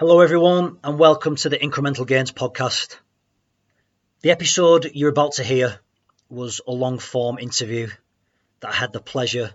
Hello, 0.00 0.20
everyone, 0.20 0.78
and 0.82 0.98
welcome 0.98 1.36
to 1.36 1.50
the 1.50 1.58
Incremental 1.58 2.06
Gains 2.06 2.32
podcast. 2.32 2.96
The 4.22 4.30
episode 4.30 4.92
you're 4.94 5.10
about 5.10 5.32
to 5.32 5.44
hear 5.44 5.78
was 6.30 6.62
a 6.66 6.72
long 6.72 6.98
form 6.98 7.38
interview 7.38 7.88
that 8.60 8.70
I 8.70 8.74
had 8.74 8.94
the 8.94 9.00
pleasure 9.00 9.52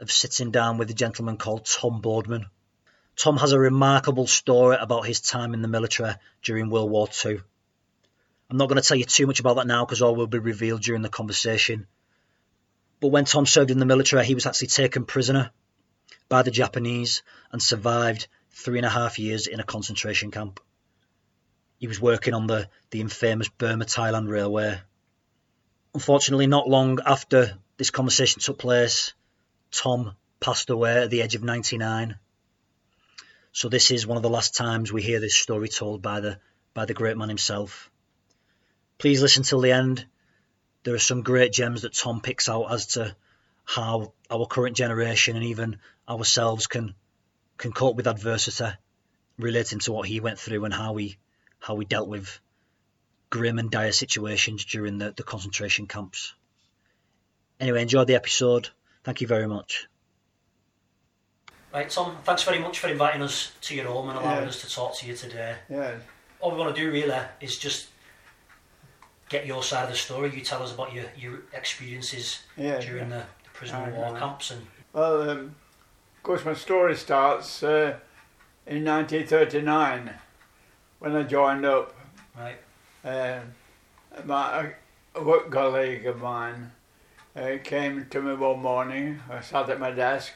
of 0.00 0.10
sitting 0.10 0.50
down 0.50 0.78
with 0.78 0.90
a 0.90 0.92
gentleman 0.92 1.36
called 1.36 1.66
Tom 1.66 2.00
Boardman. 2.00 2.46
Tom 3.14 3.36
has 3.36 3.52
a 3.52 3.60
remarkable 3.60 4.26
story 4.26 4.76
about 4.76 5.06
his 5.06 5.20
time 5.20 5.54
in 5.54 5.62
the 5.62 5.68
military 5.68 6.14
during 6.42 6.68
World 6.68 6.90
War 6.90 7.08
II. 7.24 7.38
I'm 8.50 8.56
not 8.56 8.68
going 8.68 8.82
to 8.82 8.88
tell 8.88 8.96
you 8.96 9.04
too 9.04 9.28
much 9.28 9.38
about 9.38 9.54
that 9.54 9.68
now 9.68 9.84
because 9.84 10.02
all 10.02 10.16
will 10.16 10.26
be 10.26 10.40
revealed 10.40 10.82
during 10.82 11.02
the 11.02 11.08
conversation. 11.08 11.86
But 12.98 13.12
when 13.12 13.24
Tom 13.24 13.46
served 13.46 13.70
in 13.70 13.78
the 13.78 13.86
military, 13.86 14.24
he 14.24 14.34
was 14.34 14.46
actually 14.46 14.66
taken 14.66 15.04
prisoner 15.04 15.52
by 16.28 16.42
the 16.42 16.50
Japanese 16.50 17.22
and 17.52 17.62
survived 17.62 18.26
three 18.56 18.78
and 18.78 18.86
a 18.86 18.90
half 18.90 19.18
years 19.18 19.46
in 19.46 19.60
a 19.60 19.64
concentration 19.64 20.30
camp. 20.30 20.60
He 21.78 21.86
was 21.86 22.00
working 22.00 22.32
on 22.32 22.46
the, 22.46 22.70
the 22.90 23.02
infamous 23.02 23.50
Burma 23.50 23.84
Thailand 23.84 24.30
Railway. 24.30 24.80
Unfortunately, 25.92 26.46
not 26.46 26.66
long 26.66 26.98
after 27.04 27.58
this 27.76 27.90
conversation 27.90 28.40
took 28.40 28.58
place, 28.58 29.12
Tom 29.70 30.16
passed 30.40 30.70
away 30.70 31.02
at 31.02 31.10
the 31.10 31.20
age 31.20 31.34
of 31.34 31.44
99. 31.44 32.18
So 33.52 33.68
this 33.68 33.90
is 33.90 34.06
one 34.06 34.16
of 34.16 34.22
the 34.22 34.30
last 34.30 34.54
times 34.54 34.90
we 34.90 35.02
hear 35.02 35.20
this 35.20 35.36
story 35.36 35.68
told 35.68 36.00
by 36.00 36.20
the 36.20 36.38
by 36.72 36.86
the 36.86 36.94
great 36.94 37.16
man 37.16 37.28
himself. 37.28 37.90
Please 38.98 39.22
listen 39.22 39.42
till 39.42 39.60
the 39.60 39.72
end. 39.72 40.06
There 40.82 40.94
are 40.94 40.98
some 40.98 41.22
great 41.22 41.52
gems 41.52 41.82
that 41.82 41.94
Tom 41.94 42.20
picks 42.20 42.48
out 42.48 42.72
as 42.72 42.86
to 42.88 43.16
how 43.64 44.12
our 44.30 44.46
current 44.46 44.76
generation 44.76 45.36
and 45.36 45.44
even 45.44 45.78
ourselves 46.08 46.66
can 46.66 46.94
can 47.58 47.72
cope 47.72 47.96
with 47.96 48.06
adversity, 48.06 48.76
relating 49.38 49.78
to 49.80 49.92
what 49.92 50.08
he 50.08 50.20
went 50.20 50.38
through 50.38 50.64
and 50.64 50.74
how 50.74 50.92
we 50.92 51.18
how 51.58 51.74
we 51.74 51.84
dealt 51.84 52.08
with 52.08 52.38
grim 53.30 53.58
and 53.58 53.70
dire 53.70 53.92
situations 53.92 54.64
during 54.64 54.98
the, 54.98 55.12
the 55.16 55.22
concentration 55.22 55.86
camps. 55.86 56.34
Anyway, 57.58 57.82
enjoy 57.82 58.04
the 58.04 58.14
episode. 58.14 58.68
Thank 59.04 59.20
you 59.20 59.26
very 59.26 59.46
much. 59.46 59.88
Right, 61.72 61.90
Tom, 61.90 62.16
thanks 62.24 62.42
very 62.42 62.58
much 62.58 62.78
for 62.78 62.88
inviting 62.88 63.22
us 63.22 63.52
to 63.62 63.74
your 63.74 63.86
home 63.86 64.08
and 64.08 64.18
allowing 64.18 64.42
yeah. 64.42 64.48
us 64.48 64.62
to 64.62 64.72
talk 64.72 64.96
to 64.96 65.06
you 65.06 65.14
today. 65.14 65.56
Yeah. 65.68 65.96
All 66.40 66.52
we 66.52 66.58
want 66.58 66.74
to 66.74 66.80
do 66.80 66.90
really 66.90 67.18
is 67.40 67.58
just 67.58 67.88
get 69.28 69.46
your 69.46 69.62
side 69.62 69.84
of 69.84 69.90
the 69.90 69.96
story. 69.96 70.34
You 70.34 70.42
tell 70.42 70.62
us 70.62 70.72
about 70.72 70.94
your, 70.94 71.04
your 71.18 71.42
experiences 71.52 72.40
yeah, 72.56 72.78
during 72.78 73.10
yeah. 73.10 73.18
the, 73.18 73.24
the 73.44 73.50
prisoner 73.52 73.88
of 73.88 73.94
war 73.94 74.16
camps 74.18 74.50
and. 74.50 74.66
Well, 74.92 75.28
um, 75.28 75.38
of 75.38 75.54
course, 76.26 76.44
my 76.44 76.54
story 76.54 76.96
starts 76.96 77.62
uh, 77.62 77.98
in 78.66 78.84
1939 78.84 80.10
when 80.98 81.14
I 81.14 81.22
joined 81.22 81.64
up. 81.64 81.94
Right. 82.36 82.58
Uh, 83.04 83.42
my 84.24 84.72
a 85.14 85.22
work 85.22 85.52
colleague 85.52 86.04
of 86.04 86.20
mine 86.20 86.72
uh, 87.36 87.58
came 87.62 88.06
to 88.10 88.20
me 88.20 88.34
one 88.34 88.58
morning. 88.58 89.20
I 89.30 89.40
sat 89.40 89.70
at 89.70 89.78
my 89.78 89.92
desk 89.92 90.32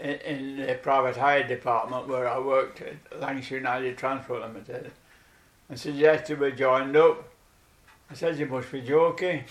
in, 0.00 0.14
in 0.14 0.66
the 0.66 0.74
private 0.76 1.18
hire 1.18 1.46
department 1.46 2.08
where 2.08 2.26
I 2.26 2.38
worked 2.38 2.80
at 2.80 3.20
Lancashire 3.20 3.58
United 3.58 3.98
Transport 3.98 4.40
Limited 4.40 4.92
and 5.68 5.78
suggested 5.78 6.40
we 6.40 6.52
joined 6.52 6.96
up. 6.96 7.28
I 8.10 8.14
said, 8.14 8.38
You 8.38 8.46
must 8.46 8.72
be 8.72 8.80
joking. 8.80 9.44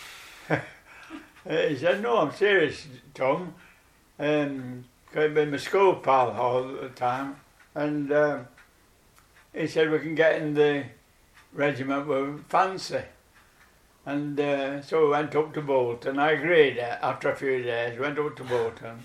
he 1.48 1.78
said, 1.78 2.02
No, 2.02 2.18
I'm 2.18 2.34
serious, 2.34 2.88
Tom. 3.14 3.54
Um, 4.18 4.86
I've 5.16 5.34
been 5.34 5.52
my 5.52 5.58
school 5.58 5.96
pal 5.96 6.32
all 6.32 6.64
the 6.64 6.90
time. 6.90 7.38
And 7.74 8.12
um, 8.12 8.48
he 9.54 9.68
said, 9.68 9.90
We 9.90 10.00
can 10.00 10.14
get 10.14 10.42
in 10.42 10.54
the 10.54 10.84
regiment 11.54 12.08
with 12.08 12.46
fancy. 12.48 13.04
And 14.06 14.40
uh, 14.40 14.82
so 14.82 15.06
we 15.06 15.12
went 15.12 15.36
up 15.36 15.54
to 15.54 15.62
Bolton. 15.62 16.20
I 16.20 16.32
agreed 16.32 16.78
uh, 16.78 16.98
after 17.02 17.30
a 17.30 17.36
few 17.36 17.64
days, 17.64 17.98
went 17.98 18.20
up 18.20 18.36
to 18.36 18.44
Bolton 18.44 19.00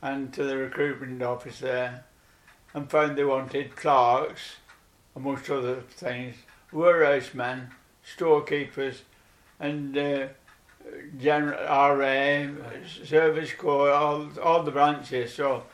and 0.00 0.32
to 0.32 0.44
the 0.44 0.56
recruitment 0.56 1.22
office 1.22 1.58
there 1.58 2.04
and 2.72 2.90
found 2.90 3.16
they 3.16 3.24
wanted 3.24 3.74
clerks, 3.74 4.56
amongst 5.14 5.50
other 5.50 5.80
things, 5.80 6.36
warehouse 6.70 7.34
men, 7.34 7.70
storekeepers, 8.04 9.02
and 9.58 9.96
uh, 9.96 10.26
general 11.18 11.58
RA, 11.64 12.48
service 13.04 13.52
corps, 13.52 13.90
all, 13.90 14.28
all 14.42 14.62
the 14.62 14.70
branches. 14.70 15.34
So 15.34 15.64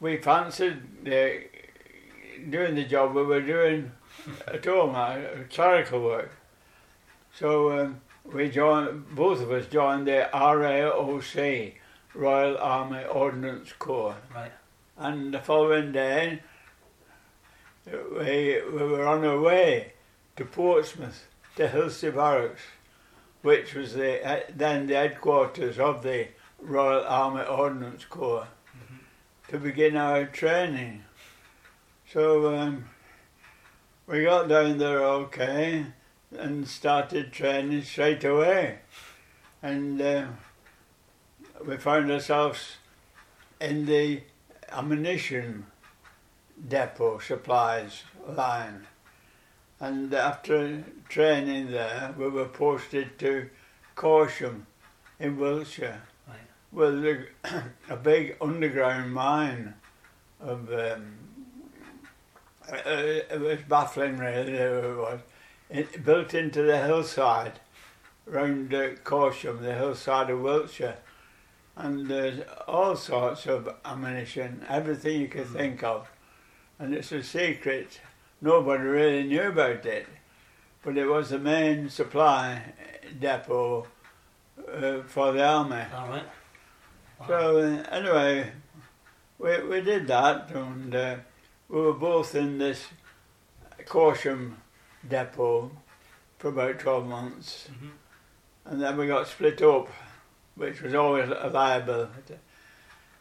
we 0.00 0.16
fancied 0.16 0.80
uh, 1.06 1.28
doing 2.48 2.74
the 2.74 2.84
job 2.84 3.14
we 3.14 3.22
were 3.24 3.42
doing 3.42 3.92
at 4.46 4.64
home, 4.64 4.94
uh, 4.94 5.18
clerical 5.50 6.02
work. 6.02 6.30
So 7.34 7.78
um, 7.78 8.00
we 8.24 8.50
joined, 8.50 9.14
both 9.14 9.40
of 9.40 9.50
us 9.50 9.66
joined 9.66 10.06
the 10.06 10.28
RAOC, 10.32 11.74
Royal 12.14 12.58
Army 12.58 13.04
Ordnance 13.04 13.72
Corps. 13.78 14.16
Right. 14.34 14.52
And 14.96 15.32
the 15.32 15.38
following 15.38 15.92
day, 15.92 16.40
we, 17.86 18.60
we 18.72 18.82
were 18.82 19.06
on 19.06 19.24
our 19.24 19.40
way 19.40 19.92
to 20.36 20.44
Portsmouth, 20.44 21.26
to 21.56 21.68
Hilsea 21.68 22.14
Barracks, 22.14 22.62
which 23.48 23.72
was 23.74 23.94
the, 23.94 24.22
uh, 24.22 24.40
then 24.54 24.86
the 24.86 24.94
headquarters 24.94 25.78
of 25.78 26.02
the 26.02 26.28
Royal 26.60 27.02
Army 27.06 27.44
Ordnance 27.44 28.04
Corps, 28.04 28.46
mm-hmm. 28.76 28.96
to 29.50 29.58
begin 29.58 29.96
our 29.96 30.26
training. 30.26 31.04
So 32.12 32.54
um, 32.54 32.84
we 34.06 34.24
got 34.24 34.50
down 34.50 34.76
there 34.76 35.02
okay 35.02 35.86
and 36.30 36.68
started 36.68 37.32
training 37.32 37.84
straight 37.84 38.22
away. 38.22 38.80
And 39.62 39.98
uh, 39.98 40.26
we 41.64 41.78
found 41.78 42.10
ourselves 42.10 42.76
in 43.62 43.86
the 43.86 44.24
ammunition 44.70 45.64
depot 46.68 47.18
supplies 47.18 48.02
line. 48.28 48.86
And 49.80 50.12
after 50.12 50.84
training 51.08 51.70
there, 51.70 52.14
we 52.18 52.28
were 52.28 52.46
posted 52.46 53.18
to 53.20 53.48
Corsham 53.96 54.62
in 55.20 55.36
Wiltshire, 55.36 56.02
right. 56.26 56.36
with 56.72 57.04
a, 57.04 57.26
a, 57.88 57.96
big 57.96 58.36
underground 58.40 59.12
mine 59.12 59.74
of. 60.40 60.72
Um, 60.72 61.14
it 62.70 63.40
was 63.40 63.60
baffling, 63.68 64.18
really. 64.18 64.52
It 64.52 64.96
was 64.96 65.20
it, 65.70 66.04
built 66.04 66.34
into 66.34 66.62
the 66.62 66.78
hillside 66.78 67.60
round 68.26 68.74
uh, 68.74 68.90
Corsham, 69.04 69.60
the 69.62 69.74
hillside 69.74 70.28
of 70.28 70.40
Wiltshire 70.40 70.98
and 71.78 72.08
there's 72.08 72.40
all 72.66 72.96
sorts 72.96 73.46
of 73.46 73.68
ammunition, 73.84 74.66
everything 74.68 75.20
you 75.20 75.28
could 75.28 75.46
mm. 75.46 75.52
think 75.52 75.82
of. 75.84 76.10
And 76.78 76.92
it's 76.92 77.12
a 77.12 77.22
secret. 77.22 78.00
Nobody 78.40 78.84
really 78.84 79.24
knew 79.24 79.42
about 79.42 79.84
it. 79.86 80.06
But 80.82 80.96
it 80.96 81.06
was 81.06 81.30
the 81.30 81.38
main 81.38 81.88
supply 81.88 82.62
depot 83.18 83.86
uh, 84.72 85.02
for 85.06 85.32
the 85.32 85.44
army. 85.44 85.84
All 85.94 86.08
right. 86.08 86.24
Wow. 87.20 87.26
So, 87.26 87.58
uh, 87.58 87.82
anyway, 87.90 88.52
we, 89.38 89.62
we 89.62 89.80
did 89.80 90.06
that, 90.06 90.50
and 90.50 90.94
uh, 90.94 91.16
we 91.68 91.80
were 91.80 91.92
both 91.92 92.34
in 92.34 92.58
this 92.58 92.86
Corsham 93.86 94.54
depot 95.08 95.70
for 96.38 96.48
about 96.48 96.78
12 96.78 97.06
months. 97.06 97.68
Mm-hmm. 97.72 97.88
And 98.66 98.82
then 98.82 98.96
we 98.96 99.08
got 99.08 99.26
split 99.26 99.60
up 99.62 99.88
which 100.58 100.82
was 100.82 100.94
always 100.94 101.28
a 101.28 101.48
liability. 101.48 102.34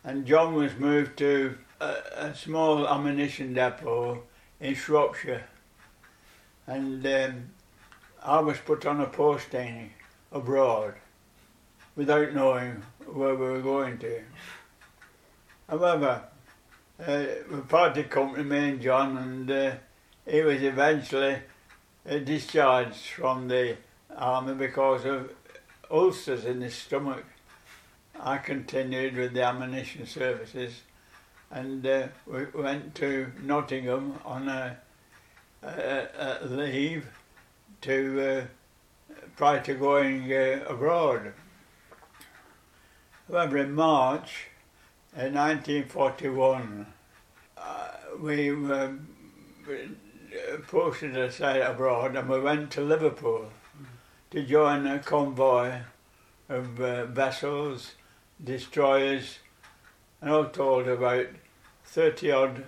And 0.04 0.26
John 0.26 0.56
was 0.56 0.76
moved 0.76 1.18
to 1.20 1.58
a, 1.80 1.96
a 2.16 2.36
small 2.36 2.88
ammunition 2.88 3.54
depot 3.54 4.24
in 4.60 4.76
Shropshire. 4.76 5.44
And 6.66 7.06
um, 7.06 7.50
I 8.24 8.40
was 8.40 8.58
put 8.58 8.86
on 8.86 9.02
a 9.02 9.08
posting 9.08 9.92
abroad 10.32 10.96
without 11.96 12.34
knowing 12.34 12.84
where 13.06 13.36
we 13.36 13.48
were 13.48 13.62
going 13.62 13.98
to. 14.00 14.22
However, 15.70 16.24
uh, 17.06 17.26
we 17.52 17.62
parted 17.62 18.10
company, 18.10 18.44
me 18.44 18.70
and 18.70 18.82
John, 18.82 19.18
and 19.18 19.52
uh, 19.52 19.72
he 20.26 20.42
was 20.42 20.62
eventually 20.62 21.38
uh, 22.10 22.18
discharged 22.20 22.96
from 22.96 23.48
the 23.48 23.78
army 24.16 24.56
because 24.56 25.06
of 25.06 25.32
ulcers 25.90 26.46
in 26.46 26.62
his 26.62 26.76
stomach. 26.76 27.24
I 28.20 28.38
continued 28.38 29.16
with 29.16 29.34
the 29.34 29.44
ammunition 29.44 30.06
services 30.06 30.82
and 31.52 31.86
uh, 31.86 32.08
we 32.26 32.46
went 32.54 32.96
to 32.96 33.32
Nottingham 33.42 34.20
on 34.26 34.50
a, 34.50 34.78
a, 35.64 36.38
a 36.42 36.48
leave 36.48 37.08
to 37.82 38.48
uh, 39.12 39.22
prior 39.36 39.62
to 39.62 39.74
going 39.76 40.32
uh, 40.32 40.66
abroad. 40.68 41.34
However, 43.30 43.58
in 43.58 43.74
March 43.74 44.48
1941, 45.14 46.88
uh, 47.58 47.88
we 48.22 48.52
were 48.52 48.96
posted 50.68 51.18
aside 51.18 51.62
abroad 51.62 52.16
and 52.16 52.30
we 52.30 52.40
went 52.40 52.72
to 52.72 52.82
Liverpool 52.82 53.50
to 54.32 54.44
join 54.44 54.86
a 54.86 55.00
convoy 55.00 55.80
of 56.50 56.80
uh, 56.80 57.06
vessels, 57.06 57.94
destroyers, 58.44 59.40
and 60.22 60.30
all 60.30 60.46
told 60.46 60.88
about 60.88 61.28
30 61.86 62.32
odd 62.32 62.64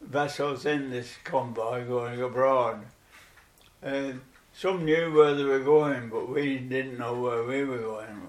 vessels 0.00 0.64
in 0.64 0.90
this 0.90 1.14
convoy 1.24 1.86
going 1.86 2.20
abroad. 2.22 2.84
Some 4.60 4.84
knew 4.84 5.12
where 5.12 5.36
they 5.36 5.44
were 5.44 5.60
going, 5.60 6.08
but 6.08 6.28
we 6.28 6.58
didn't 6.58 6.98
know 6.98 7.20
where 7.20 7.44
we 7.44 7.62
were 7.62 7.78
going. 7.78 8.26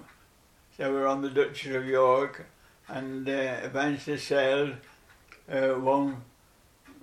So 0.76 0.92
we 0.92 1.00
were 1.00 1.08
on 1.08 1.22
the 1.22 1.28
Duchess 1.28 1.74
of 1.74 1.86
York 1.86 2.46
and 2.86 3.28
uh, 3.28 3.32
eventually 3.64 4.16
sailed 4.16 4.76
uh, 5.50 5.70
one 5.70 6.18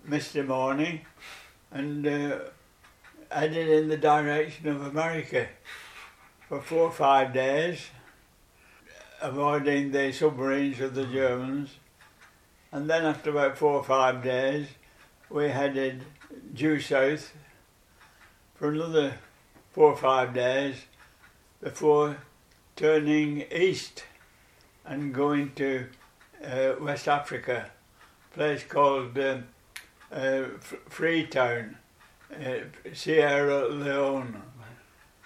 misty 0.06 0.44
morning 0.44 1.02
and 1.72 2.08
uh, 2.08 2.40
headed 3.30 3.68
in 3.68 3.90
the 3.90 3.98
direction 3.98 4.70
of 4.70 4.86
America 4.86 5.48
for 6.48 6.62
four 6.62 6.84
or 6.84 6.92
five 6.94 7.34
days, 7.34 7.88
avoiding 9.22 9.92
the 9.92 10.12
submarines 10.12 10.80
of 10.80 10.96
the 10.96 11.06
Germans. 11.06 11.70
And 12.72 12.90
then 12.90 13.06
after 13.06 13.32
about 13.32 13.58
four 13.58 13.74
or 13.74 13.84
five 13.84 14.24
days, 14.24 14.68
we 15.30 15.50
headed 15.50 16.04
due 16.54 16.80
south 16.80 17.34
for 18.56 18.72
another 18.72 19.14
four 19.72 19.92
or 19.92 19.98
five 19.98 20.34
days 20.34 20.86
before 21.62 22.18
turning 22.76 23.46
east 23.52 24.04
and 24.86 25.14
going 25.14 25.52
to 25.54 25.88
uh, 26.44 26.74
West 26.80 27.08
Africa, 27.08 27.70
a 28.32 28.34
place 28.34 28.64
called 28.64 29.18
uh, 29.18 29.38
uh, 30.12 30.44
Freetown, 30.90 31.78
uh, 32.34 32.60
Sierra 32.94 33.68
Leone, 33.68 34.42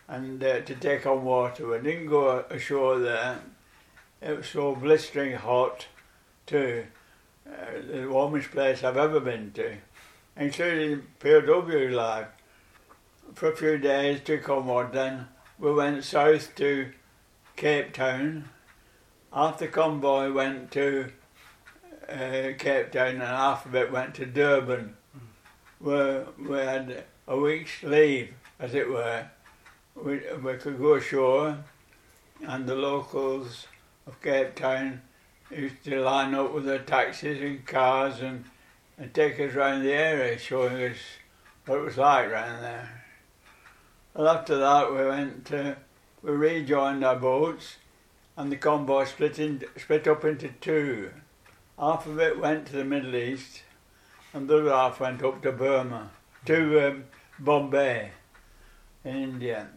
and 0.08 0.44
uh, 0.44 0.62
to 0.62 0.76
take 0.76 1.06
on 1.06 1.24
water. 1.24 1.68
We 1.68 1.80
didn't 1.80 2.08
go 2.08 2.46
ashore 2.50 3.00
there. 3.00 3.40
It 4.22 4.38
was 4.38 4.48
so 4.48 4.76
blistering 4.76 5.36
hot, 5.36 5.88
too. 6.46 6.86
Uh, 7.48 7.82
the 7.92 8.08
warmest 8.08 8.52
place 8.52 8.84
I've 8.84 8.96
ever 8.96 9.20
been 9.20 9.52
to, 9.54 9.78
including 10.38 11.08
POW 11.20 11.90
life. 11.90 12.28
For 13.34 13.52
a 13.52 13.56
few 13.56 13.80
days, 13.80 14.22
took 14.24 14.48
on. 14.48 14.92
Then 14.92 15.28
we 15.58 15.74
went 15.74 16.04
south 16.04 16.54
to 16.56 16.92
Cape 17.56 17.94
Town. 17.94 18.50
After 19.34 19.66
convoy 19.66 20.32
went 20.32 20.70
to 20.72 21.12
uh, 22.08 22.52
Cape 22.60 22.92
Town 22.92 23.16
and 23.16 23.22
half 23.22 23.66
of 23.66 23.74
it 23.74 23.92
went 23.92 24.14
to 24.16 24.28
Durban, 24.28 24.98
where 25.80 26.26
we 26.38 26.58
had 26.58 27.06
a 27.28 27.38
week's 27.38 27.82
leave, 27.82 28.36
as 28.60 28.76
it 28.76 28.88
were. 28.88 29.26
We, 29.96 30.22
we 30.44 30.54
could 30.58 30.78
go 30.78 30.94
ashore, 30.94 31.58
and 32.42 32.68
the 32.68 32.76
locals 32.76 33.66
of 34.12 34.22
Cape 34.22 34.56
Town 34.56 35.02
used 35.50 35.84
to 35.86 36.02
line 36.02 36.36
up 36.36 36.54
with 36.54 36.66
their 36.66 36.80
taxis 36.80 37.42
and 37.42 37.66
cars 37.66 38.20
and, 38.20 38.46
and 38.98 39.14
take 39.14 39.40
us 39.40 39.56
around 39.56 39.84
the 39.84 39.94
area, 39.94 40.38
showing 40.38 40.84
us 40.84 40.98
what 41.66 41.80
it 41.80 41.86
was 41.86 41.98
like 41.98 42.30
around 42.30 42.62
there. 42.62 43.04
Well, 44.14 44.28
after 44.28 44.58
that, 44.58 44.92
we 44.92 45.06
went 45.06 45.46
to, 45.46 45.78
we 46.22 46.32
rejoined 46.32 47.04
our 47.04 47.16
boats, 47.16 47.78
and 48.36 48.52
the 48.52 48.58
convoy 48.58 49.06
split, 49.06 49.40
in, 49.40 49.64
split 49.78 50.08
up 50.08 50.26
into 50.26 50.50
two. 50.60 51.12
Half 51.80 52.06
of 52.06 52.20
it 52.20 52.40
went 52.40 52.68
to 52.68 52.74
the 52.74 52.84
Middle 52.84 53.16
East, 53.16 53.64
and 54.34 54.48
the 54.48 54.60
other 54.60 54.72
half 54.72 55.00
went 55.00 55.24
up 55.24 55.42
to 55.44 55.52
Burma, 55.52 56.12
to 56.46 56.88
um, 56.88 57.06
Bombay, 57.40 58.12
in 59.06 59.16
India. 59.16 59.68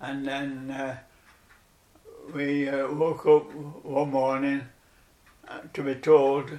And 0.00 0.26
then 0.26 0.70
uh, 0.70 0.98
we 2.34 2.68
uh, 2.68 2.92
woke 2.92 3.26
up 3.26 3.52
one 3.84 4.10
morning 4.10 4.62
uh, 5.48 5.60
to 5.72 5.82
be 5.82 5.94
told 5.94 6.50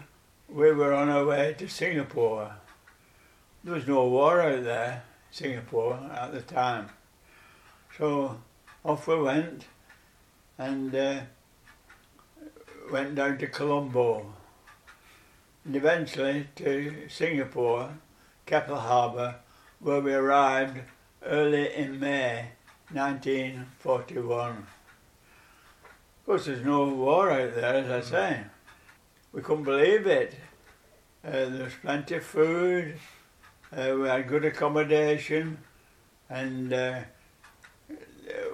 we 0.50 0.72
were 0.72 0.94
on 0.94 1.10
our 1.10 1.26
way 1.26 1.56
to 1.58 1.68
Singapore. 1.68 2.56
There 3.64 3.74
was 3.74 3.88
no 3.88 4.08
war 4.08 4.42
out 4.42 4.64
there, 4.64 5.04
Singapore, 5.30 6.00
at 6.14 6.34
the 6.34 6.42
time. 6.42 6.90
So 7.98 8.42
off 8.84 9.08
we 9.08 9.22
went 9.22 9.66
and 10.58 10.94
uh, 10.94 11.22
went 12.92 13.16
down 13.16 13.38
to 13.38 13.48
Colombo 13.48 14.34
and 15.64 15.76
eventually 15.76 16.48
to 16.56 17.08
Singapore, 17.08 17.98
Keppel 18.46 18.80
Harbour, 18.80 19.36
where 19.80 20.02
we 20.02 20.14
arrived 20.14 20.80
early 21.24 21.74
in 21.74 22.00
May 22.00 22.50
1941. 22.92 24.68
Of 26.22 26.26
course, 26.28 26.46
there's 26.46 26.64
no 26.64 26.88
war 26.88 27.32
out 27.32 27.56
there, 27.56 27.74
as 27.74 27.90
I 27.90 28.02
say. 28.02 28.44
We 29.34 29.42
couldn't 29.42 29.64
believe 29.64 30.06
it. 30.06 30.36
Uh, 31.26 31.32
there 31.32 31.64
was 31.64 31.74
plenty 31.82 32.16
of 32.16 32.24
food, 32.24 33.00
uh, 33.76 33.96
we 34.00 34.08
had 34.08 34.28
good 34.28 34.46
accommodation, 34.46 35.58
and 36.30 36.72
uh, 36.72 37.00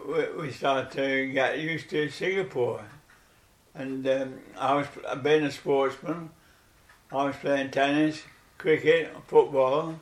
we, 0.07 0.41
we 0.41 0.51
started 0.51 0.91
to 0.91 1.31
get 1.33 1.59
used 1.59 1.89
to 1.89 2.09
Singapore. 2.09 2.85
And 3.75 4.07
um, 4.07 4.35
I 4.57 4.73
was 4.75 4.87
being 5.21 5.43
a 5.43 5.51
sportsman, 5.51 6.29
I 7.11 7.25
was 7.25 7.35
playing 7.35 7.71
tennis, 7.71 8.23
cricket, 8.57 9.13
football 9.27 9.99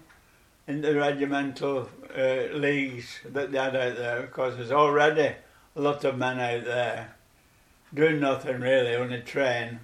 in 0.67 0.81
the 0.81 0.94
regimental 0.94 1.89
uh, 2.15 2.53
leagues 2.53 3.21
that 3.25 3.51
they 3.51 3.57
had 3.57 3.75
out 3.75 3.95
there 3.97 4.21
because 4.21 4.57
there's 4.57 4.71
already 4.71 5.33
a 5.75 5.81
lot 5.81 6.03
of 6.03 6.15
men 6.15 6.39
out 6.39 6.63
there 6.63 7.14
doing 7.94 8.20
nothing 8.20 8.62
really, 8.62 8.96
on 8.96 9.10
the 9.10 9.20
train 9.20 9.80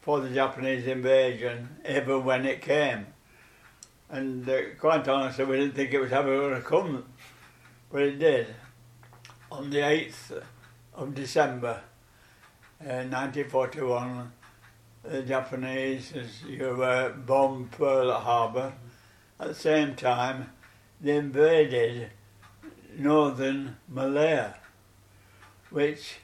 for 0.00 0.20
the 0.20 0.30
Japanese 0.30 0.86
invasion, 0.86 1.76
even 1.88 2.24
when 2.24 2.46
it 2.46 2.62
came. 2.62 3.06
And 4.08 4.48
uh, 4.48 4.60
quite 4.78 5.06
honestly, 5.06 5.44
we 5.44 5.56
didn't 5.56 5.74
think 5.74 5.92
it 5.92 6.00
was 6.00 6.12
ever 6.12 6.36
going 6.36 6.54
to 6.54 6.60
come, 6.60 7.04
but 7.92 8.02
it 8.02 8.18
did. 8.18 8.54
On 9.52 9.70
the 9.70 9.78
8th 9.78 10.42
of 10.94 11.14
December 11.14 11.82
uh, 12.80 13.04
1941, 13.04 14.32
the 15.02 15.22
Japanese, 15.22 16.12
as 16.12 16.42
you 16.42 16.74
were, 16.76 17.10
bombed 17.10 17.70
Pearl 17.72 18.12
Harbor. 18.12 18.72
At 19.38 19.48
the 19.48 19.54
same 19.54 19.94
time, 19.94 20.50
they 21.00 21.16
invaded 21.16 22.10
northern 22.96 23.76
Malaya, 23.88 24.56
which 25.70 26.18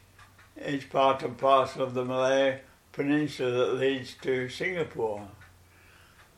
is 0.57 0.85
part 0.85 1.23
and 1.23 1.37
parcel 1.37 1.83
of 1.83 1.95
the 1.95 2.05
Malay 2.05 2.61
peninsula 2.93 3.51
that 3.51 3.75
leads 3.75 4.15
to 4.23 4.49
Singapore. 4.49 5.29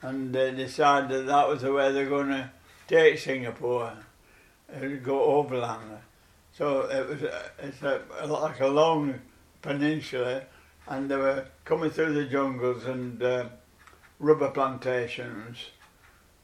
And 0.02 0.34
they 0.34 0.52
decided 0.52 1.10
that 1.10 1.26
that 1.26 1.48
was 1.48 1.62
the 1.62 1.72
way 1.72 1.92
they're 1.92 2.08
going 2.08 2.28
to 2.28 2.50
take 2.86 3.18
Singapore, 3.18 3.92
and 4.68 5.02
go 5.02 5.22
overland. 5.22 5.98
So 6.52 6.82
it 6.82 7.08
was 7.08 7.22
a, 7.22 7.50
it's 7.58 7.82
a, 7.82 8.26
like 8.26 8.60
a 8.60 8.66
long 8.66 9.20
peninsula 9.62 10.42
and 10.88 11.10
they 11.10 11.16
were 11.16 11.46
coming 11.64 11.90
through 11.90 12.14
the 12.14 12.24
jungles 12.24 12.84
and 12.84 13.22
uh, 13.22 13.44
rubber 14.18 14.50
plantations 14.50 15.58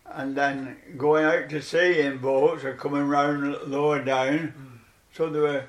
and 0.07 0.37
then 0.37 0.77
going 0.97 1.25
out 1.25 1.49
to 1.49 1.63
sea 1.63 2.01
in 2.01 2.19
boats 2.19 2.63
or 2.63 2.75
coming 2.75 3.09
round 3.09 3.57
lower 3.67 4.05
down. 4.05 4.39
Mm. 4.39 4.79
So 5.13 5.31
they 5.31 5.41
were 5.41 5.65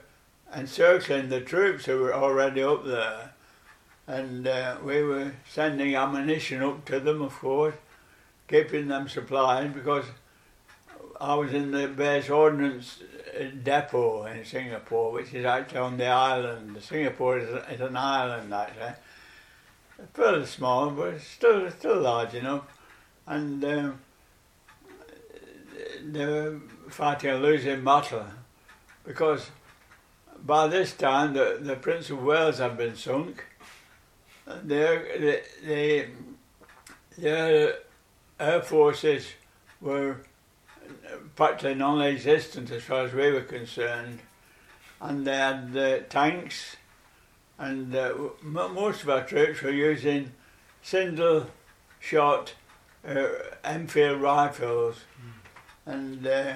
encircling 0.55 1.29
the 1.29 1.41
troops 1.41 1.85
who 1.85 2.00
were 2.00 2.13
already 2.13 2.63
up 2.63 2.85
there. 2.85 3.33
And 4.07 4.47
uh, 4.47 4.77
we 4.83 5.03
were 5.03 5.33
sending 5.50 5.95
ammunition 5.95 6.62
up 6.62 6.85
to 6.85 7.00
them, 7.00 7.21
of 7.21 7.33
course, 7.39 7.75
keeping 8.47 8.88
them 8.88 9.09
supplied 9.09 9.74
because 9.74 10.05
I 11.19 11.35
was 11.35 11.53
in 11.53 11.71
the 11.71 11.88
base 11.88 12.29
ordnance 12.29 13.01
depot 13.63 14.25
in 14.25 14.45
Singapore, 14.45 15.12
which 15.12 15.33
is 15.33 15.45
actually 15.45 15.79
on 15.79 15.97
the 15.97 16.07
island. 16.07 16.77
Singapore 16.81 17.39
is, 17.39 17.50
is 17.71 17.81
an 17.81 17.97
island 17.97 18.53
actually, 18.53 18.93
fairly 20.13 20.45
small, 20.45 20.91
but 20.91 21.19
still 21.19 21.69
still 21.71 22.01
large 22.01 22.33
enough. 22.35 22.63
And 23.25 23.63
um, 23.65 24.00
they 26.03 26.25
were 26.25 26.59
fighting 26.89 27.31
a 27.31 27.38
losing 27.38 27.83
battle 27.83 28.25
because 29.03 29.50
by 30.45 30.67
this 30.67 30.93
time 30.93 31.33
the, 31.33 31.57
the 31.59 31.75
Prince 31.75 32.09
of 32.09 32.23
Wales 32.23 32.59
had 32.59 32.77
been 32.77 32.95
sunk. 32.95 33.43
Their, 34.63 35.41
the, 35.63 36.05
their 37.17 37.73
air 38.39 38.61
forces 38.61 39.27
were 39.81 40.17
practically 41.35 41.73
non-existent 41.75 42.69
as 42.69 42.83
far 42.83 43.05
as 43.05 43.13
we 43.13 43.31
were 43.31 43.41
concerned. 43.41 44.19
And 45.01 45.25
they 45.25 45.35
had 45.35 45.75
uh, 45.75 45.99
tanks, 46.09 46.77
and 47.57 47.93
uh, 47.95 48.13
most 48.41 49.03
of 49.03 49.09
our 49.09 49.23
troops 49.23 49.61
were 49.61 49.71
using 49.71 50.31
single 50.81 51.47
shot 51.99 52.53
uh, 53.07 53.27
Enfield 53.63 54.21
rifles, 54.21 54.97
and 55.85 56.25
uh, 56.25 56.53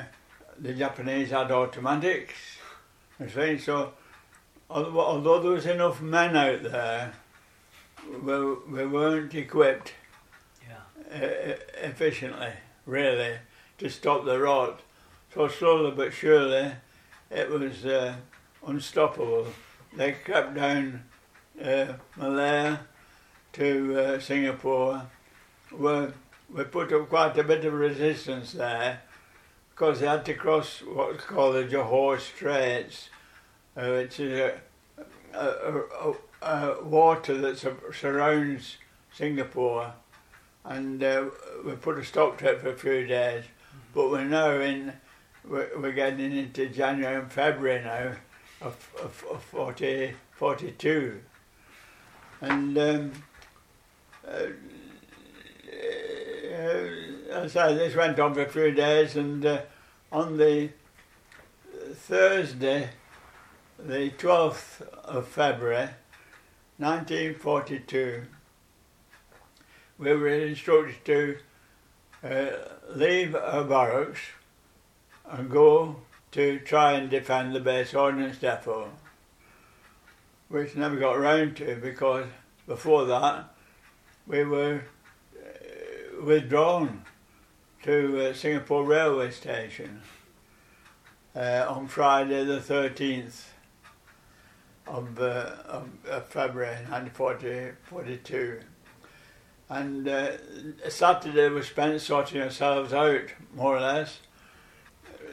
the 0.58 0.74
Japanese 0.74 1.32
had 1.32 1.52
automatics. 1.52 2.59
You 3.20 3.30
see, 3.30 3.58
so 3.58 3.94
although, 4.70 5.42
there 5.42 5.52
was 5.52 5.66
enough 5.66 6.02
men 6.02 6.38
out 6.38 6.64
there, 6.64 7.14
we, 8.24 8.54
we 8.54 8.86
weren't 8.86 9.34
equipped 9.36 9.94
Yeah. 10.68 11.56
efficiently, 11.82 12.54
really, 12.86 13.40
to 13.80 13.90
stop 13.90 14.24
the 14.24 14.40
rot. 14.40 14.82
So 15.34 15.48
slowly 15.48 15.92
but 15.92 16.14
surely, 16.14 16.72
it 17.30 17.50
was 17.50 17.86
uh, 17.86 18.16
unstoppable. 18.66 19.48
They 19.94 20.14
crept 20.14 20.56
down 20.56 21.04
uh, 21.62 21.94
Malaya 22.16 22.80
to 23.54 24.00
uh, 24.00 24.20
Singapore. 24.20 25.08
We, 25.72 26.08
we 26.54 26.64
put 26.64 26.94
up 26.94 27.10
quite 27.10 27.38
a 27.38 27.44
bit 27.44 27.66
of 27.66 27.74
resistance 27.74 28.54
there 28.54 29.02
because 29.80 30.02
they 30.02 30.08
had 30.08 30.26
to 30.26 30.34
cross 30.34 30.82
what's 30.82 31.24
called 31.24 31.56
the 31.56 31.64
Johor 31.64 32.20
Straits, 32.20 33.10
uh, 33.78 33.88
which 33.88 34.20
is 34.20 34.38
a, 34.38 34.60
a, 35.34 35.84
a, 36.02 36.14
a, 36.42 36.84
water 36.84 37.38
that 37.38 37.58
sur- 37.58 37.94
surrounds 37.94 38.76
Singapore 39.14 39.94
and 40.66 41.02
uh, 41.02 41.28
we 41.66 41.72
put 41.78 41.98
a 41.98 42.04
stop 42.04 42.38
to 42.40 42.50
it 42.50 42.60
for 42.60 42.72
a 42.72 42.76
few 42.76 43.08
days. 43.08 43.46
But 43.94 44.12
we're 44.12 44.26
now 44.26 44.52
in, 44.52 44.92
we're, 45.48 45.70
we're 45.80 45.94
getting 45.94 46.34
into 46.34 46.68
January 46.68 47.16
and 47.16 47.32
February 47.32 47.82
now 47.82 48.16
of, 48.60 48.92
of, 49.02 49.26
of 49.32 49.42
40, 49.44 50.14
42. 50.34 51.22
And 52.42 52.78
um, 52.78 53.12
uh, 54.28 54.48
uh, 57.32 57.48
say, 57.48 57.76
this 57.76 57.96
went 57.96 58.20
on 58.20 58.34
for 58.34 58.44
a 58.44 58.50
few 58.50 58.72
days, 58.72 59.16
and 59.16 59.46
uh, 59.46 59.62
on 60.12 60.38
the 60.38 60.70
Thursday, 61.94 62.90
the 63.78 64.12
12th 64.12 64.82
of 65.04 65.28
February, 65.28 65.90
1942, 66.78 68.24
we 69.98 70.16
were 70.16 70.28
instructed 70.28 71.06
to 71.06 71.38
uh, 72.24 72.50
leave 72.94 73.36
our 73.36 73.64
barracks 73.64 74.20
and 75.30 75.50
go 75.50 75.98
to 76.32 76.60
try 76.60 76.94
and 76.94 77.10
defend 77.10 77.54
the 77.54 77.60
base 77.60 77.94
ordnance 77.94 78.38
depot, 78.38 78.90
which 80.48 80.76
never 80.76 80.96
got 80.96 81.20
round 81.20 81.58
to 81.58 81.76
because 81.76 82.26
before 82.68 83.06
that 83.06 83.54
we 84.28 84.44
were 84.44 84.82
uh, 85.36 86.24
withdrawn 86.24 87.04
to 87.84 88.30
uh, 88.30 88.34
Singapore 88.34 88.84
railway 88.84 89.32
station 89.32 90.02
uh, 91.36 91.66
on 91.68 91.88
Friday 91.88 92.44
the 92.44 92.60
13th 92.60 93.46
of, 94.88 95.20
uh, 95.20 95.52
of, 95.66 95.90
of 96.10 96.28
February 96.28 96.76
1942 96.90 98.60
and 99.70 100.08
uh, 100.08 100.32
Saturday 100.90 101.48
was 101.50 101.68
spent 101.68 102.02
sorting 102.02 102.42
ourselves 102.42 102.92
out, 102.92 103.30
more 103.56 103.78
or 103.78 103.82
less. 103.82 104.20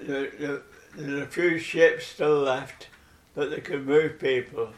There, 0.03 0.31
there, 0.31 0.63
there 0.95 1.19
are 1.19 1.23
a 1.23 1.27
few 1.27 1.59
ships 1.59 2.07
still 2.07 2.41
left 2.41 2.89
that 3.35 3.51
they 3.51 3.61
could 3.61 3.87
move 3.87 4.19
people. 4.19 4.71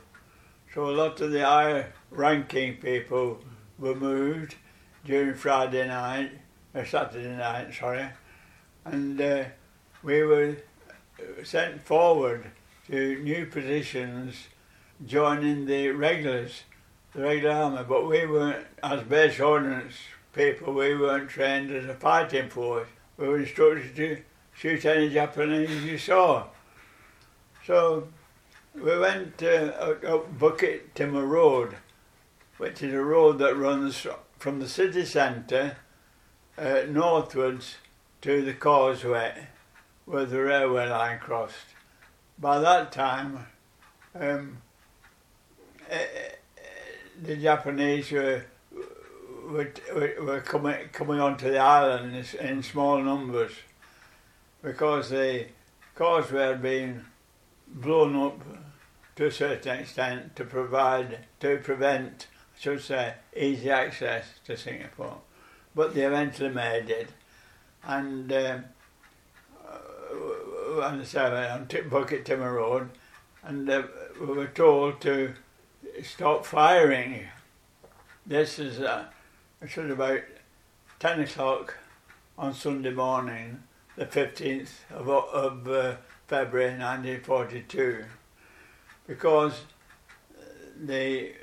So 0.72 0.88
a 0.88 0.92
lot 0.92 1.20
of 1.20 1.32
the 1.32 1.44
higher 1.44 1.92
ranking 2.10 2.76
people 2.76 3.40
were 3.78 3.96
moved 3.96 4.54
during 5.04 5.34
Friday 5.34 5.88
night, 5.88 6.30
or 6.78 6.86
Saturday 6.86 7.36
night, 7.36 7.74
sorry, 7.74 8.08
and 8.84 9.20
uh, 9.20 9.44
we 10.02 10.22
were 10.22 10.56
sent 11.42 11.82
forward 11.82 12.50
to 12.86 13.22
new 13.22 13.46
positions 13.46 14.46
joining 15.04 15.66
the 15.66 15.88
regulars 15.88 16.62
the 17.14 17.22
regular 17.22 17.54
army, 17.54 17.84
but 17.88 18.06
we 18.06 18.26
weren't, 18.26 18.66
as 18.82 19.02
base 19.02 19.40
ordnance 19.40 19.94
people, 20.34 20.74
we 20.74 20.94
weren't 20.94 21.28
trained 21.28 21.70
as 21.70 21.86
a 21.86 21.94
fighting 21.94 22.48
force. 22.48 22.86
We 23.16 23.26
were 23.26 23.40
instructed 23.40 23.96
to 23.96 24.22
shoot 24.54 24.84
any 24.84 25.08
Japanese 25.08 25.84
you 25.84 25.98
saw. 25.98 26.46
So 27.66 28.08
we 28.74 28.98
went 28.98 29.42
uh, 29.42 29.72
up, 30.06 30.38
Bukit 30.38 30.92
Timah 30.94 31.28
Road, 31.28 31.76
which 32.58 32.82
is 32.82 32.92
a 32.92 33.02
road 33.02 33.38
that 33.38 33.56
runs 33.56 34.06
from 34.38 34.60
the 34.60 34.68
city 34.68 35.04
centre 35.04 35.76
uh, 36.58 36.82
northwards 36.88 37.76
to 38.20 38.42
the 38.42 38.54
causeway 38.54 39.46
where 40.04 40.24
the 40.26 40.42
railway 40.42 40.88
line 40.88 41.18
crossed. 41.18 41.74
By 42.38 42.58
that 42.60 42.92
time, 42.92 43.46
um, 44.14 44.58
eh, 45.88 46.06
the 47.22 47.36
Japanese 47.36 48.10
were 48.10 48.44
were, 49.50 49.72
were 50.20 50.40
coming 50.40 50.88
coming 50.92 51.20
onto 51.20 51.50
the 51.50 51.58
island 51.58 52.34
in 52.40 52.62
small 52.62 53.02
numbers 53.02 53.52
because 54.62 55.10
the 55.10 55.46
causeway 55.94 56.48
had 56.48 56.62
been 56.62 57.04
blown 57.66 58.16
up 58.16 58.40
to 59.16 59.26
a 59.26 59.30
certain 59.30 59.80
extent 59.80 60.36
to 60.36 60.44
provide 60.44 61.18
to 61.40 61.58
prevent, 61.58 62.26
I 62.56 62.60
should 62.60 62.82
say, 62.82 63.14
easy 63.36 63.70
access 63.70 64.24
to 64.44 64.56
Singapore. 64.56 65.18
But 65.78 65.94
they 65.94 66.02
eventually 66.02 66.48
made 66.48 66.90
it, 66.90 67.10
and 67.84 68.32
um, 68.32 68.64
uh, 69.64 70.82
on 70.82 70.98
the 70.98 71.52
on 71.52 71.66
Bukit 71.68 72.24
Timah 72.24 72.52
Road, 72.52 72.90
and 73.44 73.70
uh, 73.70 73.84
we 74.20 74.26
were 74.26 74.48
told 74.48 75.00
to 75.02 75.34
stop 76.02 76.44
firing. 76.44 77.28
This 78.26 78.58
is 78.58 78.80
uh, 78.80 79.04
it 79.62 79.76
was 79.76 79.92
about 79.92 80.22
10 80.98 81.20
o'clock 81.20 81.76
on 82.36 82.54
Sunday 82.54 82.90
morning, 82.90 83.62
the 83.94 84.06
15th 84.06 84.70
of, 84.90 85.08
of 85.08 85.68
uh, 85.68 85.94
February 86.26 86.70
1942, 86.70 88.04
because 89.06 89.60
the 90.76 91.34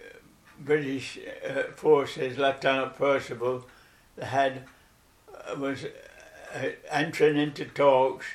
British 0.60 1.20
uh, 1.48 1.72
forces, 1.74 2.38
Lieutenant 2.38 2.96
Percival, 2.96 3.66
head, 4.22 4.64
uh, 5.34 5.56
was 5.56 5.86
uh, 6.54 6.70
entering 6.90 7.38
into 7.38 7.66
talks 7.66 8.26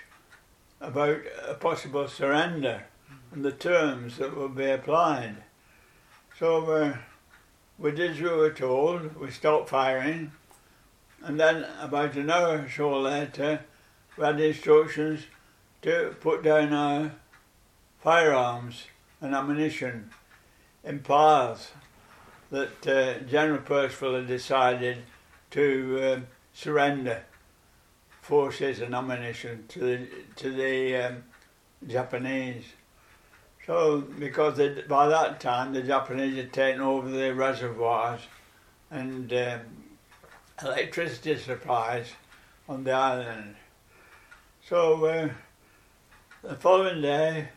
about 0.81 1.21
a 1.47 1.55
possible 1.55 2.09
surrender 2.09 2.85
and 3.33 3.45
the 3.45 3.53
terms 3.53 4.19
that 4.19 4.37
would 4.37 4.57
be 4.57 4.71
applied. 4.71 5.37
So 6.39 6.95
we 7.79 7.93
did 7.93 8.13
as 8.13 8.21
we 8.21 8.29
were 8.29 8.51
told, 8.51 9.17
we 9.17 9.31
stopped 9.31 9.69
firing, 9.69 10.33
and 11.23 11.39
then 11.39 11.67
about 11.81 12.15
an 12.15 12.31
hour 12.31 12.63
or 12.63 12.71
so 12.71 12.99
later, 12.99 13.61
we 14.17 14.25
had 14.25 14.41
instructions 14.41 15.27
to 15.83 16.15
put 16.21 16.43
down 16.43 16.73
our 16.73 17.13
firearms 18.03 18.85
and 19.21 19.35
ammunition 19.35 20.11
in 20.85 21.01
piles 21.01 21.73
that 22.51 22.87
uh, 22.87 23.21
General 23.21 23.61
Percival 23.61 24.15
had 24.15 24.27
decided 24.27 24.99
to 25.51 26.01
uh, 26.03 26.21
surrender 26.53 27.25
forces 28.21 28.81
and 28.81 28.95
ammunition 28.95 29.65
to 29.69 29.79
the, 29.81 30.09
to 30.37 30.51
the 30.51 30.97
um, 30.97 31.25
Japanese. 31.87 32.65
So, 33.67 34.01
because 34.01 34.57
they, 34.57 34.83
by 34.83 35.09
that 35.09 35.41
time 35.41 35.73
the 35.73 35.83
Japanese 35.83 36.37
had 36.37 36.53
taken 36.53 36.81
over 36.81 37.09
the 37.09 37.35
reservoirs 37.35 38.21
and 38.91 39.33
um, 39.33 39.61
electricity 40.63 41.37
supplies 41.37 42.13
on 42.69 42.85
the 42.85 42.93
island. 42.93 43.57
So, 44.69 45.05
uh, 45.05 45.29
the 46.43 46.55
following 46.55 47.03
day 47.03 47.49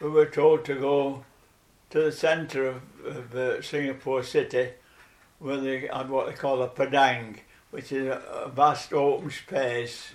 we 0.00 0.08
were 0.08 0.26
told 0.26 0.64
to 0.66 0.74
go 0.74 1.24
to 1.90 2.02
the 2.02 2.12
centre 2.12 2.66
of, 2.66 2.82
of 3.04 3.34
uh, 3.34 3.62
Singapore 3.62 4.22
City 4.22 4.70
where 5.38 5.56
they 5.58 5.86
had 5.86 6.10
what 6.10 6.26
they 6.26 6.32
call 6.32 6.62
a 6.62 6.68
padang, 6.68 7.38
which 7.70 7.92
is 7.92 8.08
a, 8.08 8.20
a 8.44 8.48
vast 8.48 8.92
open 8.92 9.30
space 9.30 10.12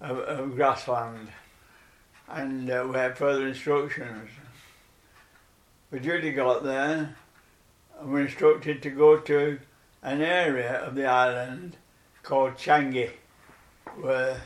right. 0.00 0.10
of, 0.10 0.18
of, 0.18 0.56
grassland. 0.56 1.28
And 2.28 2.70
uh, 2.70 2.86
we 2.88 2.94
had 2.96 3.18
further 3.18 3.46
instructions. 3.46 4.30
We 5.90 5.98
duly 5.98 6.32
got 6.32 6.64
there 6.64 7.14
and 8.00 8.08
we 8.08 8.12
were 8.12 8.20
instructed 8.22 8.82
to 8.82 8.90
go 8.90 9.18
to 9.18 9.58
an 10.02 10.20
area 10.22 10.74
of 10.82 10.94
the 10.94 11.06
island 11.06 11.76
called 12.22 12.54
Changi, 12.54 13.10
where 14.00 14.40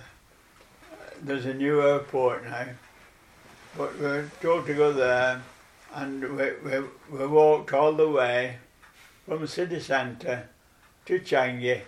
there's 1.22 1.46
a 1.46 1.54
new 1.54 1.82
airport 1.82 2.44
now. 2.44 2.66
But 3.76 3.98
we 3.98 4.06
were 4.06 4.30
told 4.40 4.66
to 4.66 4.74
go 4.74 4.92
there 4.92 5.42
and 5.94 6.36
we, 6.36 6.50
we, 6.64 6.80
we 7.10 7.26
walked 7.26 7.72
all 7.72 7.92
the 7.92 8.08
way 8.08 8.58
from 9.28 9.46
city 9.46 9.78
centre 9.78 10.48
to 11.04 11.20
Changi 11.20 11.82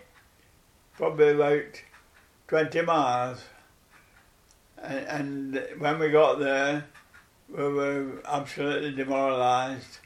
probably 0.95 1.31
about 1.31 1.83
20 2.49 2.83
miles. 2.83 3.41
And, 4.77 5.57
and 5.57 5.67
when 5.79 5.99
we 5.99 6.11
got 6.11 6.39
there, 6.39 6.85
we 7.49 7.67
were 7.67 8.21
absolutely 8.27 8.93
demoralised 8.93 9.99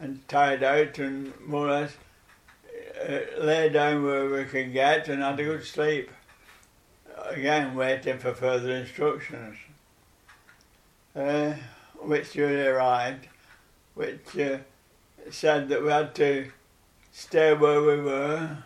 and 0.00 0.26
tired 0.26 0.64
out 0.64 0.98
and 0.98 1.32
more 1.46 1.68
or 1.68 1.70
less 1.70 1.96
uh, 3.08 3.40
lay 3.40 3.68
down 3.68 4.02
where 4.02 4.28
we 4.28 4.44
could 4.44 4.72
get 4.72 5.08
and 5.08 5.22
had 5.22 5.38
a 5.38 5.44
good 5.44 5.64
sleep. 5.64 6.10
Again, 7.26 7.76
waiting 7.76 8.18
for 8.18 8.34
further 8.34 8.72
instructions. 8.72 9.56
Uh, 11.14 11.54
which 12.00 12.32
duly 12.32 12.66
arrived, 12.66 13.28
which 13.94 14.36
uh, 14.36 14.58
said 15.30 15.68
that 15.68 15.80
we 15.80 15.90
had 15.90 16.12
to 16.16 16.50
stay 17.14 17.54
where 17.54 17.80
we 17.80 18.00
were, 18.00 18.58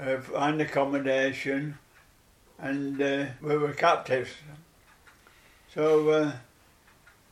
uh, 0.00 0.16
find 0.16 0.58
accommodation, 0.62 1.76
and 2.58 3.00
uh, 3.00 3.26
we 3.42 3.56
were 3.58 3.74
captives. 3.74 4.30
So 5.74 6.08
uh, 6.08 6.32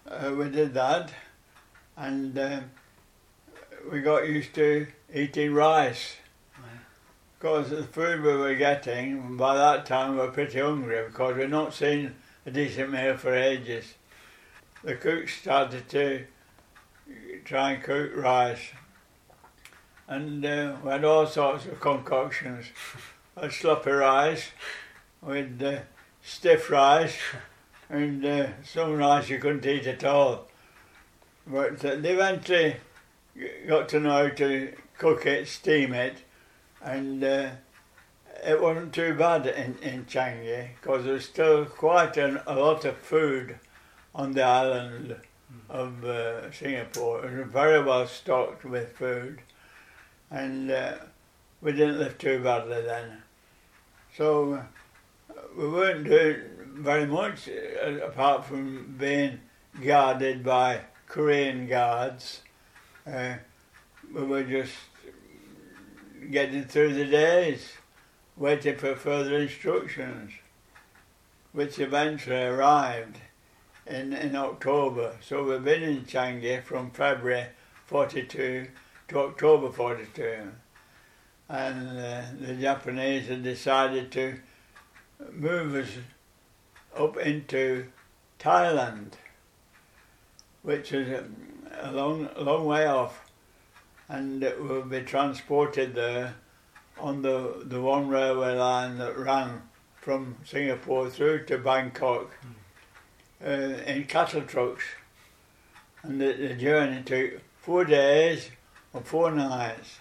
uh, 0.06 0.34
we 0.34 0.50
did 0.50 0.74
that, 0.74 1.10
and 1.96 2.38
uh, 2.38 2.60
we 3.90 4.02
got 4.02 4.28
used 4.28 4.54
to 4.56 4.86
eating 5.12 5.54
rice. 5.54 6.16
Because 7.38 7.70
the 7.70 7.84
food 7.84 8.22
we 8.22 8.36
were 8.36 8.54
getting, 8.54 9.36
by 9.36 9.56
that 9.56 9.86
time 9.86 10.12
we 10.12 10.18
were 10.18 10.30
pretty 10.30 10.60
hungry 10.60 11.04
because 11.06 11.36
we'd 11.36 11.48
not 11.48 11.72
seen 11.72 12.14
a 12.44 12.50
decent 12.50 12.90
meal 12.90 13.16
for 13.16 13.32
ages. 13.32 13.94
The 14.82 14.96
cook 14.96 15.28
started 15.28 15.88
to 15.90 16.24
try 17.44 17.72
and 17.72 17.82
cook 17.82 18.10
rice. 18.14 18.72
And 20.08 20.44
uh, 20.44 20.76
we 20.82 20.90
had 20.90 21.04
all 21.04 21.26
sorts 21.26 21.66
of 21.66 21.80
concoctions. 21.80 22.66
A 23.36 23.50
sloppy 23.50 23.90
rice, 23.90 24.50
with 25.22 25.62
uh, 25.62 25.80
stiff 26.22 26.70
rice, 26.70 27.16
and 27.88 28.24
uh, 28.24 28.48
some 28.64 28.94
rice 28.94 29.28
you 29.28 29.38
couldn't 29.38 29.64
eat 29.64 29.86
at 29.86 30.02
all. 30.02 30.48
But 31.46 31.84
uh, 31.84 31.96
they 31.96 32.14
eventually 32.14 32.76
got 33.68 33.88
to 33.90 34.00
know 34.00 34.28
how 34.28 34.28
to 34.28 34.72
cook 34.96 35.24
it, 35.26 35.46
steam 35.46 35.94
it, 35.94 36.16
and 36.82 37.22
uh, 37.22 37.50
it 38.44 38.60
wasn't 38.60 38.92
too 38.92 39.14
bad 39.14 39.46
in, 39.46 39.76
in 39.82 40.04
Changi 40.06 40.70
because 40.80 41.04
there 41.04 41.14
was 41.14 41.24
still 41.24 41.64
quite 41.64 42.16
an, 42.16 42.40
a 42.46 42.54
lot 42.54 42.84
of 42.84 42.96
food 42.96 43.56
on 44.14 44.32
the 44.32 44.42
island 44.42 45.16
of 45.68 46.04
uh, 46.04 46.50
Singapore. 46.50 47.24
It 47.24 47.38
was 47.38 47.52
very 47.52 47.82
well 47.82 48.06
stocked 48.06 48.64
with 48.64 48.96
food, 48.96 49.40
and 50.30 50.70
uh, 50.70 50.94
we 51.60 51.72
didn't 51.72 51.98
live 51.98 52.18
too 52.18 52.42
badly 52.42 52.82
then. 52.82 53.22
So 54.16 54.62
we 55.56 55.68
weren't 55.68 56.04
doing 56.04 56.42
very 56.74 57.06
much 57.06 57.48
uh, 57.48 58.06
apart 58.06 58.44
from 58.44 58.94
being 58.98 59.40
guarded 59.84 60.44
by 60.44 60.82
Korean 61.06 61.66
guards. 61.66 62.42
Uh, 63.06 63.34
we 64.14 64.22
were 64.22 64.44
just 64.44 64.74
getting 66.30 66.64
through 66.64 66.94
the 66.94 67.04
days, 67.04 67.72
waiting 68.36 68.76
for 68.76 68.94
further 68.94 69.38
instructions, 69.38 70.32
which 71.52 71.78
eventually 71.78 72.42
arrived 72.42 73.18
in, 73.86 74.12
in 74.12 74.36
October. 74.36 75.16
So 75.20 75.44
we've 75.44 75.64
been 75.64 75.82
in 75.82 76.04
Changi 76.04 76.62
from 76.62 76.90
February 76.90 77.46
42 77.86 78.68
to 79.08 79.18
October 79.20 79.72
42. 79.72 80.50
And 81.48 81.98
uh, 81.98 82.22
the 82.40 82.54
Japanese 82.54 83.28
had 83.28 83.42
decided 83.42 84.12
to 84.12 84.38
move 85.32 85.74
us 85.74 85.88
up 86.96 87.16
into 87.16 87.86
Thailand, 88.38 89.12
which 90.62 90.92
is 90.92 91.24
a, 91.80 91.90
long, 91.92 92.28
long 92.36 92.66
way 92.66 92.86
off. 92.86 93.30
And 94.08 94.42
we'll 94.42 94.82
be 94.82 95.02
transported 95.02 95.94
there 95.94 96.34
on 96.98 97.22
the, 97.22 97.62
the 97.64 97.80
one 97.80 98.08
railway 98.08 98.54
line 98.54 98.98
that 98.98 99.16
ran 99.16 99.62
from 99.96 100.36
Singapore 100.44 101.10
through 101.10 101.44
to 101.46 101.58
Bangkok 101.58 102.30
uh, 103.44 103.48
in 103.48 104.04
cattle 104.04 104.42
trucks. 104.42 104.84
And 106.02 106.20
the, 106.20 106.32
the 106.32 106.54
journey 106.54 107.02
took 107.02 107.40
four 107.60 107.84
days 107.84 108.50
or 108.92 109.00
four 109.02 109.30
nights. 109.30 109.98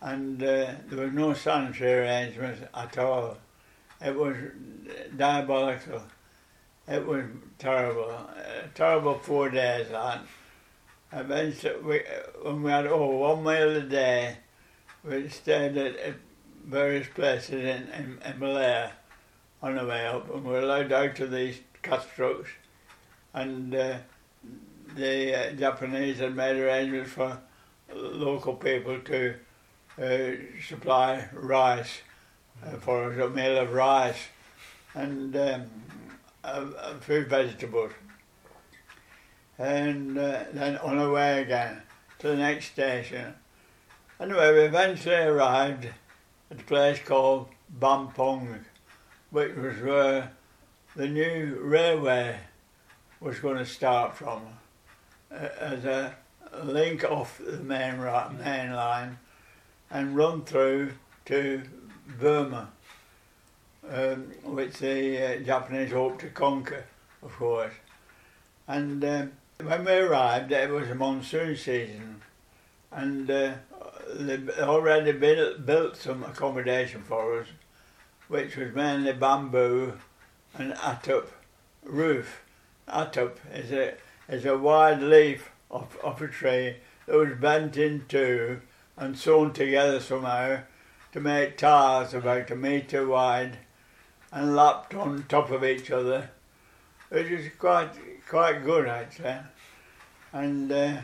And 0.00 0.42
uh, 0.42 0.72
there 0.88 1.04
was 1.04 1.12
no 1.12 1.32
sanitary 1.32 2.00
arrangements 2.00 2.62
at 2.74 2.98
all. 2.98 3.38
It 4.00 4.16
was 4.16 4.36
diabolical. 5.16 6.02
It 6.88 7.06
was 7.06 7.24
terrible. 7.58 8.10
Uh, 8.10 8.66
terrible 8.74 9.18
four 9.18 9.48
days. 9.50 9.86
And 9.92 10.22
eventually, 11.12 11.80
we, 11.82 12.00
when 12.42 12.62
we 12.62 12.70
had 12.70 12.86
over 12.86 13.16
one 13.16 13.44
meal 13.44 13.76
a 13.76 13.82
day, 13.82 14.38
we 15.04 15.28
stayed 15.28 15.76
at, 15.76 16.14
various 16.64 17.08
places 17.08 17.60
in, 17.60 17.88
in, 17.88 18.18
in 18.24 18.38
Malaya 18.38 18.92
on 19.62 19.74
the 19.74 19.84
way 19.84 20.06
up, 20.06 20.32
and 20.32 20.44
we 20.44 20.52
were 20.52 20.60
allowed 20.60 20.92
out 20.92 21.18
of 21.18 21.32
these 21.32 21.60
cattle 21.82 22.44
and 23.34 23.74
uh, 23.74 23.96
the 24.94 25.34
uh, 25.34 25.52
Japanese 25.52 26.18
had 26.18 26.36
made 26.36 26.56
arrangements 26.56 27.12
for 27.12 27.38
local 27.94 28.54
people 28.54 28.98
to 29.00 29.34
uh, 30.00 30.32
supply 30.66 31.28
rice 31.32 32.00
uh, 32.64 32.76
for 32.76 33.12
a 33.12 33.28
meal 33.28 33.58
of 33.58 33.72
rice 33.72 34.28
and 34.94 35.36
um, 35.36 35.64
a, 36.44 36.62
a 36.62 36.94
few 37.00 37.24
vegetables. 37.24 37.92
And 39.58 40.18
uh, 40.18 40.44
then 40.52 40.78
on 40.78 40.98
our 40.98 41.10
way 41.10 41.42
again 41.42 41.82
to 42.20 42.28
the 42.28 42.36
next 42.36 42.66
station. 42.66 43.34
Anyway, 44.20 44.52
we 44.52 44.60
eventually 44.60 45.16
arrived 45.16 45.88
at 46.50 46.60
a 46.60 46.64
place 46.64 47.00
called 47.04 47.48
Bampong, 47.80 48.60
which 49.30 49.54
was 49.56 49.80
where 49.80 50.32
the 50.94 51.08
new 51.08 51.58
railway 51.60 52.38
was 53.20 53.38
going 53.40 53.56
to 53.56 53.66
start 53.66 54.14
from 54.14 54.42
uh, 55.32 55.48
as 55.58 55.84
a 55.84 56.14
link 56.62 57.04
off 57.04 57.38
the 57.38 57.58
main, 57.58 57.98
main 57.98 58.72
line 58.72 59.18
and 59.90 60.16
run 60.16 60.42
through 60.44 60.92
to 61.26 61.62
Burma, 62.18 62.70
um, 63.88 64.32
which 64.44 64.78
the 64.78 65.36
uh, 65.36 65.40
Japanese 65.42 65.92
hoped 65.92 66.20
to 66.20 66.28
conquer, 66.28 66.84
of 67.22 67.32
course. 67.32 67.74
And 68.66 69.04
uh, 69.04 69.26
when 69.62 69.84
we 69.84 69.92
arrived, 69.92 70.52
it 70.52 70.70
was 70.70 70.88
a 70.88 70.94
monsoon 70.94 71.56
season, 71.56 72.22
and 72.90 73.30
uh, 73.30 73.54
they'd 74.14 74.50
already 74.50 75.12
built, 75.12 75.64
built 75.66 75.96
some 75.96 76.24
accommodation 76.24 77.02
for 77.02 77.40
us, 77.40 77.46
which 78.28 78.56
was 78.56 78.74
mainly 78.74 79.12
bamboo 79.12 79.94
and 80.54 80.72
atap 80.74 81.26
roof. 81.84 82.42
Atap 82.88 83.36
is 83.54 83.72
a 83.72 83.94
is 84.28 84.44
a 84.44 84.56
wide 84.56 85.02
leaf 85.02 85.51
of, 85.72 85.96
of 86.04 86.20
a 86.22 86.28
tree 86.28 86.76
that 87.06 87.16
was 87.16 87.38
bent 87.38 87.76
in 87.76 88.04
two 88.08 88.60
and 88.96 89.18
sewn 89.18 89.52
together 89.52 89.98
somehow 89.98 90.60
to 91.12 91.20
make 91.20 91.56
tiles 91.56 92.14
about 92.14 92.50
a 92.50 92.56
metre 92.56 93.06
wide 93.06 93.58
and 94.30 94.54
lapped 94.54 94.94
on 94.94 95.24
top 95.28 95.50
of 95.50 95.64
each 95.64 95.90
other, 95.90 96.30
which 97.08 97.26
is 97.26 97.50
quite 97.58 97.90
quite 98.28 98.64
good 98.64 98.88
actually. 98.88 99.36
And 100.32 100.72
uh, 100.72 100.96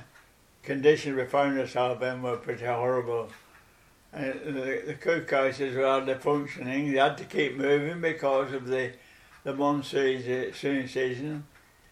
conditions 0.62 1.16
we 1.16 1.24
found 1.26 1.58
ourselves 1.58 2.02
in 2.02 2.22
were 2.22 2.36
pretty 2.36 2.64
horrible. 2.64 3.28
Uh, 4.14 4.32
the, 4.44 4.82
the 4.86 4.94
cookhouses 4.94 5.76
were 5.76 5.84
hardly 5.84 6.14
functioning. 6.14 6.92
They 6.92 6.98
had 6.98 7.18
to 7.18 7.24
keep 7.24 7.56
moving 7.56 8.00
because 8.00 8.52
of 8.52 8.66
the 8.66 8.92
the 9.44 9.54
monsoon 9.54 10.52
season, 10.52 11.46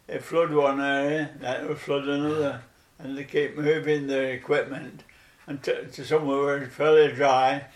it 0.08 0.22
flood 0.22 0.52
one 0.52 0.80
area, 0.80 1.30
that 1.40 1.68
would 1.68 1.78
flood 1.78 2.08
another, 2.08 2.62
and 2.98 3.16
they 3.16 3.24
keep 3.24 3.56
moving 3.56 4.06
their 4.06 4.32
equipment 4.32 5.02
and 5.46 5.62
to, 5.62 6.04
somewhere 6.04 6.42
where 6.42 6.58
it's 6.58 6.74
fairly 6.74 7.12
dry, 7.12 7.66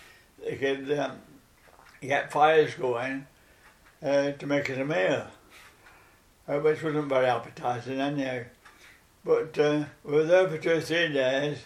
they 0.44 0.56
could 0.56 0.90
um, 0.98 1.18
get 2.00 2.32
fires 2.32 2.74
going 2.74 3.26
uh, 4.02 4.32
to 4.32 4.46
make 4.46 4.68
it 4.68 4.80
a 4.80 4.84
meal, 4.84 5.26
uh, 6.48 6.58
which 6.58 6.82
wasn't 6.82 7.08
very 7.08 7.28
appetising 7.28 8.00
anyhow. 8.00 8.42
But 9.24 9.58
uh, 9.58 9.84
we 10.04 10.12
were 10.12 10.24
there 10.24 10.48
for 10.48 10.58
two 10.58 10.72
or 10.72 10.80
three 10.80 11.12
days 11.12 11.58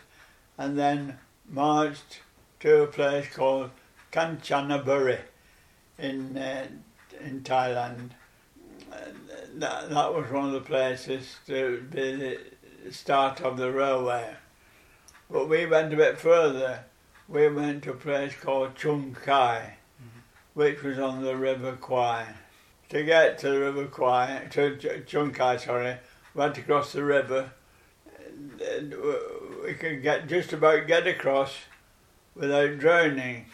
and 0.58 0.78
then 0.78 1.18
marched 1.48 2.20
to 2.60 2.82
a 2.82 2.86
place 2.86 3.28
called 3.34 3.70
Kanchanaburi 4.12 5.20
in 5.98 6.36
uh, 6.36 6.66
in 7.20 7.42
Thailand. 7.42 8.10
That, 9.56 9.90
that 9.90 10.14
was 10.14 10.30
one 10.30 10.46
of 10.46 10.52
the 10.52 10.60
places 10.60 11.36
to 11.46 11.86
be 11.90 12.38
the 12.84 12.92
start 12.92 13.40
of 13.40 13.56
the 13.56 13.70
railway. 13.70 14.34
But 15.30 15.48
we 15.48 15.66
went 15.66 15.92
a 15.92 15.96
bit 15.96 16.18
further. 16.18 16.84
We 17.28 17.48
went 17.48 17.84
to 17.84 17.92
a 17.92 17.96
place 17.96 18.34
called 18.40 18.74
Chung 18.74 19.16
Kai, 19.24 19.76
mm-hmm. 20.00 20.18
which 20.54 20.82
was 20.82 20.98
on 20.98 21.22
the 21.22 21.36
River 21.36 21.76
Kwai. 21.80 22.26
To 22.90 23.02
get 23.02 23.38
to 23.38 23.48
the 23.48 23.60
River 23.60 23.86
Kwai, 23.86 24.46
to 24.50 25.02
Chung 25.06 25.32
Kai, 25.32 25.56
sorry, 25.56 25.96
we 26.34 26.42
had 26.42 26.54
to 26.56 26.62
cross 26.62 26.92
the 26.92 27.04
river. 27.04 27.50
We 29.64 29.74
could 29.74 30.02
get 30.02 30.28
just 30.28 30.52
about 30.52 30.86
get 30.86 31.06
across 31.06 31.54
without 32.34 32.78
drowning. 32.78 33.46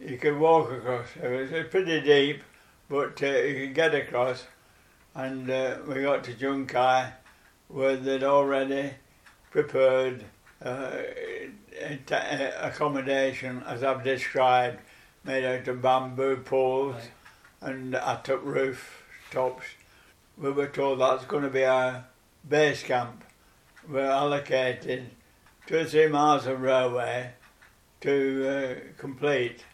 You 0.00 0.16
could 0.16 0.38
walk 0.38 0.72
across. 0.72 1.06
It 1.22 1.52
was 1.52 1.66
pretty 1.70 2.00
deep, 2.00 2.42
but 2.88 3.22
uh, 3.22 3.26
you 3.26 3.66
could 3.66 3.74
get 3.74 3.94
across. 3.94 4.44
And 5.18 5.50
uh, 5.50 5.78
we 5.84 6.02
got 6.02 6.22
to 6.24 6.34
Chung 6.34 6.68
Kai, 6.68 7.12
where 7.66 7.96
they'd 7.96 8.22
already 8.22 8.92
prepared 9.50 10.24
uh, 10.64 10.92
accommodation, 12.60 13.64
as 13.66 13.82
I've 13.82 14.04
described, 14.04 14.78
made 15.24 15.44
out 15.44 15.66
of 15.66 15.82
bamboo 15.82 16.36
poles 16.36 16.94
right. 17.60 17.72
and 17.72 17.94
atap 17.94 18.44
roof 18.44 19.02
tops. 19.32 19.64
We 20.36 20.52
were 20.52 20.68
told 20.68 21.00
that's 21.00 21.24
going 21.24 21.42
to 21.42 21.50
be 21.50 21.64
our 21.64 22.04
base 22.48 22.84
camp. 22.84 23.24
We're 23.88 24.02
allocated 24.02 25.10
two 25.66 25.78
or 25.78 25.84
three 25.84 26.06
miles 26.06 26.46
of 26.46 26.60
railway 26.60 27.32
to 28.02 28.48
uh, 28.48 28.74
complete 28.96 29.64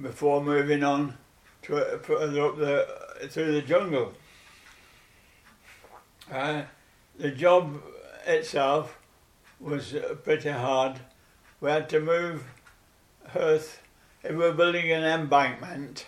before 0.00 0.40
moving 0.44 0.84
on 0.84 1.18
to 1.62 1.98
further 2.04 2.46
up 2.46 2.56
the 2.56 3.02
through 3.28 3.52
the 3.52 3.62
jungle. 3.62 4.12
Uh, 6.30 6.62
the 7.18 7.30
job 7.30 7.82
itself 8.26 8.98
was 9.60 9.94
pretty 10.24 10.50
hard. 10.50 11.00
We 11.60 11.70
had 11.70 11.88
to 11.90 12.00
move 12.00 12.44
earth. 13.34 13.82
If 14.22 14.30
we 14.30 14.36
were 14.36 14.52
building 14.52 14.90
an 14.90 15.04
embankment, 15.04 16.06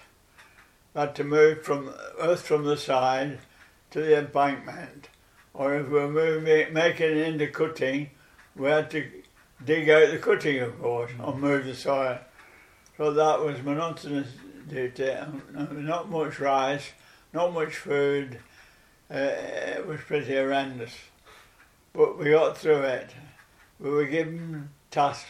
we 0.94 1.00
had 1.00 1.14
to 1.16 1.24
move 1.24 1.62
from 1.62 1.92
earth 2.18 2.42
from 2.42 2.64
the 2.64 2.76
side 2.76 3.38
to 3.90 4.00
the 4.00 4.18
embankment. 4.18 5.08
Or 5.52 5.76
if 5.76 5.86
we 5.86 5.94
were 5.94 6.08
moving, 6.08 6.72
making 6.72 7.10
it 7.10 7.16
into 7.16 7.46
cutting, 7.48 8.10
we 8.56 8.68
had 8.68 8.90
to 8.92 9.08
dig 9.64 9.88
out 9.88 10.10
the 10.10 10.18
cutting, 10.18 10.60
of 10.60 10.80
course, 10.80 11.12
and 11.18 11.40
move 11.40 11.64
the 11.64 11.74
soil. 11.74 12.18
So 12.96 13.12
that 13.12 13.40
was 13.40 13.62
monotonous 13.62 14.28
duty. 14.68 15.14
Not 15.53 16.11
much 16.11 16.40
rice, 16.40 16.90
not 17.33 17.53
much 17.53 17.77
food. 17.77 18.38
Uh, 19.11 19.16
it 19.16 19.87
was 19.87 20.00
pretty 20.00 20.35
horrendous. 20.35 20.94
But 21.92 22.18
we 22.18 22.31
got 22.31 22.59
through 22.59 22.83
it. 22.83 23.11
We 23.79 23.90
were 23.90 24.07
given 24.07 24.70
tasks, 24.90 25.29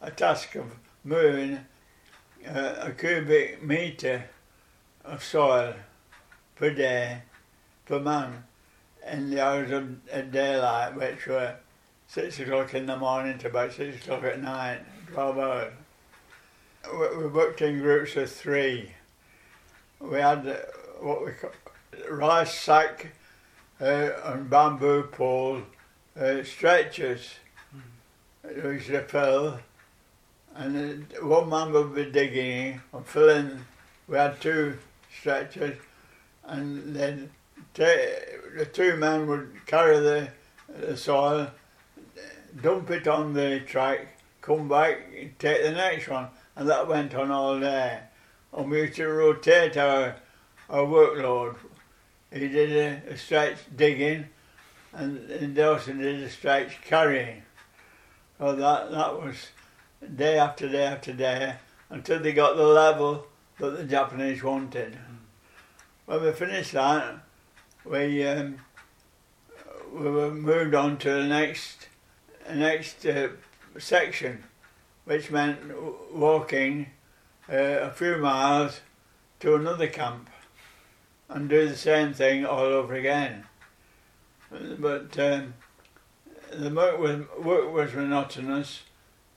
a 0.00 0.10
task 0.10 0.54
of 0.54 0.66
moving 1.04 1.60
uh, 2.46 2.74
a 2.78 2.92
cubic 2.92 3.62
metre 3.62 4.24
of 5.04 5.22
soil 5.22 5.74
per 6.54 6.70
day, 6.70 7.22
per 7.86 7.98
man, 7.98 8.44
in 9.10 9.30
the 9.30 9.40
hours 9.40 9.70
of, 9.70 9.96
of 10.10 10.32
daylight, 10.32 10.94
which 10.96 11.26
were 11.26 11.56
six 12.06 12.38
o'clock 12.40 12.74
in 12.74 12.86
the 12.86 12.96
morning 12.96 13.38
to 13.38 13.48
about 13.48 13.72
six 13.72 13.96
o'clock 13.96 14.24
at 14.24 14.42
night, 14.42 14.80
12 15.12 15.38
hours. 15.38 15.72
We, 16.92 17.26
worked 17.26 17.60
in 17.60 17.80
groups 17.80 18.16
of 18.16 18.30
three. 18.30 18.92
We 20.00 20.18
had 20.18 20.46
uh, 20.46 20.56
what 21.00 21.24
we 21.24 21.32
call 21.32 21.50
rice 22.10 22.54
sack 22.54 23.12
uh, 23.80 24.10
and 24.24 24.48
bamboo 24.48 25.04
pole 25.04 25.62
uh, 26.18 26.42
stretchers 26.42 27.34
mm. 27.74 28.64
which 28.64 28.88
they 28.88 29.00
fill 29.00 29.58
and 30.54 31.06
one 31.22 31.48
man 31.48 31.72
would 31.72 31.94
be 31.94 32.06
digging 32.06 32.80
and 32.92 33.06
filling 33.06 33.64
we 34.08 34.16
had 34.16 34.40
two 34.40 34.76
stretchers 35.16 35.78
and 36.44 36.96
then 36.96 37.30
the 37.74 38.68
two 38.72 38.96
men 38.96 39.26
would 39.26 39.50
carry 39.66 39.98
the, 40.00 40.28
the 40.80 40.96
soil 40.96 41.50
dump 42.62 42.90
it 42.90 43.06
on 43.06 43.34
the 43.34 43.60
track 43.60 44.18
come 44.40 44.68
back 44.68 44.98
take 45.38 45.62
the 45.62 45.72
next 45.72 46.08
one 46.08 46.28
and 46.58 46.68
that 46.68 46.86
went 46.86 47.14
on 47.14 47.30
all 47.30 47.58
day 47.58 48.00
and 48.52 48.70
we 48.70 48.82
used 48.82 48.96
to 48.96 49.08
rotate 49.08 49.78
our 49.78 50.16
our 50.68 50.84
workload 50.84 51.56
he 52.32 52.48
did 52.48 52.72
a, 52.72 53.12
a 53.12 53.16
stretch 53.16 53.58
digging, 53.74 54.26
and, 54.92 55.30
and 55.30 55.54
Dawson 55.54 55.98
did 55.98 56.22
a 56.22 56.28
stretch 56.28 56.80
carrying. 56.82 57.42
So 58.38 58.54
that, 58.54 58.90
that 58.90 59.20
was 59.20 59.48
day 60.14 60.38
after 60.38 60.68
day 60.68 60.84
after 60.84 61.12
day 61.12 61.54
until 61.90 62.20
they 62.20 62.32
got 62.32 62.56
the 62.56 62.66
level 62.66 63.26
that 63.58 63.76
the 63.76 63.84
Japanese 63.84 64.42
wanted. 64.42 64.98
When 66.06 66.22
we 66.22 66.32
finished 66.32 66.72
that, 66.72 67.16
we 67.84 68.26
um, 68.26 68.58
we 69.92 70.10
were 70.10 70.30
moved 70.30 70.74
on 70.74 70.98
to 70.98 71.10
the 71.10 71.24
next 71.24 71.88
next 72.52 73.04
uh, 73.06 73.28
section, 73.78 74.44
which 75.08 75.30
meant 75.30 75.58
walking 76.12 76.90
uh, 77.50 77.54
a 77.56 77.90
few 77.90 78.18
miles 78.18 78.80
to 79.40 79.54
another 79.54 79.86
camp 79.86 80.28
and 81.30 81.48
do 81.48 81.66
the 81.66 81.76
same 81.76 82.12
thing 82.12 82.44
all 82.44 82.66
over 82.66 82.94
again. 82.94 83.44
But 84.50 85.18
um, 85.18 85.54
the 86.52 86.68
work 86.68 86.98
was, 86.98 87.20
work 87.42 87.72
was 87.72 87.94
monotonous, 87.94 88.82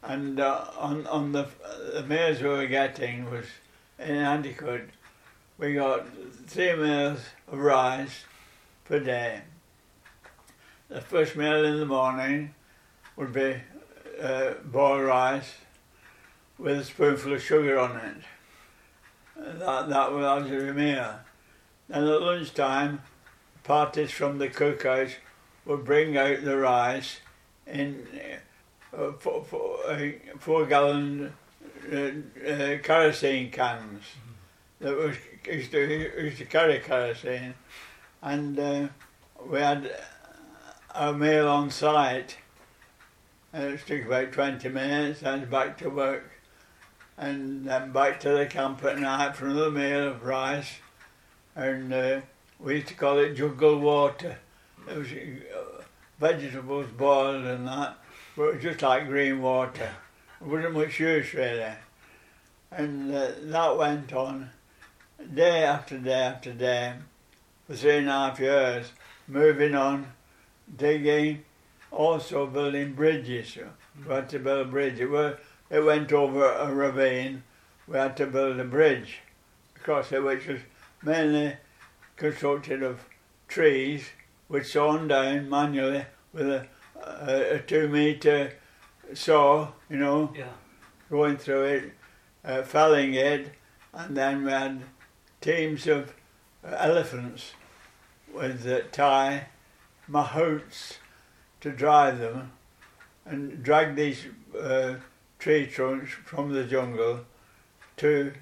and 0.03 0.41
uh, 0.41 0.65
on 0.77 1.07
on 1.07 1.31
the 1.31 1.47
the 1.93 2.03
meals 2.03 2.41
we 2.41 2.49
were 2.49 2.67
getting 2.67 3.31
was 3.31 3.45
inadequate. 3.97 4.89
We 5.57 5.75
got 5.75 6.05
three 6.47 6.75
meals 6.75 7.19
of 7.49 7.59
rice 7.59 8.25
per 8.83 8.99
day. 8.99 9.41
The 10.89 10.99
first 10.99 11.37
meal 11.37 11.63
in 11.63 11.79
the 11.79 11.85
morning 11.85 12.55
would 13.15 13.31
be 13.31 13.55
uh, 14.21 14.53
boiled 14.65 15.03
rice 15.03 15.53
with 16.57 16.79
a 16.79 16.83
spoonful 16.83 17.33
of 17.33 17.41
sugar 17.41 17.79
on 17.79 17.97
it. 17.97 18.17
That 19.35 19.89
that 19.89 20.11
was 20.11 20.25
our 20.25 20.73
meal. 20.73 21.19
And 21.89 22.07
at 22.07 22.21
lunchtime, 22.21 23.01
parties 23.63 24.11
from 24.11 24.37
the 24.37 24.49
cookhouse 24.49 25.13
would 25.65 25.83
bring 25.83 26.17
out 26.17 26.43
the 26.43 26.57
rice 26.57 27.19
in 27.65 28.07
uh, 28.95 29.11
four, 29.13 29.43
four, 29.43 29.77
uh, 29.87 30.09
four 30.39 30.65
gallon 30.65 31.33
uh, 31.91 31.95
uh, 31.95 32.77
kerosene 32.83 33.51
cans 33.51 34.03
that 34.79 34.95
was 34.95 35.15
used 35.45 35.71
to, 35.71 35.79
used 36.23 36.37
to 36.37 36.45
carry 36.45 36.79
kerosene, 36.79 37.53
and 38.21 38.59
uh, 38.59 38.87
we 39.45 39.59
had 39.59 39.91
a 40.93 41.13
meal 41.13 41.47
on 41.47 41.69
site. 41.69 42.37
And 43.53 43.73
it 43.73 43.85
took 43.85 44.05
about 44.05 44.31
20 44.31 44.69
minutes, 44.69 45.23
and 45.23 45.49
back 45.49 45.77
to 45.79 45.89
work, 45.89 46.31
and 47.17 47.65
then 47.65 47.91
back 47.91 48.19
to 48.21 48.29
the 48.29 48.45
camp 48.45 48.83
at 48.83 48.99
night 48.99 49.35
for 49.35 49.47
another 49.47 49.71
meal 49.71 50.07
of 50.07 50.23
rice 50.23 50.79
and 51.55 51.93
uh, 51.93 52.21
we 52.59 52.75
used 52.75 52.87
to 52.87 52.93
call 52.93 53.19
it 53.19 53.35
jungle 53.35 53.79
water. 53.79 54.37
It 54.89 54.97
was 54.97 55.07
uh, 55.11 55.83
vegetables 56.19 56.87
boiled 56.97 57.45
and 57.45 57.67
that, 57.67 57.97
but 58.35 58.43
it 58.43 58.53
was 58.55 58.63
just 58.63 58.81
like 58.81 59.07
green 59.07 59.41
water. 59.41 59.91
It 60.39 60.47
wasn't 60.47 60.73
much 60.73 60.99
use 60.99 61.33
really. 61.33 61.73
And 62.71 63.13
uh, 63.13 63.31
that 63.41 63.77
went 63.77 64.13
on 64.13 64.49
day 65.33 65.63
after 65.63 65.97
day 65.97 66.13
after 66.13 66.53
day 66.53 66.93
for 67.67 67.75
three 67.75 67.97
and 67.97 68.07
a 68.07 68.11
half 68.11 68.39
years, 68.39 68.91
moving 69.27 69.75
on, 69.75 70.13
digging, 70.77 71.43
also 71.91 72.47
building 72.47 72.93
bridges. 72.93 73.57
We 74.07 74.13
had 74.13 74.29
to 74.29 74.39
build 74.39 74.67
a 74.67 74.69
bridge. 74.69 74.99
It, 74.99 75.09
was, 75.09 75.37
it 75.69 75.81
went 75.81 76.11
over 76.11 76.45
a 76.45 76.73
ravine. 76.73 77.43
We 77.87 77.97
had 77.97 78.17
to 78.17 78.25
build 78.25 78.59
a 78.59 78.63
bridge 78.63 79.19
across 79.75 80.11
it, 80.11 80.23
which 80.23 80.47
was 80.47 80.61
mainly 81.03 81.57
constructed 82.15 82.81
of 82.83 83.05
trees 83.47 84.05
which 84.47 84.71
sawn 84.73 85.07
down 85.07 85.49
manually 85.49 86.05
with 86.33 86.47
a, 86.47 86.67
a, 87.01 87.55
a 87.55 87.59
two 87.59 87.87
metre 87.87 88.53
saw, 89.13 89.69
you 89.89 89.97
know, 89.97 90.31
yeah. 90.35 90.45
going 91.09 91.37
through 91.37 91.63
it, 91.63 91.91
uh, 92.43 92.61
felling 92.61 93.13
it, 93.13 93.53
and 93.93 94.15
then 94.15 94.43
we 94.43 94.51
had 94.51 94.81
teams 95.39 95.87
of 95.87 96.13
elephants 96.63 97.53
with 98.33 98.67
uh, 98.67 98.81
Thai 98.91 99.47
mahouts 100.09 100.97
to 101.61 101.71
drive 101.71 102.19
them 102.19 102.51
and 103.25 103.63
drag 103.63 103.95
these 103.95 104.25
uh, 104.59 104.95
tree 105.39 105.65
trunks 105.67 106.11
from 106.25 106.53
the 106.53 106.63
jungle 106.63 107.21
to 107.97 108.33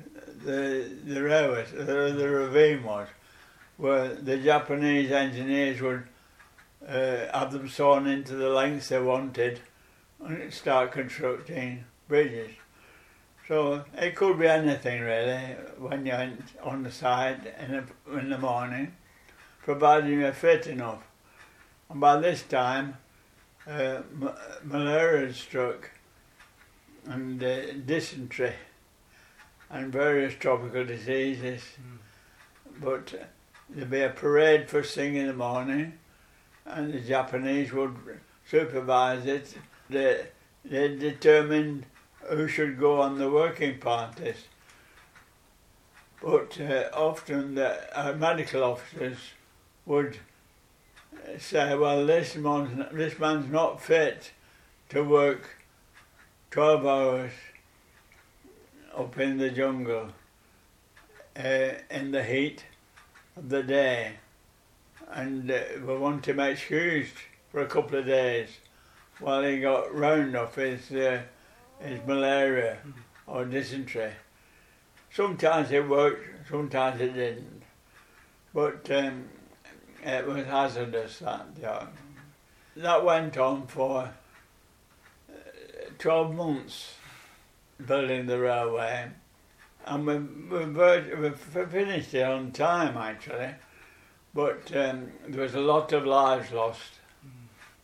the 0.43 0.89
the 1.05 1.21
railway, 1.21 1.65
the, 1.65 2.13
the 2.17 2.29
ravine 2.29 2.83
was, 2.83 3.07
where 3.77 4.15
the 4.15 4.37
Japanese 4.37 5.11
engineers 5.11 5.81
would 5.81 6.03
uh, 6.87 7.37
have 7.37 7.51
them 7.51 7.67
sawn 7.67 8.07
into 8.07 8.35
the 8.35 8.49
lengths 8.49 8.89
they 8.89 8.99
wanted 8.99 9.59
and 10.23 10.53
start 10.53 10.91
constructing 10.91 11.83
bridges. 12.07 12.51
So 13.47 13.83
it 13.97 14.15
could 14.15 14.39
be 14.39 14.47
anything 14.47 15.01
really 15.01 15.55
when 15.77 16.05
you're 16.05 16.29
on 16.61 16.83
the 16.83 16.91
side 16.91 17.53
in 17.59 17.71
the, 17.71 18.17
in 18.19 18.29
the 18.29 18.37
morning, 18.37 18.93
providing 19.63 20.19
you're 20.19 20.33
fit 20.33 20.67
enough. 20.67 21.03
And 21.89 21.99
by 21.99 22.17
this 22.17 22.43
time, 22.43 22.97
uh, 23.69 24.01
malaria 24.63 25.27
had 25.27 25.35
struck 25.35 25.91
and 27.05 27.43
uh, 27.43 27.73
dysentery 27.85 28.53
and 29.69 29.91
various 29.91 30.33
tropical 30.35 30.83
diseases. 30.85 31.61
Mm. 31.61 31.97
But 32.81 33.13
uh, 33.13 33.25
there'd 33.69 33.89
be 33.89 34.01
a 34.01 34.09
parade 34.09 34.69
first 34.69 34.95
thing 34.95 35.15
in 35.15 35.27
the 35.27 35.33
morning 35.33 35.93
and 36.65 36.93
the 36.93 36.99
Japanese 36.99 37.71
would 37.73 37.95
supervise 38.45 39.25
it. 39.25 39.55
They, 39.89 40.25
they 40.65 40.95
determined 40.95 41.85
who 42.21 42.47
should 42.47 42.79
go 42.79 43.01
on 43.01 43.17
the 43.17 43.29
working 43.29 43.79
parties. 43.79 44.45
But 46.21 46.59
uh, 46.59 46.89
often 46.93 47.55
the 47.55 47.77
uh, 47.97 48.13
medical 48.13 48.63
officers 48.63 49.17
would 49.85 50.19
say, 51.37 51.75
well, 51.75 52.05
this 52.05 52.35
man's, 52.35 52.85
this 52.91 53.19
man's 53.19 53.51
not 53.51 53.81
fit 53.81 54.31
to 54.89 55.03
work 55.03 55.49
12 56.51 56.85
hours 56.85 57.31
up 58.95 59.17
in 59.19 59.37
the 59.37 59.49
jungle 59.49 60.09
uh, 61.37 61.69
in 61.89 62.11
the 62.11 62.23
heat 62.23 62.65
of 63.37 63.49
the 63.49 63.63
day 63.63 64.13
and 65.11 65.49
uh, 65.49 65.59
we 65.85 65.97
want 65.97 66.27
him 66.27 66.39
excused 66.39 67.15
for 67.51 67.61
a 67.61 67.67
couple 67.67 67.99
of 67.99 68.05
days 68.05 68.49
while 69.19 69.43
he 69.43 69.59
got 69.59 69.93
round 69.93 70.35
off 70.35 70.55
his, 70.55 70.91
uh, 70.91 71.21
his 71.79 71.99
malaria 72.05 72.77
or 73.27 73.45
dysentery. 73.45 74.11
Sometimes 75.11 75.71
it 75.71 75.87
worked, 75.87 76.49
sometimes 76.49 77.01
it 77.01 77.13
didn't. 77.13 77.63
But 78.53 78.89
um, 78.91 79.25
it 80.03 80.25
was 80.25 80.45
hazardous 80.45 81.19
that 81.19 81.59
job. 81.59 81.89
That 82.75 83.03
went 83.03 83.37
on 83.37 83.67
for 83.67 84.09
uh, 85.29 85.33
12 85.97 86.35
months, 86.35 86.93
building 87.85 88.25
the 88.27 88.39
railway. 88.39 89.09
And 89.85 90.05
we, 90.05 90.17
we, 90.17 91.15
we 91.15 91.29
finished 91.31 92.13
it 92.13 92.23
on 92.23 92.51
time 92.51 92.97
actually, 92.97 93.55
but 94.33 94.75
um, 94.75 95.11
there 95.27 95.41
was 95.41 95.55
a 95.55 95.59
lot 95.59 95.91
of 95.93 96.05
lives 96.05 96.51
lost. 96.51 96.93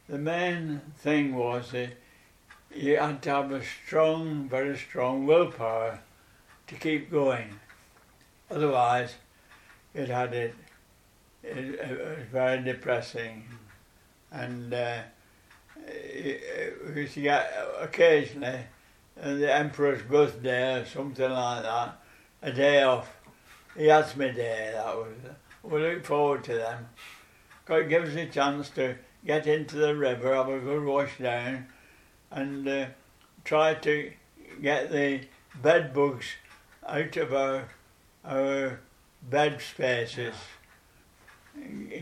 The 0.07 0.17
main 0.17 0.81
thing 0.97 1.35
was 1.35 1.71
that 1.71 1.97
you 2.73 2.97
had 2.97 3.21
to 3.23 3.29
have 3.29 3.51
a 3.51 3.63
strong, 3.63 4.47
very 4.47 4.77
strong 4.77 5.25
willpower 5.25 5.99
to 6.67 6.75
keep 6.75 7.09
going. 7.09 7.59
Otherwise, 8.51 9.15
it 9.93 10.09
had 10.09 10.33
it 10.33 10.53
it, 11.45 11.79
it 11.79 11.99
was 11.99 12.25
very 12.31 12.63
depressing. 12.63 13.43
And 14.31 14.73
uh, 14.73 15.01
occasionally 17.79 18.59
uh, 19.21 19.33
the 19.35 19.53
emperor's 19.53 20.01
birthday 20.01 20.81
or 20.81 20.85
something 20.85 21.29
like 21.29 21.63
that, 21.63 21.99
a 22.41 22.51
day 22.51 22.83
off. 22.83 23.15
He 23.77 23.89
asked 23.89 24.17
me 24.17 24.31
day, 24.31 24.71
that 24.73 24.95
was. 24.95 25.13
We 25.63 25.79
look 25.81 26.05
forward 26.05 26.43
to 26.45 26.53
them. 26.53 26.89
It 27.67 27.89
gives 27.89 28.11
us 28.11 28.15
a 28.15 28.25
chance 28.27 28.69
to 28.71 28.95
get 29.25 29.47
into 29.47 29.77
the 29.77 29.95
river, 29.95 30.35
have 30.35 30.49
a 30.49 30.59
good 30.59 30.83
wash 30.83 31.17
down, 31.17 31.67
and 32.29 32.67
uh, 32.67 32.85
try 33.43 33.73
to 33.73 34.11
get 34.61 34.91
the 34.91 35.21
bed 35.61 35.93
bugs 35.93 36.25
out 36.85 37.17
of 37.17 37.33
our, 37.33 37.69
our 38.23 38.79
bed 39.27 39.59
spaces 39.59 40.35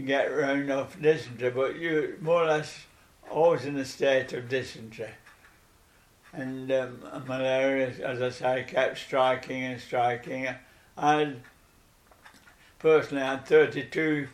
get 0.05 0.25
round 0.25 0.71
off 0.71 0.99
dysentery, 1.01 1.51
but 1.51 1.77
you 1.77 2.17
more 2.21 2.43
or 2.43 2.47
less 2.47 2.85
always 3.29 3.65
in 3.65 3.77
a 3.77 3.85
state 3.85 4.33
of 4.33 4.49
dysentery. 4.49 5.09
And 6.31 6.71
um, 6.71 6.99
malaria, 7.27 7.93
as 8.03 8.21
I 8.21 8.29
say, 8.29 8.65
kept 8.67 8.97
striking 8.97 9.63
and 9.63 9.79
striking. 9.79 10.47
I 10.97 11.19
had, 11.19 11.41
personally 12.79 13.23
had 13.23 13.45
32 13.45 14.27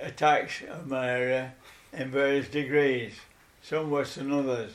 attacks 0.00 0.62
of 0.68 0.86
malaria 0.86 1.54
in 1.92 2.10
various 2.10 2.48
degrees, 2.48 3.14
some 3.60 3.90
worse 3.90 4.14
than 4.14 4.32
others. 4.32 4.72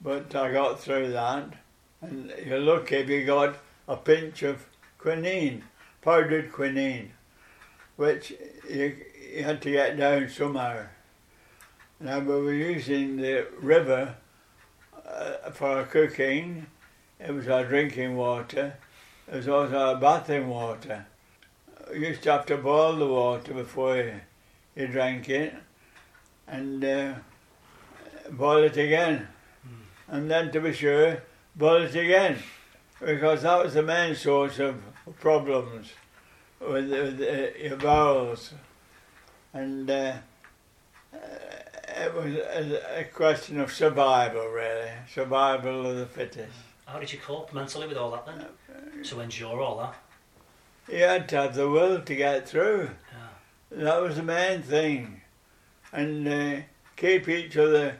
But 0.00 0.34
I 0.34 0.52
got 0.52 0.78
through 0.78 1.12
that, 1.12 1.54
and 2.02 2.32
you're 2.44 2.60
lucky 2.60 2.96
if 2.96 3.08
you 3.08 3.24
got 3.24 3.56
a 3.88 3.96
pinch 3.96 4.42
of 4.42 4.66
quinine, 4.98 5.64
powdered 6.02 6.52
quinine 6.52 7.12
which 7.96 8.34
you, 8.68 8.96
you 9.34 9.42
had 9.42 9.60
to 9.62 9.70
get 9.70 9.96
down 9.96 10.28
somehow. 10.28 10.82
Now 11.98 12.20
we 12.20 12.26
were 12.26 12.52
using 12.52 13.16
the 13.16 13.46
river 13.60 14.16
uh, 15.06 15.50
for 15.50 15.68
our 15.68 15.84
cooking. 15.84 16.66
It 17.18 17.32
was 17.32 17.48
our 17.48 17.64
drinking 17.64 18.16
water. 18.16 18.76
It 19.28 19.36
was 19.36 19.48
also 19.48 19.76
our 19.76 19.96
bathing 19.96 20.48
water. 20.48 21.06
You 21.92 22.00
used 22.00 22.22
to 22.24 22.32
have 22.32 22.46
to 22.46 22.56
boil 22.56 22.96
the 22.96 23.06
water 23.06 23.54
before 23.54 23.96
you, 23.96 24.20
you 24.74 24.88
drank 24.88 25.28
it 25.28 25.54
and 26.46 26.84
uh, 26.84 27.14
boil 28.30 28.64
it 28.64 28.76
again. 28.76 29.28
Mm. 29.66 30.14
And 30.14 30.30
then 30.30 30.52
to 30.52 30.60
be 30.60 30.72
sure, 30.72 31.22
boil 31.54 31.82
it 31.82 31.94
again 31.94 32.38
because 33.00 33.42
that 33.42 33.62
was 33.62 33.74
the 33.74 33.82
main 33.82 34.14
source 34.14 34.58
of 34.58 34.82
problems 35.20 35.92
with, 36.60 36.90
with 36.90 37.20
uh, 37.20 37.58
your 37.58 37.76
bowels. 37.76 38.52
And 39.52 39.90
uh, 39.90 40.14
uh, 41.12 41.18
it 41.88 42.14
was 42.14 42.34
a, 42.34 43.00
a, 43.00 43.04
question 43.04 43.60
of 43.60 43.72
survival, 43.72 44.48
really, 44.48 44.90
survival 45.12 45.86
of 45.86 45.96
the 45.96 46.06
fittest. 46.06 46.52
How 46.86 46.98
did 47.00 47.12
you 47.12 47.18
cope 47.18 47.52
mentally 47.52 47.86
with 47.86 47.96
all 47.96 48.10
that 48.10 48.26
then? 48.26 48.46
To 49.04 49.20
endure 49.20 49.60
all 49.60 49.78
that? 49.78 49.94
You 50.92 51.02
had 51.02 51.28
to 51.30 51.36
have 51.42 51.54
the 51.54 51.68
will 51.68 52.00
to 52.00 52.14
get 52.14 52.48
through. 52.48 52.90
Yeah. 53.12 53.84
That 53.84 54.02
was 54.02 54.16
the 54.16 54.22
main 54.22 54.62
thing. 54.62 55.22
And 55.92 56.28
uh, 56.28 56.60
keep 56.96 57.28
each 57.28 57.56
other 57.56 57.98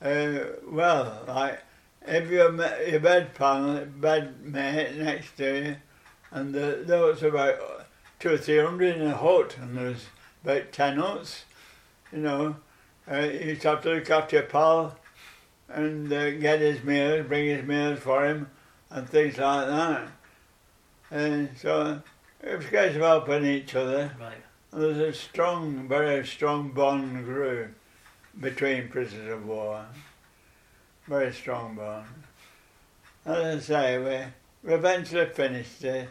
uh, 0.00 0.38
well, 0.68 1.24
like 1.26 1.60
if 2.06 2.30
your, 2.30 2.54
your 2.86 3.00
bed 3.00 3.34
panel, 3.34 3.84
bed 3.86 4.44
mate 4.44 4.96
next 4.96 5.36
to 5.38 5.64
you, 5.64 5.76
and 6.30 6.54
the, 6.54 6.82
there 6.86 7.02
was 7.02 7.22
about 7.22 7.86
two 8.18 8.34
or 8.34 8.38
three 8.38 8.58
hundred 8.58 8.96
in 8.96 9.06
a 9.06 9.16
hut, 9.16 9.56
and 9.60 9.76
there 9.76 9.88
was 9.88 10.06
about 10.44 10.72
ten 10.72 10.98
huts, 10.98 11.44
you 12.12 12.18
know. 12.18 12.56
Uh, 13.10 13.20
you 13.20 13.50
used 13.50 13.62
to 13.62 13.68
have 13.68 13.82
to 13.82 13.90
look 13.94 14.10
after 14.10 14.36
your 14.36 14.46
pal 14.46 14.98
and 15.68 16.12
uh, 16.12 16.30
get 16.32 16.60
his 16.60 16.82
meals, 16.82 17.26
bring 17.26 17.46
his 17.46 17.64
meals 17.64 17.98
for 18.00 18.26
him, 18.26 18.50
and 18.90 19.08
things 19.08 19.38
like 19.38 19.66
that. 19.68 20.08
And 21.10 21.50
so 21.56 22.02
it 22.42 22.56
was 22.56 22.66
a 22.66 22.70
case 22.70 22.96
of 22.96 23.02
helping 23.02 23.44
each 23.44 23.74
other. 23.74 24.12
Right. 24.20 24.42
And 24.72 24.82
there's 24.82 24.98
a 24.98 25.12
strong, 25.12 25.88
very 25.88 26.26
strong 26.26 26.70
bond 26.70 27.24
grew 27.24 27.68
between 28.40 28.88
prisoners 28.88 29.32
of 29.32 29.46
war. 29.46 29.86
Very 31.06 31.32
strong 31.32 31.76
bond. 31.76 32.06
As 33.24 33.70
I 33.70 33.74
say, 33.74 33.98
we, 33.98 34.32
we 34.66 34.74
eventually 34.74 35.26
finished 35.26 35.80
the, 35.80 36.06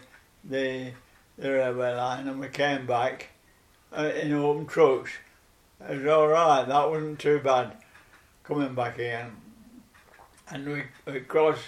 the 0.46 0.92
the 1.38 1.52
railway 1.52 1.94
line 1.94 2.28
and 2.28 2.40
we 2.40 2.48
came 2.48 2.86
back 2.86 3.28
uh, 3.96 4.12
in 4.22 4.32
open 4.34 4.66
trucks. 4.66 5.12
It 5.90 5.98
was 5.98 6.08
all 6.08 6.28
right. 6.30 6.66
That 6.66 6.90
wasn't 6.90 7.20
too 7.20 7.40
bad 7.40 7.76
coming 8.44 8.74
back 8.74 8.96
again. 8.96 9.36
And 10.50 10.66
we, 10.66 10.84
we 11.06 11.20
crossed, 11.22 11.66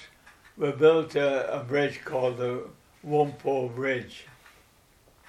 we 0.56 0.71
built 0.71 1.15
a, 1.15 1.60
a 1.60 1.63
bridge 1.63 2.02
called 2.06 2.38
the 2.38 2.63
Wampo 3.06 3.73
Bridge, 3.76 4.26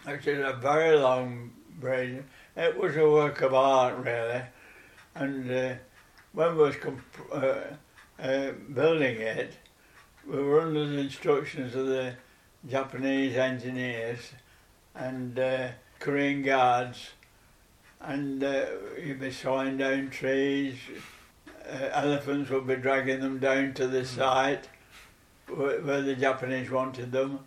which 0.04 0.26
is 0.26 0.38
a 0.38 0.52
very 0.52 0.96
long 0.96 1.50
bridge. 1.80 2.22
It 2.56 2.78
was 2.78 2.96
a 2.96 3.10
work 3.10 3.40
of 3.40 3.54
art, 3.54 3.96
really. 4.04 4.42
And 5.14 5.50
uh, 5.50 5.74
when 6.32 6.56
we 6.56 6.62
was 6.62 6.76
comp- 6.76 7.32
uh, 7.32 8.22
uh, 8.22 8.52
building 8.72 9.16
it, 9.16 9.54
we 10.28 10.42
were 10.42 10.60
under 10.60 10.86
the 10.86 10.98
instructions 10.98 11.74
of 11.74 11.86
the 11.86 12.14
Japanese 12.68 13.34
engineers 13.36 14.32
and 14.94 15.38
uh, 15.38 15.68
Korean 16.00 16.42
guards, 16.42 17.10
and 18.00 18.44
uh, 18.44 18.66
you'd 19.02 19.20
be 19.20 19.30
sawing 19.30 19.78
down 19.78 20.10
trees. 20.10 20.74
Uh, 21.66 21.88
elephants 21.92 22.50
would 22.50 22.66
be 22.66 22.76
dragging 22.76 23.20
them 23.20 23.38
down 23.38 23.72
to 23.74 23.86
the 23.86 24.04
site 24.04 24.68
where, 25.48 25.80
where 25.80 26.02
the 26.02 26.14
Japanese 26.14 26.70
wanted 26.70 27.10
them, 27.10 27.40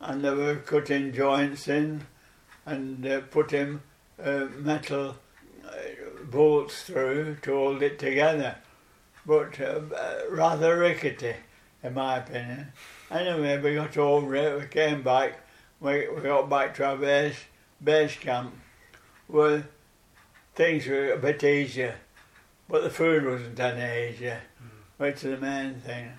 and 0.00 0.24
they 0.24 0.30
were 0.30 0.56
cutting 0.56 1.12
joints 1.12 1.68
in 1.68 2.06
and 2.64 3.06
uh, 3.06 3.20
putting 3.30 3.82
uh, 4.22 4.46
metal 4.56 5.16
uh, 5.66 5.70
bolts 6.30 6.82
through 6.84 7.36
to 7.42 7.52
hold 7.54 7.82
it 7.82 7.98
together, 7.98 8.56
but 9.26 9.58
rather 10.30 10.78
rickety 10.78 11.34
in 11.82 11.94
my 11.94 12.18
opinion. 12.18 12.72
Anyway, 13.10 13.60
we 13.60 13.74
got 13.74 13.96
over 13.96 14.34
it, 14.34 14.60
we 14.60 14.66
came 14.66 15.02
back, 15.02 15.40
we, 15.80 16.08
we 16.08 16.20
got 16.22 16.48
back 16.48 16.74
to 16.76 16.84
our 16.84 16.96
base, 16.96 17.36
base 17.82 18.16
camp, 18.16 18.54
where 19.26 19.68
things 20.54 20.86
were 20.86 21.12
a 21.12 21.18
bit 21.18 21.42
easier, 21.42 21.96
but 22.68 22.82
the 22.82 22.90
food 22.90 23.24
wasn't 23.24 23.58
any 23.58 24.10
easier, 24.10 24.40
mm. 24.62 24.68
which 24.98 25.16
is 25.16 25.22
the 25.22 25.36
main 25.38 25.74
thing. 25.74 26.12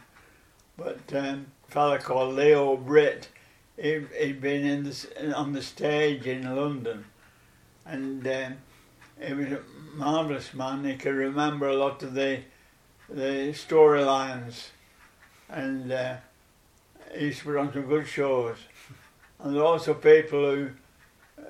But 0.77 1.13
um, 1.13 1.47
a 1.67 1.71
fella 1.71 1.99
called 1.99 2.35
Leo 2.35 2.75
Britt, 2.75 3.29
he, 3.77 4.05
he'd 4.19 4.41
been 4.41 4.65
in 4.65 4.83
the, 4.83 5.33
on 5.35 5.53
the 5.53 5.61
stage 5.61 6.25
in 6.25 6.43
London, 6.43 7.05
and 7.85 8.25
um, 8.27 8.57
he 9.19 9.33
was 9.33 9.47
a 9.47 9.61
marvellous 9.95 10.53
man. 10.53 10.83
He 10.83 10.95
could 10.95 11.15
remember 11.15 11.67
a 11.67 11.75
lot 11.75 12.03
of 12.03 12.13
the 12.13 12.41
the 13.09 13.53
storylines, 13.53 14.69
and 15.53 15.91
uh, 15.91 16.15
he 17.15 17.25
used 17.25 17.39
to 17.39 17.45
put 17.45 17.57
on 17.57 17.71
some 17.71 17.83
good 17.83 18.07
shows. 18.07 18.57
And 19.39 19.57
also 19.57 19.93
people 19.93 20.39
who 20.39 20.69
uh, 21.37 21.43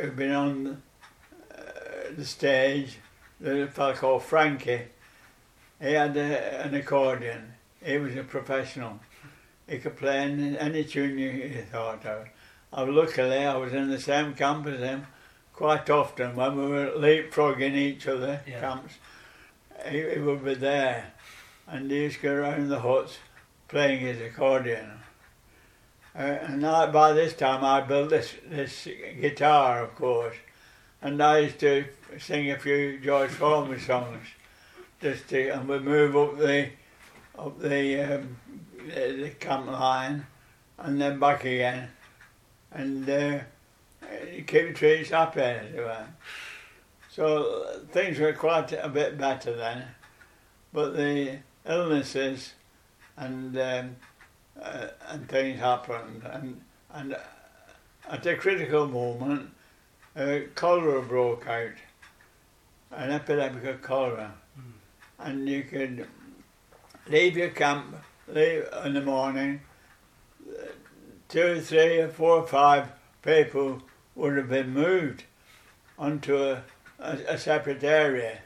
who've 0.00 0.16
been 0.16 0.32
on 0.32 0.82
uh, 1.50 1.56
the 2.16 2.24
stage. 2.24 2.98
There's 3.40 3.68
a 3.68 3.70
fellow 3.70 3.94
called 3.94 4.22
Frankie. 4.22 4.82
He 5.80 5.92
had 5.92 6.16
a, 6.16 6.64
an 6.64 6.74
accordion. 6.74 7.54
He 7.84 7.98
was 7.98 8.16
a 8.16 8.24
professional. 8.24 9.00
He 9.68 9.78
could 9.78 9.96
play 9.96 10.18
any, 10.18 10.58
any 10.58 10.84
tune 10.84 11.18
you, 11.18 11.64
thought 11.70 12.04
of. 12.06 12.28
Luckily, 12.88 13.44
I 13.44 13.56
was 13.56 13.72
in 13.72 13.90
the 13.90 14.00
same 14.00 14.34
camp 14.34 14.66
as 14.66 14.80
him 14.80 15.06
quite 15.52 15.88
often 15.88 16.34
when 16.34 16.56
we 16.56 16.66
were 16.66 16.92
leapfrogging 16.96 17.74
each 17.74 18.08
other 18.08 18.40
yeah. 18.46 18.60
camps. 18.60 18.94
He, 19.88 20.14
he, 20.14 20.18
would 20.18 20.44
be 20.44 20.54
there, 20.54 21.12
and 21.68 21.90
he 21.90 22.04
used 22.04 22.16
to 22.16 22.22
go 22.22 22.34
around 22.34 22.68
the 22.68 22.80
huts 22.80 23.18
playing 23.74 23.98
his 23.98 24.20
accordion. 24.20 24.88
Uh, 26.16 26.38
and 26.46 26.62
by 26.62 27.12
this 27.12 27.34
time, 27.34 27.64
I 27.64 27.80
built 27.80 28.10
this 28.10 28.32
this 28.48 28.86
guitar, 29.20 29.82
of 29.82 29.96
course, 29.96 30.36
and 31.02 31.20
I 31.20 31.38
used 31.40 31.58
to 31.58 31.84
sing 32.20 32.52
a 32.52 32.56
few 32.56 33.00
George 33.00 33.32
Formby 33.32 33.80
songs, 33.80 34.28
just 35.02 35.28
to, 35.30 35.48
and 35.48 35.68
we 35.68 35.80
move 35.80 36.16
up 36.16 36.38
the 36.38 36.68
up 37.36 37.58
the 37.58 38.00
um, 38.00 38.36
the, 38.78 39.22
the 39.22 39.30
camp 39.30 39.66
line 39.66 40.24
and 40.78 41.00
then 41.00 41.18
back 41.18 41.44
again. 41.44 41.88
And 42.70 43.10
uh, 43.10 43.40
keep 44.46 44.68
the 44.68 44.72
trees 44.72 45.10
happy 45.10 45.40
anyway. 45.40 46.04
So 47.10 47.80
things 47.90 48.20
were 48.20 48.34
quite 48.34 48.70
a 48.72 48.88
bit 48.88 49.18
better 49.18 49.56
then. 49.56 49.82
But 50.72 50.96
the 50.96 51.38
illnesses 51.66 52.54
and 53.16 53.58
um, 53.58 53.96
uh, 54.60 54.88
and 55.08 55.28
things 55.28 55.58
happened 55.58 56.22
and 56.24 56.60
and 56.92 57.16
at 58.08 58.26
a 58.26 58.36
critical 58.36 58.86
moment 58.86 59.50
uh, 60.16 60.38
cholera 60.54 61.02
broke 61.02 61.46
out 61.46 61.72
an 62.92 63.10
epidemic 63.10 63.64
of 63.64 63.82
cholera 63.82 64.32
mm. 64.58 64.72
and 65.18 65.48
you 65.48 65.62
could 65.64 66.06
leave 67.08 67.36
your 67.36 67.50
camp 67.50 67.96
leave 68.28 68.66
in 68.84 68.94
the 68.94 69.00
morning, 69.00 69.60
two, 71.28 71.60
three, 71.60 71.98
or 71.98 72.08
four, 72.08 72.38
or 72.38 72.46
five 72.46 72.92
people 73.22 73.82
would 74.14 74.36
have 74.36 74.48
been 74.48 74.70
moved 74.70 75.24
onto 75.98 76.36
a, 76.36 76.62
a, 76.98 77.18
a 77.28 77.38
separate 77.38 77.84
area 77.84 78.38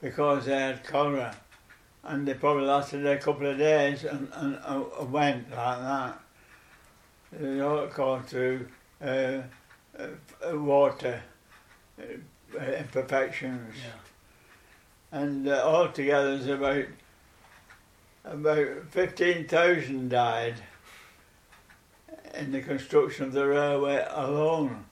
because 0.00 0.46
they 0.46 0.58
had 0.58 0.84
cholera. 0.84 1.36
And 2.08 2.26
they 2.26 2.34
probably 2.34 2.64
lasted 2.64 3.06
a 3.06 3.18
couple 3.18 3.46
of 3.46 3.58
days 3.58 4.04
and, 4.04 4.28
and 4.32 4.58
uh, 4.64 5.04
went 5.04 5.50
like 5.50 5.78
that. 5.78 6.20
They 7.32 7.60
all 7.60 7.86
gone 7.88 8.22
through 8.22 8.66
uh, 9.02 9.42
uh, 9.98 10.58
water 10.58 11.22
uh, 12.00 12.58
imperfections. 12.58 13.74
Yeah. 13.76 15.20
And 15.20 15.48
uh, 15.48 15.62
altogether 15.64 16.38
there's 16.38 16.48
about 16.48 16.86
about 18.24 18.88
15,000 18.90 20.08
died 20.08 20.56
in 22.34 22.52
the 22.52 22.60
construction 22.60 23.26
of 23.26 23.32
the 23.32 23.46
railway 23.46 24.06
alone. 24.10 24.86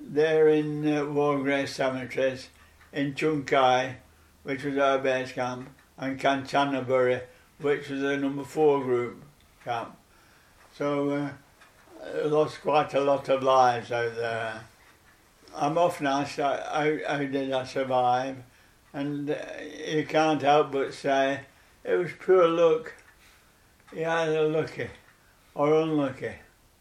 There 0.00 0.48
in 0.48 0.86
uh, 0.86 1.06
war 1.06 1.38
grave 1.38 1.68
cemeteries 1.68 2.48
in 2.92 3.14
Chung 3.14 3.44
Kai, 3.44 3.96
which 4.42 4.64
was 4.64 4.78
our 4.78 4.98
base 4.98 5.32
camp, 5.32 5.70
and 5.98 6.18
Kanchanaburi, 6.18 7.22
which 7.60 7.88
was 7.88 8.00
the 8.00 8.16
number 8.16 8.44
four 8.44 8.82
group 8.82 9.22
camp. 9.64 9.96
So 10.76 11.10
uh, 11.10 12.28
lost 12.28 12.62
quite 12.62 12.94
a 12.94 13.00
lot 13.00 13.28
of 13.28 13.42
lives 13.42 13.90
out 13.90 14.14
there. 14.14 14.60
I'm 15.56 15.76
often 15.76 16.06
asked 16.06 16.36
how, 16.36 16.98
how 17.06 17.18
did 17.18 17.52
I 17.52 17.64
survive, 17.64 18.36
and 18.92 19.30
uh, 19.30 19.36
you 19.86 20.06
can't 20.06 20.42
help 20.42 20.72
but 20.72 20.94
say 20.94 21.40
it 21.82 21.96
was 21.96 22.10
pure 22.24 22.46
luck. 22.46 22.94
You're 23.92 24.08
either 24.08 24.48
lucky 24.48 24.88
or 25.54 25.74
unlucky 25.74 26.34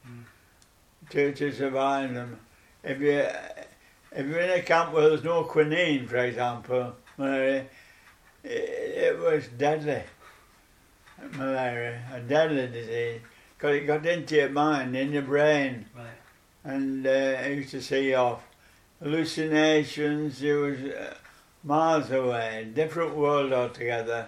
mm. 0.08 0.24
to, 1.10 1.34
to 1.34 1.52
survive 1.52 2.14
them. 2.14 2.40
If 2.84 3.00
you 3.00 3.26
if 4.12 4.26
you're 4.26 4.40
in 4.40 4.60
a 4.60 4.62
camp 4.62 4.94
where 4.94 5.10
there's 5.10 5.24
no 5.24 5.44
quinine, 5.44 6.08
for 6.08 6.18
example, 6.18 6.96
malaria, 7.18 7.66
it, 8.50 8.98
it 8.98 9.20
was 9.20 9.48
deadly. 9.48 10.04
Malaria, 11.34 12.02
a 12.14 12.20
deadly 12.20 12.68
disease, 12.68 13.22
because 13.58 13.76
it 13.76 13.88
got 13.88 14.06
into 14.06 14.36
your 14.36 14.50
mind, 14.50 14.96
in 14.96 15.12
your 15.12 15.24
brain, 15.24 15.86
right. 15.96 16.06
and 16.64 17.06
uh, 17.06 17.10
it 17.10 17.58
used 17.58 17.72
to 17.72 17.82
see 17.82 18.14
off. 18.14 18.44
Hallucinations, 19.02 20.42
it 20.42 20.54
was 20.54 20.80
uh, 20.80 21.16
miles 21.64 22.12
away, 22.12 22.68
different 22.74 23.16
world 23.16 23.54
altogether. 23.54 24.28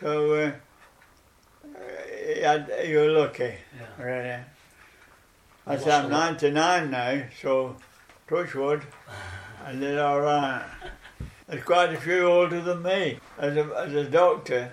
So 0.00 0.34
uh, 0.34 0.52
yeah, 2.36 2.82
you're 2.84 3.10
lucky, 3.10 3.54
yeah. 3.76 4.04
really. 4.04 4.44
I 5.66 5.76
say 5.76 5.92
I'm 5.92 6.10
99 6.10 6.90
now, 6.90 7.22
so 7.40 7.76
touch 8.28 8.54
wood, 8.54 8.82
I 9.64 9.72
did 9.72 9.98
all 9.98 10.20
right. 10.20 10.64
There's 11.52 11.64
quite 11.64 11.92
a 11.92 12.00
few 12.00 12.24
older 12.24 12.62
than 12.62 12.82
me. 12.82 13.18
As 13.36 13.58
a, 13.58 13.64
as 13.76 13.92
a 13.92 14.04
doctor 14.04 14.72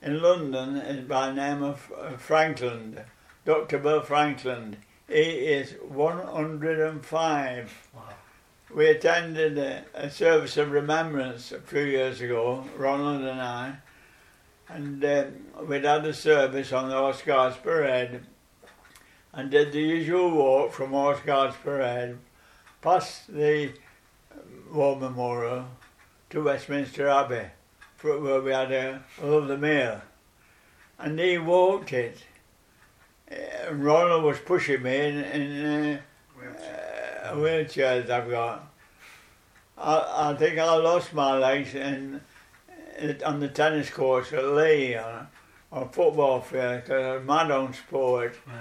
in 0.00 0.22
London, 0.22 0.76
is 0.76 1.08
by 1.08 1.26
the 1.26 1.34
name 1.34 1.64
of 1.64 1.90
Frankland, 2.18 3.02
Dr. 3.44 3.78
Bill 3.78 4.00
Frankland. 4.00 4.76
He 5.08 5.22
is 5.22 5.74
105. 5.82 7.88
Wow. 7.92 8.02
We 8.72 8.86
attended 8.86 9.58
a, 9.58 9.86
a 9.92 10.08
service 10.08 10.56
of 10.56 10.70
remembrance 10.70 11.50
a 11.50 11.58
few 11.58 11.82
years 11.82 12.20
ago, 12.20 12.64
Ronald 12.76 13.22
and 13.22 13.40
I, 13.40 13.78
and 14.68 15.04
um, 15.04 15.66
we'd 15.66 15.82
had 15.82 16.06
a 16.06 16.14
service 16.14 16.72
on 16.72 16.90
the 16.90 16.96
Horse 16.96 17.22
Guards 17.22 17.56
Parade 17.56 18.20
and 19.32 19.50
did 19.50 19.72
the 19.72 19.82
usual 19.82 20.30
walk 20.30 20.74
from 20.74 20.90
Horse 20.90 21.18
Guards 21.26 21.56
Parade 21.60 22.18
past 22.82 23.34
the 23.34 23.72
um, 24.30 24.38
War 24.72 24.94
Memorial 24.94 25.66
to 26.34 26.42
Westminster 26.42 27.06
Abbey 27.06 27.46
where 28.02 28.40
we 28.40 28.50
had 28.50 28.72
a, 28.72 29.02
lovely 29.22 29.56
meal. 29.56 30.02
And 30.98 31.18
he 31.18 31.38
walked 31.38 31.92
it. 31.92 32.18
And 33.28 33.84
Ronald 33.84 34.24
was 34.24 34.38
pushing 34.40 34.82
me 34.82 34.96
in, 34.96 35.16
in 35.18 35.94
uh, 35.94 36.00
wheelchair. 36.36 37.22
uh, 37.24 37.34
wheelchairs 37.36 38.10
I've 38.10 38.28
got. 38.28 38.68
I, 39.78 40.30
I 40.30 40.34
think 40.34 40.58
I 40.58 40.74
lost 40.76 41.14
my 41.14 41.38
legs 41.38 41.74
and 41.74 42.20
on 43.24 43.40
the 43.40 43.48
tennis 43.48 43.90
courts 43.90 44.32
at 44.32 44.44
Leigh 44.44 44.96
on, 44.96 45.28
on 45.72 45.88
football 45.88 46.40
field 46.40 46.82
because 46.82 47.04
I 47.04 47.16
was 47.16 47.26
mad 47.26 47.50
on 47.50 47.72
sport. 47.72 48.36
Right. 48.46 48.56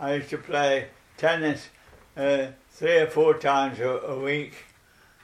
I 0.00 0.14
used 0.14 0.30
to 0.30 0.38
play 0.38 0.88
tennis 1.16 1.68
uh, 2.16 2.46
three 2.70 2.98
or 2.98 3.06
four 3.08 3.34
times 3.34 3.80
a, 3.80 3.88
a 3.88 4.18
week 4.18 4.54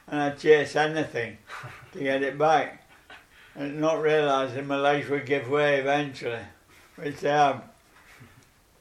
and 0.07 0.21
I'd 0.21 0.39
chase 0.39 0.77
anything 0.77 1.39
to 1.95 2.01
get 2.01 2.23
it 2.23 2.37
back 2.37 2.85
and 3.55 3.81
not 3.81 4.03
realising 4.03 4.67
my 4.67 4.77
legs 4.77 5.09
would 5.09 5.27
give 5.27 5.49
way 5.49 5.79
eventually, 5.79 6.43
which 6.97 7.21
they 7.21 7.31
have. 7.31 7.63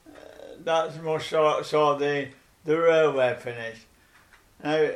Uh, 0.08 0.20
that's 0.64 0.98
more 0.98 1.20
saw, 1.20 1.62
saw 1.62 1.96
the, 1.96 2.28
the 2.66 2.78
railway 2.78 3.36
finish. 3.40 3.86
Now, 4.64 4.90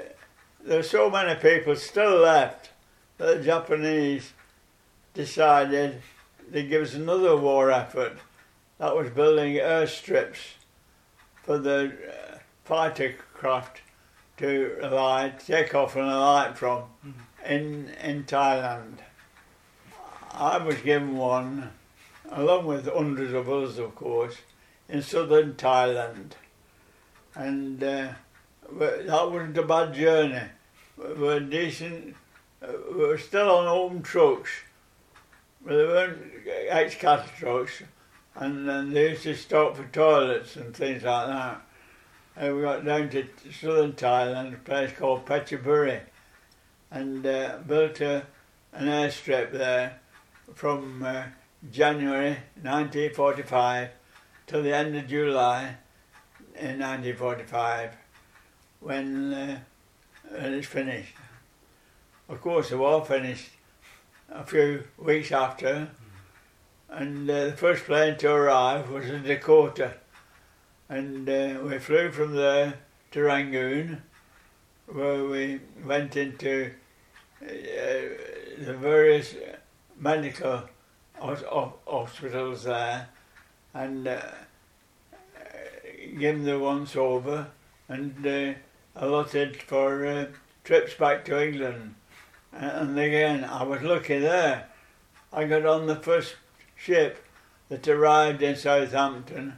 there's 0.64 0.90
so 0.90 1.10
many 1.10 1.40
people 1.40 1.76
still 1.76 2.18
left 2.18 2.72
that 3.18 3.38
the 3.38 3.44
Japanese 3.44 4.34
decided 5.14 6.02
to 6.52 6.64
give 6.64 6.82
us 6.84 6.94
another 6.96 7.38
war 7.38 7.72
effort. 7.72 8.18
That 8.80 8.96
was 8.96 9.10
building 9.12 9.56
airstrips 9.56 10.54
for 11.44 11.58
the 11.58 11.94
uh, 12.10 12.38
fighter 12.64 13.16
craft 13.34 13.82
to 14.38 14.78
alight, 14.82 15.40
take 15.40 15.74
off 15.74 15.96
and 15.96 16.06
alight 16.06 16.58
from 16.58 16.82
mm-hmm. 17.06 17.12
In 17.46 17.90
in 18.04 18.24
Thailand. 18.24 19.00
I 20.32 20.58
was 20.58 20.78
given 20.78 21.18
one 21.18 21.72
along 22.32 22.66
with 22.66 22.88
hundreds 22.92 23.34
of 23.34 23.50
others, 23.50 23.80
of 23.80 23.96
course, 23.96 24.36
in 24.90 25.02
southern 25.02 25.54
Thailand. 25.54 26.32
And 27.36 27.84
uh, 27.84 28.14
that 28.72 29.32
wasn't 29.32 29.58
a 29.58 29.64
bad 29.64 29.94
journey. 29.94 30.42
We 30.98 31.14
were 31.14 31.40
decent, 31.40 32.16
we 32.62 33.06
were 33.06 33.18
still 33.18 33.50
on 33.50 33.68
open 33.68 34.02
trucks, 34.02 34.50
but 35.64 35.78
they 35.78 35.86
weren't 35.86 36.18
ex-cattle 36.70 37.26
trucks, 37.38 37.84
and 38.36 38.68
then 38.68 38.94
they 38.94 39.10
used 39.10 39.24
to 39.24 39.36
stop 39.36 39.78
for 39.78 39.86
toilets 39.86 40.56
and 40.56 40.76
things 40.76 41.04
like 41.04 41.28
that. 41.28 41.62
And 42.36 42.56
we 42.56 42.62
got 42.64 42.86
down 42.86 43.10
to 43.10 43.28
southern 43.52 43.94
Thailand, 43.94 44.54
a 44.54 44.58
place 44.58 44.92
called 44.98 45.26
Phetchaburi, 45.26 46.02
and 46.92 47.26
uh, 47.26 47.58
built 47.68 48.02
a, 48.02 48.26
an 48.74 48.88
airstrip 48.88 49.52
there 49.52 50.00
from 50.54 51.04
uh, 51.04 51.24
January 51.72 52.38
1945 52.62 53.90
till 54.46 54.64
the 54.64 54.76
end 54.76 54.96
of 54.96 55.08
July 55.08 55.78
in 56.56 56.80
1945 56.80 57.92
when, 58.80 59.34
uh, 59.34 59.60
it's 60.32 60.68
finished. 60.68 61.14
Of 62.30 62.42
course, 62.42 62.70
the 62.70 62.78
war 62.78 63.04
finished 63.06 63.50
a 64.30 64.44
few 64.44 64.84
weeks 64.98 65.32
after, 65.32 65.90
and 66.90 67.30
uh, 67.30 67.46
the 67.46 67.54
first 67.54 67.86
plane 67.86 68.18
to 68.18 68.32
arrive 68.32 68.90
was 68.90 69.10
in 69.10 69.24
Dakota, 69.24 69.94
and 70.90 71.28
uh, 71.30 71.60
we 71.64 71.80
flew 71.80 72.12
from 72.12 72.36
there 72.36 72.76
to 73.12 73.22
Rangoon, 73.22 74.02
where 74.88 75.26
we 75.26 75.60
went 75.86 76.16
into 76.16 76.72
uh, 77.42 77.48
the 78.60 78.74
various 78.74 79.36
medical 80.00 80.64
hospitals 81.20 82.64
there 82.64 83.10
and 83.74 84.08
uh, 84.08 84.22
give 86.18 86.44
the 86.44 86.58
once 86.58 86.96
over 86.96 87.48
and 87.90 88.26
uh, 88.26 88.54
allotted 88.96 89.58
for 89.58 90.06
uh, 90.06 90.26
trips 90.64 90.94
back 90.94 91.26
to 91.26 91.46
England. 91.46 91.96
And 92.54 92.98
again, 92.98 93.44
I 93.44 93.64
was 93.64 93.82
lucky 93.82 94.20
there. 94.20 94.68
I 95.34 95.44
got 95.44 95.66
on 95.66 95.88
the 95.88 95.96
first 95.96 96.36
ship 96.76 97.24
that 97.70 97.88
arrived 97.88 98.42
in 98.42 98.56
Southampton 98.56 99.54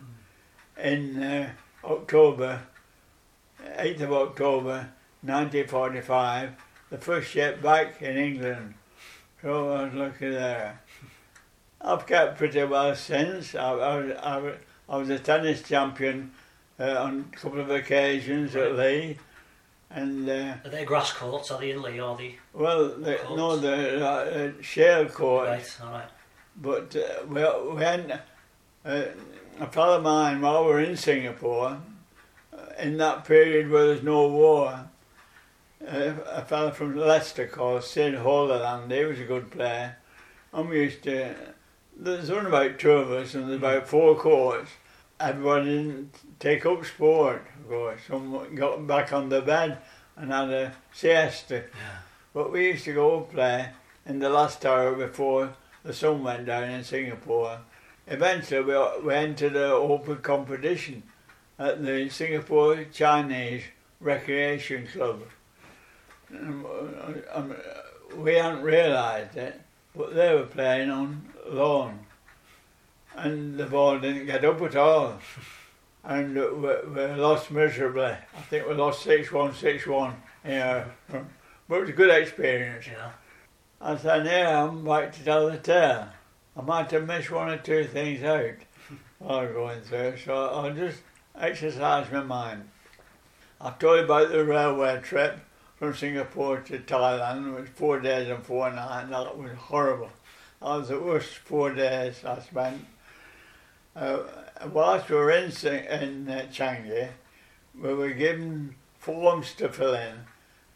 in 0.77 1.21
uh, 1.21 1.51
October, 1.83 2.63
8th 3.63 4.01
of 4.01 4.13
October 4.13 4.89
1945, 5.21 6.51
the 6.89 6.97
first 6.97 7.29
ship 7.29 7.61
back 7.61 8.01
in 8.01 8.17
England. 8.17 8.73
So 9.41 9.73
I 9.73 9.83
was 9.83 9.93
lucky 9.93 10.29
there. 10.29 10.81
I've 11.81 12.05
kept 12.05 12.37
pretty 12.37 12.63
well 12.63 12.95
since. 12.95 13.55
I, 13.55 13.71
I, 13.71 14.37
I, 14.37 14.53
I 14.89 14.97
was 14.97 15.09
a 15.09 15.19
tennis 15.19 15.61
champion 15.63 16.31
uh, 16.79 17.03
on 17.03 17.29
a 17.31 17.35
couple 17.35 17.59
of 17.59 17.69
occasions 17.69 18.55
at 18.55 18.75
Leigh. 18.75 19.17
And 19.91 20.29
uh, 20.29 20.55
are 20.63 20.69
they 20.69 20.85
grass 20.85 21.13
courts? 21.13 21.51
Are 21.51 21.59
they 21.59 21.71
in 21.71 21.81
Leigh? 21.81 21.99
Are 21.99 22.17
they? 22.17 22.35
Well, 22.53 22.89
the, 22.89 23.19
no, 23.35 23.57
the 23.57 24.05
uh, 24.05 24.51
shale 24.61 25.07
court. 25.07 25.47
Right, 25.47 25.77
all 25.83 25.91
right. 25.91 26.09
But 26.61 26.95
uh, 26.95 27.25
we 27.27 27.73
we 27.75 27.81
had 27.81 28.21
uh, 28.85 29.03
a 29.59 29.67
fellow 29.67 29.97
of 29.97 30.03
mine 30.03 30.41
while 30.41 30.65
we 30.65 30.71
were 30.71 30.79
in 30.81 30.95
Singapore, 30.95 31.81
uh, 32.53 32.57
in 32.77 32.97
that 32.97 33.25
period 33.25 33.69
where 33.69 33.87
there's 33.87 34.03
no 34.03 34.27
war. 34.27 34.85
A 35.85 36.43
fellow 36.45 36.71
from 36.71 36.95
Leicester 36.95 37.47
called 37.47 37.83
Sid 37.83 38.15
Holderland. 38.15 38.91
He 38.91 39.03
was 39.05 39.19
a 39.19 39.25
good 39.25 39.51
player, 39.51 39.97
and 40.53 40.69
we 40.69 40.81
used 40.81 41.03
to. 41.03 41.35
There's 41.95 42.29
only 42.29 42.47
about 42.47 42.79
two 42.79 42.91
of 42.91 43.11
us, 43.11 43.35
and 43.35 43.49
there's 43.49 43.57
about 43.57 43.87
four 43.87 44.15
courts 44.15 44.71
everyone 45.19 45.65
didn't 45.65 46.39
take 46.39 46.65
up 46.65 46.85
sport, 46.85 47.45
of 47.59 47.69
course. 47.69 48.01
Some 48.07 48.55
got 48.55 48.87
back 48.87 49.11
on 49.11 49.29
the 49.29 49.41
bed 49.41 49.77
and 50.15 50.31
had 50.31 50.49
a 50.49 50.73
siesta. 50.93 51.55
Yeah. 51.55 51.97
But 52.33 52.51
we 52.51 52.67
used 52.67 52.85
to 52.85 52.93
go 52.93 53.21
play 53.21 53.69
in 54.05 54.19
the 54.19 54.29
last 54.29 54.65
hour 54.65 54.93
before 54.93 55.53
the 55.83 55.93
sun 55.93 56.23
went 56.23 56.45
down 56.45 56.69
in 56.69 56.83
Singapore. 56.83 57.59
Eventually, 58.07 58.61
we, 58.61 59.05
we 59.05 59.13
entered 59.13 59.55
an 59.55 59.71
open 59.71 60.17
competition 60.17 61.03
at 61.57 61.83
the 61.83 62.09
Singapore 62.09 62.85
Chinese 62.85 63.63
Recreation 63.99 64.87
Club. 64.87 65.21
Um, 66.33 66.65
um, 67.31 67.55
we 68.17 68.35
hadn't 68.35 68.61
realised 68.61 69.35
it, 69.37 69.59
but 69.95 70.15
they 70.15 70.33
were 70.33 70.45
playing 70.45 70.89
on 70.89 71.29
lawn 71.47 72.05
and 73.15 73.57
the 73.57 73.65
ball 73.65 73.99
didn't 73.99 74.25
get 74.25 74.45
up 74.45 74.61
at 74.61 74.75
all. 74.75 75.19
And 76.03 76.35
we, 76.35 76.41
we 76.41 77.05
lost 77.15 77.51
miserably. 77.51 78.05
I 78.05 78.41
think 78.49 78.67
we 78.67 78.73
lost 78.73 79.03
6 79.03 79.31
1, 79.31 79.53
6 79.53 79.87
1. 79.87 80.15
Yeah. 80.45 80.85
But 81.67 81.75
it 81.75 81.81
was 81.81 81.89
a 81.89 81.93
good 81.93 82.09
experience. 82.09 82.87
Yeah. 82.87 83.11
I 83.81 83.97
said, 83.97 84.25
yeah, 84.25 84.63
I'm 84.63 84.83
back 84.83 85.13
to 85.13 85.23
tell 85.23 85.49
the 85.49 85.57
tale. 85.57 86.09
I 86.57 86.61
might 86.61 86.91
have 86.91 87.05
missed 87.05 87.31
one 87.31 87.49
or 87.49 87.57
two 87.57 87.83
things 87.83 88.23
out 88.23 88.55
while 89.19 89.47
going 89.47 89.81
through, 89.81 90.17
so 90.17 90.33
I'll 90.47 90.73
just 90.73 90.99
exercise 91.39 92.11
my 92.11 92.23
mind. 92.23 92.69
I've 93.61 93.77
told 93.79 93.99
you 93.99 94.05
about 94.05 94.31
the 94.31 94.43
railway 94.43 94.99
trip 95.01 95.39
from 95.79 95.95
Singapore 95.95 96.59
to 96.59 96.77
Thailand. 96.77 97.47
It 97.47 97.61
was 97.61 97.69
four 97.69 97.99
days 97.99 98.29
and 98.29 98.43
four 98.43 98.69
nights. 98.69 99.09
That 99.09 99.37
was 99.37 99.51
horrible. 99.57 100.11
That 100.61 100.67
was 100.67 100.89
the 100.89 100.99
worst 100.99 101.29
four 101.29 101.73
days 101.73 102.23
I 102.23 102.39
spent 102.41 102.85
uh, 103.95 104.19
whilst 104.71 105.09
we 105.09 105.15
were 105.15 105.31
in, 105.31 105.51
in 105.51 106.29
uh, 106.29 106.45
Changi, 106.51 107.09
we 107.79 107.93
were 107.93 108.11
given 108.11 108.75
forms 108.97 109.53
to 109.55 109.69
fill 109.69 109.93
in 109.93 110.15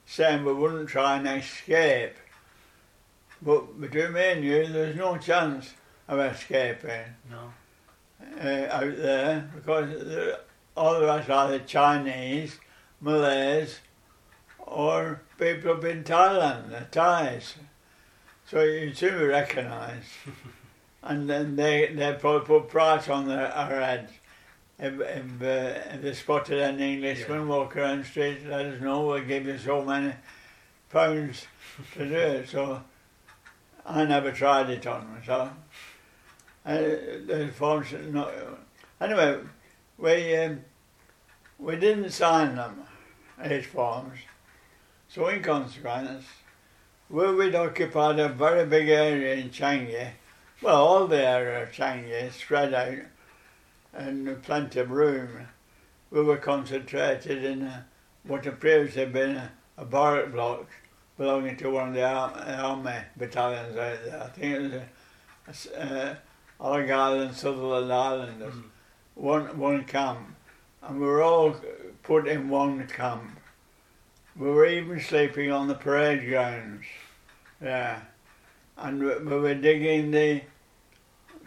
saying 0.06 0.44
we 0.44 0.54
wouldn't 0.54 0.90
try 0.90 1.18
and 1.18 1.28
escape. 1.28 2.16
But 3.42 3.80
between 3.80 4.14
me 4.14 4.32
and 4.32 4.44
you, 4.44 4.68
there's 4.68 4.96
no 4.96 5.18
chance 5.18 5.74
of 6.08 6.20
escaping. 6.20 7.06
No. 7.30 7.54
Uh, 8.42 8.68
out 8.72 8.98
there 8.98 9.50
because 9.54 10.38
all 10.76 11.00
the 11.00 11.06
rest 11.06 11.30
are 11.30 11.52
the 11.52 11.60
Chinese, 11.60 12.58
Malays, 13.02 13.80
or 14.68 15.22
people 15.38 15.74
up 15.74 15.84
in 15.84 16.04
Thailand, 16.04 16.70
the 16.70 16.86
Thais. 16.92 17.56
So 18.50 18.64
you 18.64 18.94
soon 18.94 19.20
be 19.20 19.26
recognised. 19.26 20.10
and 21.04 21.30
then 21.30 21.56
they 21.56 21.94
they 21.94 22.14
probably 22.14 22.46
put 22.46 22.70
price 22.70 23.10
on 23.10 23.28
their, 23.28 23.52
our 23.54 23.80
heads. 23.80 24.12
If, 24.80 25.00
if, 25.00 25.42
uh, 25.42 25.94
if 25.94 26.02
they 26.02 26.14
spotted 26.14 26.60
an 26.60 26.80
Englishman 26.80 27.42
yeah. 27.42 27.46
walking 27.46 27.82
around 27.82 28.00
the 28.00 28.06
street, 28.06 28.40
let 28.48 28.66
us 28.66 28.82
know, 28.82 29.06
we'll 29.06 29.24
give 29.24 29.46
you 29.46 29.58
so 29.58 29.84
many 29.84 30.14
pounds 30.90 31.46
to 31.94 32.06
do 32.06 32.16
it. 32.16 32.50
So 32.50 32.82
I 33.86 34.06
never 34.06 34.32
tried 34.32 34.70
it 34.72 34.86
on 34.88 35.14
myself. 35.14 35.52
The 36.66 37.50
forms, 37.54 37.94
anyway, 39.00 39.40
we, 39.98 40.36
um, 40.38 40.62
we 41.60 41.76
didn't 41.76 42.10
sign 42.10 42.56
them, 42.56 42.84
these 43.48 43.66
forms. 43.66 44.20
So 45.14 45.28
in 45.28 45.44
consequence, 45.44 46.26
where 47.08 47.34
we'd 47.34 47.54
occupied 47.54 48.18
a 48.18 48.30
very 48.30 48.66
big 48.66 48.90
area 48.90 49.36
in 49.36 49.52
Changi, 49.52 50.10
well, 50.60 50.84
all 50.84 51.06
the 51.06 51.24
area 51.24 51.62
of 51.62 51.72
Changi 51.72 52.32
spread 52.32 52.74
out 52.74 52.98
and 53.94 54.42
plenty 54.42 54.80
of 54.80 54.90
room. 54.90 55.50
We 56.10 56.24
were 56.24 56.38
concentrated 56.38 57.44
in 57.44 57.62
a, 57.62 57.86
what 58.24 58.46
had 58.46 58.60
previously 58.60 59.06
been 59.06 59.36
a, 59.36 59.52
a 59.78 59.86
barrack 59.86 60.32
block 60.32 60.66
belonging 61.16 61.58
to 61.58 61.70
one 61.70 61.90
of 61.90 61.94
the 61.94 62.04
army 62.04 62.96
battalions 63.16 63.78
out 63.78 64.04
there. 64.04 64.20
I 64.20 64.28
think 64.30 64.74
it 64.74 64.84
was 65.46 65.68
a, 65.78 66.18
Argyll 66.60 67.22
and 67.22 67.36
Sutherland 67.36 67.92
Highlanders, 67.92 68.56
mm. 68.56 68.64
one, 69.14 69.60
one 69.60 69.84
camp. 69.84 70.36
And 70.82 71.00
we 71.00 71.06
were 71.06 71.22
all 71.22 71.56
put 72.02 72.28
in 72.28 72.50
one 72.50 72.88
camp. 72.88 73.42
We 74.36 74.48
were 74.48 74.66
even 74.66 75.00
sleeping 75.00 75.52
on 75.52 75.68
the 75.68 75.76
parade 75.76 76.28
grounds. 76.28 76.86
Yeah. 77.62 78.02
And 78.78 79.04
we, 79.04 79.16
we 79.20 79.40
were 79.40 79.54
digging 79.54 80.12
the 80.12 80.42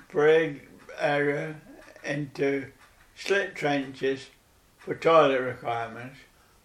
parade 0.09 0.63
area 0.99 1.57
into 2.05 2.67
slit 3.17 3.55
trenches 3.55 4.27
for 4.79 4.95
toilet 4.95 5.41
requirements 5.41 6.19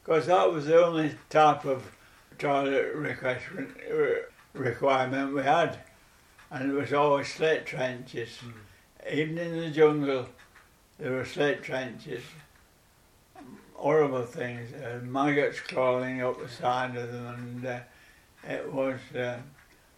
because 0.03 0.27
that 0.27 0.51
was 0.51 0.65
the 0.65 0.83
only 0.83 1.15
type 1.29 1.65
of 1.65 1.83
toilet 2.37 2.93
requirement 4.53 5.33
we 5.33 5.41
had 5.41 5.79
and 6.51 6.71
it 6.71 6.73
was 6.73 6.93
always 6.93 7.27
slit 7.33 7.65
trenches. 7.65 8.39
Mm. 8.43 9.13
Even 9.13 9.37
in 9.37 9.59
the 9.59 9.71
jungle 9.71 10.27
there 10.99 11.13
were 11.13 11.25
slit 11.25 11.63
trenches. 11.63 12.21
Horrible 13.81 14.27
things, 14.27 14.71
uh, 14.73 14.99
maggots 15.03 15.59
crawling 15.59 16.21
up 16.21 16.39
the 16.39 16.47
side 16.47 16.95
of 16.95 17.11
them 17.11 17.25
and 17.25 17.65
uh, 17.65 17.79
it 18.47 18.71
was, 18.71 18.99
uh, 19.15 19.39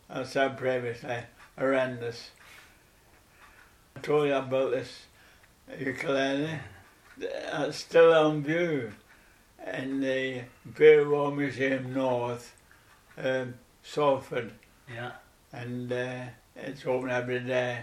as 0.09 0.29
I 0.29 0.31
said 0.31 0.57
previously, 0.57 1.17
horrendous. 1.59 2.29
I 3.97 3.99
told 3.99 4.27
you 4.29 4.35
about 4.35 4.71
this 4.71 5.01
ukulele. 5.77 6.59
That's 7.17 7.75
still 7.75 8.13
on 8.13 8.43
view 8.43 8.93
in 9.73 9.99
the 9.99 10.43
Imperial 10.65 11.09
War 11.11 11.31
Museum 11.33 11.93
North, 11.93 12.55
um, 13.17 13.55
Salford, 13.83 14.53
Yeah. 14.89 15.11
and 15.51 15.91
uh, 15.91 16.23
it's 16.55 16.85
open 16.85 17.09
every 17.09 17.41
day. 17.41 17.79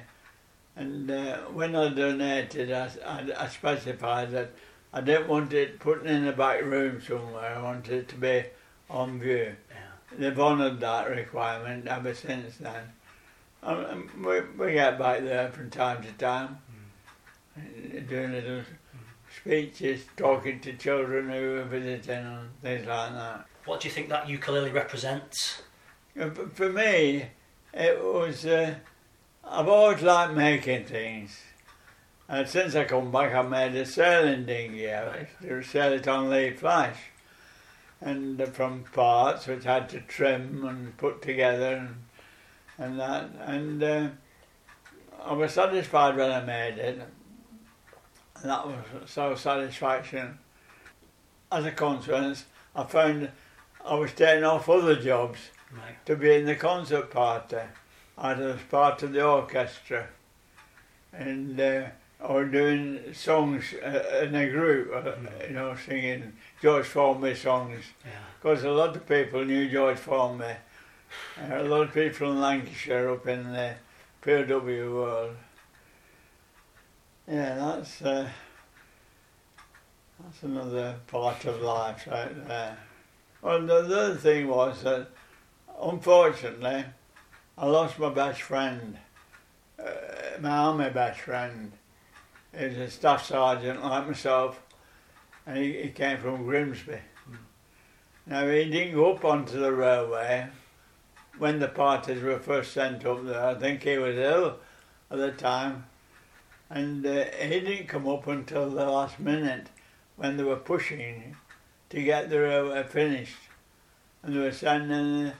And 0.77 1.11
uh, 1.11 1.41
when 1.53 1.77
I 1.77 1.91
donated, 1.91 2.73
I, 2.73 2.89
I, 3.05 3.45
I 3.45 3.49
specified 3.49 4.31
that 4.31 4.53
I 4.93 5.01
didn't 5.01 5.29
want 5.29 5.53
it 5.53 5.79
put 5.79 6.05
in 6.05 6.27
a 6.27 6.33
back 6.33 6.63
room 6.63 7.01
somewhere. 7.01 7.57
I 7.57 7.63
wanted 7.63 7.93
it 7.93 8.09
to 8.09 8.17
be 8.17 8.45
on 8.89 9.21
view. 9.21 9.55
Yeah. 9.71 10.19
They've 10.19 10.41
honoured 10.41 10.81
that 10.81 11.09
requirement 11.09 11.87
ever 11.87 12.13
since 12.15 12.57
then. 12.57 12.93
And, 13.63 13.87
and 13.87 14.25
we, 14.25 14.41
we 14.59 14.73
get 14.73 14.99
back 14.99 15.21
there 15.23 15.51
from 15.51 15.71
time 15.71 16.03
to 16.03 16.13
time, 16.13 16.59
uh, 17.57 18.01
doing 18.09 18.33
little 18.33 18.63
speeches, 19.41 20.05
talking 20.17 20.59
to 20.61 20.73
children 20.73 21.31
who 21.31 21.59
are 21.59 21.65
visiting 21.65 22.25
and 22.25 22.49
things 22.63 22.87
like 22.87 23.13
that. 23.13 23.47
What 23.67 23.81
do 23.81 23.89
you 23.89 23.95
think 23.95 24.09
that 24.09 24.29
ukulele 24.29 24.71
represents? 24.71 25.63
Uh, 26.21 26.31
For 26.31 26.71
me, 26.71 27.27
it 27.73 28.03
was, 28.03 28.45
uh, 28.45 28.75
I've 29.45 29.69
always 29.69 30.03
liked 30.03 30.35
making 30.35 30.87
things. 30.87 31.39
And 32.31 32.49
since 32.49 32.77
I 32.77 32.85
come 32.85 33.11
back, 33.11 33.35
I 33.35 33.43
made 33.43 33.75
a 33.75 33.85
sailing 33.85 34.47
dinghy. 34.47 34.89
I 34.89 35.27
used 35.41 35.41
to 35.43 35.63
sail 35.65 35.93
it 35.95 36.07
on 36.07 36.31
Leigh 36.31 36.53
Flash. 36.53 36.97
And 38.01 38.41
from 38.55 38.85
parts 38.93 39.49
which 39.49 39.67
I 39.67 39.75
had 39.75 39.89
to 39.91 40.01
trim 40.01 40.65
and 40.65 40.97
put 40.97 41.23
together 41.23 41.75
and, 41.75 41.97
and 42.79 43.01
that. 43.01 43.31
And 43.45 43.83
uh, 43.83 44.09
I 45.25 45.33
was 45.33 45.53
satisfied 45.55 46.17
when 46.17 46.31
I 46.31 46.41
made 46.41 46.79
it. 46.79 47.03
And 48.37 48.51
that 48.51 48.65
was 48.65 48.77
so 49.07 49.35
satisfaction. 49.35 50.39
As 51.51 51.65
a 51.67 51.73
consequence, 51.73 52.45
I 52.77 52.85
found 52.85 53.29
I 53.85 53.95
was 53.97 54.13
taking 54.13 54.45
off 54.45 54.69
other 54.69 54.95
jobs 54.95 55.41
Right. 55.73 56.05
to 56.07 56.15
be 56.17 56.35
in 56.35 56.47
the 56.47 56.55
concert 56.55 57.11
party. 57.11 57.57
I 58.17 58.35
was 58.35 58.61
part 58.71 59.03
of 59.03 59.13
the 59.13 59.25
orchestra, 59.25 60.09
and 61.13 61.61
uh, 61.61 61.83
Was 62.23 62.51
doing 62.53 63.15
songs 63.15 63.75
uh, 63.83 64.25
in 64.25 64.35
a 64.35 64.49
group, 64.51 64.93
uh, 64.95 65.13
you 65.49 65.55
know, 65.55 65.75
singing 65.75 66.35
George 66.61 66.87
Formby 66.87 67.35
songs. 67.35 67.83
Yeah. 68.05 68.11
Because 68.41 68.63
a 68.63 68.71
lot 68.71 68.95
of 68.95 69.09
people 69.09 69.45
knew 69.45 69.69
George 69.71 69.99
Formby. 69.99 70.45
Uh, 71.41 71.57
a 71.57 71.65
lot 71.65 71.83
of 71.83 71.95
people 71.95 72.31
in 72.31 72.41
Lancashire 72.41 73.11
up 73.11 73.27
in 73.27 73.53
the 73.53 73.75
POW 74.21 74.95
world. 74.95 75.37
Yeah, 77.27 77.55
that's 77.57 78.03
uh, 78.03 78.29
that's 80.23 80.43
another 80.43 80.97
part 81.07 81.45
of 81.47 81.63
life 81.63 82.07
right 82.11 82.47
there. 82.47 82.77
Well, 83.41 83.61
the, 83.61 83.83
the 83.83 84.01
other 84.01 84.15
thing 84.17 84.49
was 84.49 84.83
that, 84.83 85.09
unfortunately, 85.81 86.85
I 87.57 87.67
lost 87.67 87.99
my 87.99 88.11
best 88.11 88.43
friend, 88.43 88.99
uh, 89.79 90.39
my 90.41 90.51
army 90.51 90.91
best 90.91 91.21
friend. 91.21 91.73
He 92.57 92.67
was 92.67 92.77
a 92.77 92.91
staff 92.91 93.27
sergeant 93.27 93.83
like 93.83 94.09
myself, 94.09 94.61
and 95.47 95.57
he, 95.57 95.83
he 95.83 95.89
came 95.91 96.19
from 96.19 96.45
Grimsby. 96.45 96.99
Now, 98.27 98.47
he 98.49 98.71
didn't 98.71 98.95
go 98.95 99.15
up 99.15 99.25
onto 99.25 99.59
the 99.59 99.73
railway 99.73 100.49
when 101.39 101.59
the 101.59 101.69
parties 101.69 102.23
were 102.23 102.39
first 102.39 102.73
sent 102.73 103.05
up 103.07 103.25
there. 103.25 103.45
I 103.45 103.55
think 103.55 103.83
he 103.83 103.99
was 103.99 104.17
ill 104.17 104.59
at 105.11 105.19
the 105.19 105.33
time, 105.33 105.87
and 106.69 107.05
uh, 107.07 107.25
he 107.41 107.61
didn't 107.61 107.89
come 107.89 108.09
up 108.09 108.27
until 108.27 108.69
the 108.69 108.85
last 108.85 109.19
minute 109.19 109.69
when 110.17 110.37
they 110.37 110.45
were 110.45 110.57
pushing 110.57 111.37
to 111.89 112.03
get 112.03 112.31
the 112.31 112.41
railway 112.41 112.83
finished. 112.83 113.39
And 114.23 114.35
they 114.35 114.41
were 114.41 114.53
sending 114.53 115.33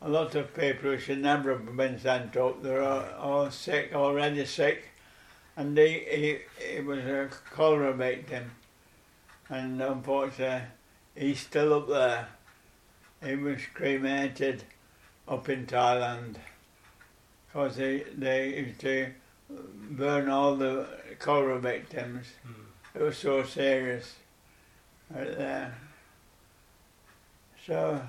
a 0.00 0.08
lot 0.08 0.34
of 0.34 0.54
people 0.54 0.90
who 0.90 0.98
should 0.98 1.18
never 1.18 1.52
have 1.52 1.76
been 1.76 1.98
sent 1.98 2.36
up. 2.36 2.62
They 2.62 2.70
were 2.70 2.82
all, 2.82 3.04
all 3.18 3.50
sick, 3.50 3.92
already 3.94 4.44
sick. 4.46 4.84
And 5.56 5.76
he, 5.78 5.88
he, 6.10 6.38
he 6.74 6.80
was 6.80 6.98
a 6.98 7.30
cholera 7.50 7.92
victim. 7.94 8.50
And 9.48 9.80
unfortunately, 9.80 10.66
he's 11.14 11.40
still 11.40 11.72
up 11.74 11.88
there. 11.88 12.28
He 13.24 13.36
was 13.36 13.60
cremated 13.72 14.64
up 15.26 15.48
in 15.48 15.66
Thailand 15.66 16.36
because 17.46 17.76
they, 17.76 18.04
they 18.16 18.58
used 18.58 18.80
to 18.80 19.12
burn 19.90 20.28
all 20.28 20.56
the 20.56 20.86
cholera 21.18 21.58
victims. 21.58 22.26
Hmm. 22.44 22.98
It 22.98 23.02
was 23.02 23.16
so 23.16 23.42
serious 23.44 24.14
right 25.14 25.36
there. 25.38 25.74
So, 27.66 28.00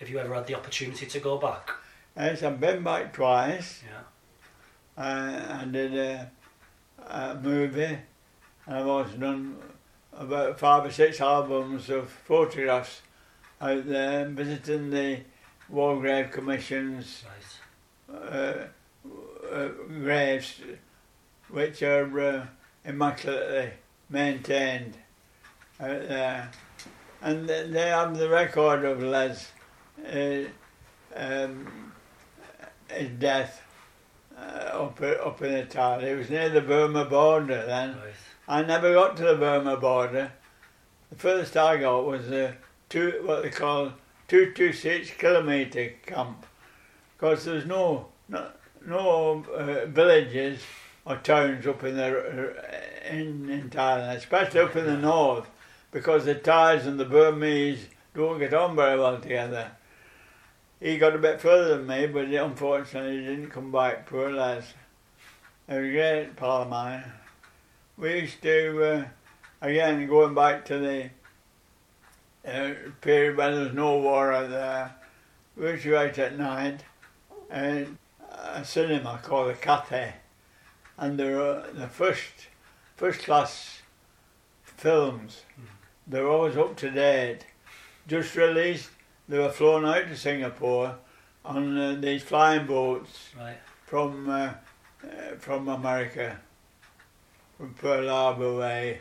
Have 0.00 0.08
you 0.08 0.18
ever 0.18 0.34
had 0.34 0.46
the 0.46 0.54
opportunity 0.54 1.06
to 1.06 1.20
go 1.20 1.38
back? 1.38 1.70
yes, 2.16 2.42
I've 2.42 2.60
been 2.60 2.82
back 2.82 3.12
twice. 3.12 3.82
Yeah. 3.86 5.02
I, 5.02 5.62
I 5.62 5.64
did 5.66 5.94
a, 5.94 6.30
a 7.08 7.34
movie 7.34 7.98
and 8.66 8.76
I've 8.76 8.86
also 8.86 9.16
done 9.16 9.56
about 10.12 10.58
five 10.58 10.86
or 10.86 10.90
six 10.90 11.20
albums 11.20 11.90
of 11.90 12.08
photographs 12.08 13.02
out 13.60 13.86
there 13.88 14.26
visiting 14.28 14.90
the 14.90 15.20
War 15.68 16.00
Grave 16.00 16.30
Commission's 16.30 17.24
Right. 18.08 18.16
uh, 18.32 18.54
uh, 19.52 19.68
graves 19.88 20.60
which 21.48 21.82
are 21.82 22.20
uh, 22.20 22.46
immaculately 22.84 23.70
maintained 24.08 24.96
out 25.80 26.08
there. 26.08 26.50
And 27.22 27.48
they 27.48 27.88
have 27.88 28.16
the 28.18 28.28
record 28.28 28.84
of 28.84 29.02
Les, 29.02 29.50
uh, 30.06 30.42
um, 31.16 31.92
his 32.88 33.08
death 33.18 33.62
uh, 34.38 34.84
up, 34.84 35.00
up 35.00 35.42
in 35.42 35.52
the 35.52 35.64
town. 35.64 36.02
It 36.02 36.16
was 36.16 36.30
near 36.30 36.48
the 36.48 36.60
Burma 36.60 37.04
border 37.04 37.64
then. 37.66 37.96
Right. 37.96 38.14
I 38.46 38.62
never 38.62 38.92
got 38.92 39.16
to 39.16 39.24
the 39.24 39.36
Burma 39.36 39.76
border. 39.76 40.32
The 41.10 41.16
furthest 41.16 41.56
I 41.56 41.76
got 41.78 42.04
was 42.04 42.28
the 42.28 42.54
two, 42.88 43.22
what 43.24 43.42
they 43.42 43.50
call 43.50 43.92
226 44.28 45.12
kilometre 45.18 45.94
camp. 46.06 46.46
Because 47.16 47.44
there's 47.44 47.66
no, 47.66 48.08
no, 48.28 48.48
no 48.86 49.44
uh, 49.54 49.86
villages 49.86 50.60
or 51.04 51.16
towns 51.16 51.66
up 51.66 51.84
in 51.84 51.96
the, 51.96 52.54
in, 53.10 53.48
in 53.50 53.70
Thailand, 53.70 54.16
especially 54.16 54.60
up 54.60 54.76
in 54.76 54.86
the 54.86 54.96
north, 54.96 55.48
because 55.90 56.24
the 56.24 56.34
Thais 56.34 56.86
and 56.86 56.98
the 56.98 57.04
Burmese 57.04 57.86
don't 58.14 58.38
get 58.38 58.54
on 58.54 58.74
very 58.76 58.98
well 58.98 59.20
together. 59.20 59.70
He 60.84 60.98
got 60.98 61.14
a 61.14 61.18
bit 61.18 61.40
further 61.40 61.78
than 61.78 61.86
me, 61.86 62.06
but 62.06 62.26
unfortunately 62.26 63.18
he 63.18 63.24
didn't 63.24 63.50
come 63.50 63.72
back, 63.72 64.06
poor 64.06 64.30
Les. 64.30 64.74
He 65.66 65.74
was 65.74 65.84
a 65.84 65.90
great 65.90 66.36
pal 66.36 66.62
of 66.62 66.68
mine 66.68 67.04
we 67.96 68.20
used 68.20 68.42
to, 68.42 68.84
uh, 68.84 69.04
again, 69.60 70.06
going 70.06 70.34
back 70.34 70.64
to 70.66 70.78
the 70.78 71.10
uh, 72.46 72.74
period 73.00 73.36
when 73.36 73.54
there 73.54 73.64
was 73.64 73.72
no 73.72 73.98
war 73.98 74.32
out 74.32 74.50
there, 74.50 74.94
we 75.56 75.70
used 75.70 75.84
to 75.84 75.90
go 75.90 75.98
out 75.98 76.18
at 76.18 76.36
night 76.36 76.84
and 77.50 77.96
a 78.30 78.64
cinema 78.64 79.20
called 79.22 79.50
the 79.50 79.54
Cathay, 79.54 80.14
and 80.98 81.18
there 81.18 81.36
were 81.36 81.64
the 81.72 81.88
first, 81.88 82.48
first 82.96 83.20
class 83.20 83.82
films. 84.64 85.42
They 86.06 86.20
were 86.20 86.30
always 86.30 86.56
up 86.56 86.76
to 86.78 86.90
date. 86.90 87.46
Just 88.06 88.34
released, 88.34 88.90
they 89.28 89.38
were 89.38 89.50
flown 89.50 89.84
out 89.84 90.06
to 90.08 90.16
Singapore 90.16 90.96
on 91.44 91.78
uh, 91.78 91.96
these 92.00 92.22
flying 92.22 92.66
boats 92.66 93.30
Right. 93.38 93.58
from 93.84 94.28
uh, 94.28 94.54
uh, 95.04 95.36
from 95.38 95.68
America, 95.68 96.38
from 97.58 97.74
Pearl 97.74 98.08
Harbor 98.08 98.56
way, 98.56 99.00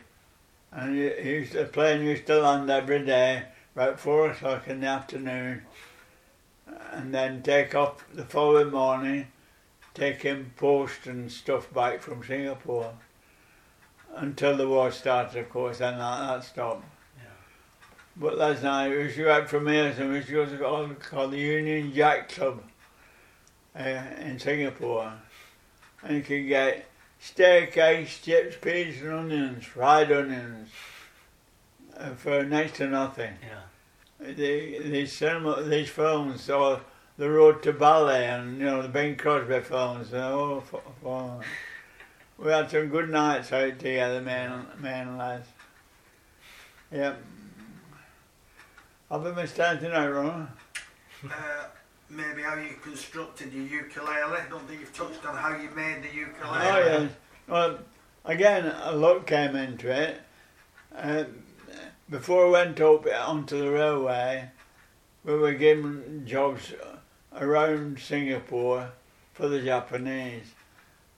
and 0.71 0.95
he, 0.97 1.09
he 1.21 1.29
used, 1.29 1.53
the 1.53 1.65
plane 1.65 2.03
used 2.03 2.25
to 2.27 2.41
land 2.41 2.69
every 2.69 3.05
day 3.05 3.43
about 3.75 3.99
four 3.99 4.29
o'clock 4.29 4.67
in 4.67 4.81
the 4.81 4.87
afternoon, 4.87 5.61
and 6.91 7.13
then 7.13 7.41
take 7.41 7.73
off 7.73 8.05
the 8.13 8.25
following 8.25 8.71
morning, 8.71 9.27
taking 9.93 10.51
post 10.57 11.07
and 11.07 11.31
stuff 11.31 11.73
back 11.73 12.01
from 12.01 12.23
Singapore. 12.23 12.93
Until 14.15 14.55
the 14.57 14.67
war 14.67 14.91
started, 14.91 15.39
of 15.39 15.49
course, 15.49 15.81
and 15.81 15.99
that, 15.99 16.27
that 16.27 16.43
stopped. 16.43 16.85
But 18.15 18.37
last 18.37 18.61
night 18.61 18.89
we 18.89 19.03
used 19.03 19.15
to 19.15 19.23
go 19.23 19.33
out 19.33 19.49
from 19.49 19.67
here, 19.67 19.93
and 19.97 20.09
we 20.09 20.15
used 20.17 20.27
to 20.27 20.33
go 20.57 20.87
to 20.87 20.95
called, 20.95 21.31
the 21.31 21.39
Union 21.39 21.91
Jack 21.93 22.29
Club 22.29 22.61
uh, 23.75 24.01
in 24.19 24.37
Singapore. 24.37 25.13
And 26.03 26.17
you 26.17 26.21
could 26.21 26.47
get 26.47 26.85
eggs, 27.39 28.19
chips, 28.19 28.57
peas 28.61 29.01
and 29.01 29.13
onions, 29.13 29.65
fried 29.65 30.11
onions, 30.11 30.69
uh, 31.97 32.11
for 32.11 32.43
next 32.43 32.75
to 32.75 32.87
nothing. 32.87 33.33
Yeah. 33.41 34.31
The, 34.31 34.79
these 34.79 35.13
cinema, 35.13 35.63
these 35.63 35.89
films, 35.89 36.49
or 36.49 36.81
The 37.17 37.29
Road 37.29 37.63
to 37.63 37.73
Bali, 37.73 38.25
and 38.25 38.59
you 38.59 38.65
know 38.65 38.81
the 38.81 38.89
Bing 38.89 39.15
Crosby 39.15 39.61
films, 39.61 40.11
they're 40.11 40.23
all 40.23 40.61
for, 40.61 40.81
for 41.01 41.41
we 42.37 42.51
had 42.51 42.69
some 42.69 42.89
good 42.89 43.09
nights 43.09 43.51
out 43.51 43.79
together, 43.79 44.21
man, 44.21 44.67
man 44.79 45.17
lads. 45.17 45.47
Yep. 46.91 47.21
I've 49.13 49.35
been 49.35 49.45
standing 49.45 49.91
out 49.91 50.11
wrong. 50.11 50.47
Uh, 51.23 51.65
maybe 52.09 52.41
how 52.41 52.55
you 52.55 52.69
constructed 52.81 53.53
your 53.53 53.63
ukulele. 53.63 54.09
I 54.09 54.49
don't 54.49 54.67
think 54.67 54.79
you've 54.79 54.95
touched 54.95 55.23
on 55.23 55.35
how 55.35 55.55
you 55.55 55.69
made 55.75 56.01
the 56.01 56.15
ukulele. 56.15 56.67
Oh 56.67 56.79
yes. 56.79 57.11
Well, 57.47 57.77
again, 58.25 58.73
a 58.81 58.91
luck 58.91 59.27
came 59.27 59.55
into 59.55 59.91
it. 59.91 60.19
Um, 60.95 61.27
before 62.09 62.47
I 62.47 62.49
went 62.49 62.81
up 62.81 63.05
onto 63.05 63.59
the 63.59 63.69
railway, 63.69 64.49
we 65.23 65.35
were 65.35 65.53
given 65.53 66.23
jobs 66.25 66.73
around 67.37 67.99
Singapore 67.99 68.89
for 69.33 69.47
the 69.47 69.61
Japanese, 69.61 70.55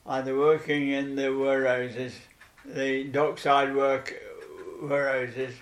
either 0.06 0.38
working 0.38 0.89
in 0.89 1.16
the 1.16 1.30
warehouses, 1.30 2.14
the 2.66 3.06
dockside 3.06 3.74
work 3.74 4.14
warehouses, 4.82 5.56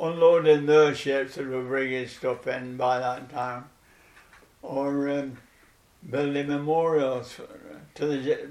unloading 0.00 0.66
their 0.66 0.94
ships 0.94 1.34
that 1.34 1.46
were 1.46 1.62
bringing 1.62 2.08
stuff 2.08 2.46
in 2.46 2.76
by 2.76 2.98
that 2.98 3.28
time, 3.30 3.64
or 4.62 5.08
um, 5.10 5.36
building 6.08 6.48
memorials 6.48 7.40
to 7.94 8.06
the 8.06 8.48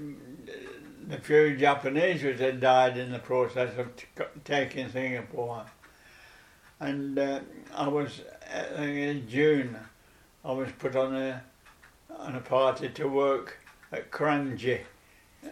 the 1.08 1.18
few 1.18 1.56
Japanese 1.56 2.22
which 2.22 2.38
had 2.38 2.60
died 2.60 2.96
in 2.96 3.10
the 3.10 3.18
process 3.18 3.76
of 3.76 3.96
t- 3.96 4.06
taking 4.44 4.88
Singapore. 4.88 5.66
And 6.78 7.18
uh, 7.18 7.40
I 7.74 7.88
was 7.88 8.20
uh, 8.54 8.80
in 8.80 9.28
June, 9.28 9.76
I 10.44 10.52
was 10.52 10.68
put 10.78 10.94
on 10.94 11.16
a 11.16 11.42
on 12.16 12.36
a 12.36 12.40
party 12.40 12.88
to 12.90 13.08
work 13.08 13.58
at 13.92 14.10
Kranji. 14.10 14.80
Uh, 15.44 15.48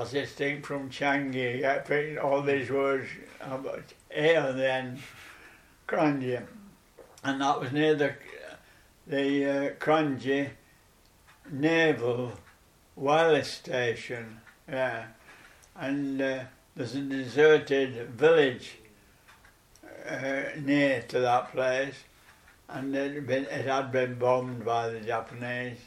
as 0.00 0.12
distinct 0.12 0.64
from 0.64 0.88
Changi, 0.88 1.64
I 1.64 2.18
all 2.18 2.40
these 2.40 2.70
words 2.70 3.08
about 3.42 3.82
A 4.14 4.36
on 4.36 4.56
the 4.56 4.70
end, 4.70 4.98
Kranji. 5.86 6.42
And 7.24 7.40
that 7.40 7.60
was 7.60 7.72
near 7.72 7.94
the, 7.94 8.14
the 9.06 9.44
uh, 9.44 9.70
Kranji 9.78 10.50
Naval 11.50 12.32
Wireless 12.96 13.50
Station, 13.50 14.40
yeah. 14.68 15.06
And 15.76 16.20
uh, 16.20 16.44
there's 16.76 16.94
a 16.94 17.00
deserted 17.00 18.10
village 18.10 18.76
uh, 20.08 20.42
near 20.60 21.02
to 21.08 21.20
that 21.20 21.52
place, 21.52 21.94
and 22.68 22.94
it 22.94 23.14
had 23.14 23.26
been, 23.26 23.44
it 23.44 23.66
had 23.66 23.92
been 23.92 24.18
bombed 24.18 24.64
by 24.64 24.88
the 24.88 25.00
Japanese. 25.00 25.78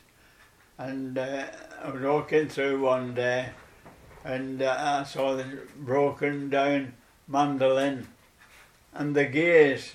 And 0.77 1.17
uh, 1.17 1.45
I 1.83 1.89
was 1.89 2.01
walking 2.01 2.47
through 2.47 2.81
one 2.81 3.13
day, 3.13 3.49
and 4.23 4.61
uh, 4.61 4.75
I 4.77 5.03
saw 5.03 5.35
this 5.35 5.47
broken 5.77 6.49
down 6.49 6.93
mandolin, 7.27 8.07
and 8.95 9.15
the 9.15 9.25
gears 9.25 9.91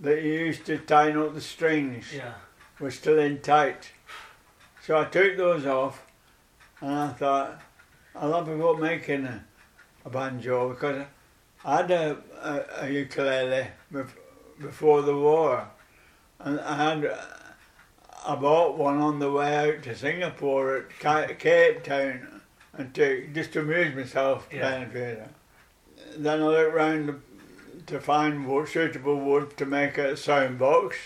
that 0.00 0.22
you 0.22 0.32
used 0.32 0.64
to 0.66 0.78
tighten 0.78 1.20
up 1.20 1.34
the 1.34 1.40
strings 1.40 2.12
Yeah. 2.14 2.34
were 2.80 2.90
still 2.90 3.18
in 3.18 3.40
tight. 3.40 3.90
So 4.82 4.98
I 4.98 5.04
took 5.04 5.36
those 5.36 5.66
off, 5.66 6.06
and 6.80 6.90
I 6.92 7.08
thought, 7.08 7.60
I'll 8.14 8.32
have 8.34 8.48
a 8.48 8.56
go 8.56 8.74
making 8.76 9.24
a, 9.26 9.44
a 10.04 10.10
banjo 10.10 10.70
because 10.70 11.04
I 11.64 11.76
had 11.76 11.90
a, 11.90 12.16
a, 12.42 12.84
a 12.86 12.90
ukulele 12.90 13.68
bef- 13.92 14.10
before 14.60 15.02
the 15.02 15.16
war, 15.16 15.68
and 16.38 16.60
I 16.60 16.76
had 16.94 17.18
I 18.26 18.34
bought 18.36 18.78
one 18.78 18.98
on 18.98 19.18
the 19.18 19.30
way 19.30 19.56
out 19.56 19.82
to 19.84 19.94
Singapore 19.96 20.86
at 21.02 21.38
Cape 21.38 21.82
Town, 21.82 22.40
and 22.76 22.94
to 22.94 23.26
just 23.34 23.52
to 23.54 23.60
amuse 23.60 23.94
myself 23.94 24.48
Yeah. 24.52 24.60
playing 24.68 24.90
theatre. 24.90 25.28
Then 26.16 26.40
I 26.42 26.46
looked 26.46 26.74
round 26.74 27.22
to 27.86 28.00
find 28.00 28.46
wood, 28.46 28.68
suitable 28.68 29.20
wood 29.20 29.56
to 29.56 29.66
make 29.66 29.98
a 29.98 30.16
sound 30.16 30.58
box, 30.58 30.96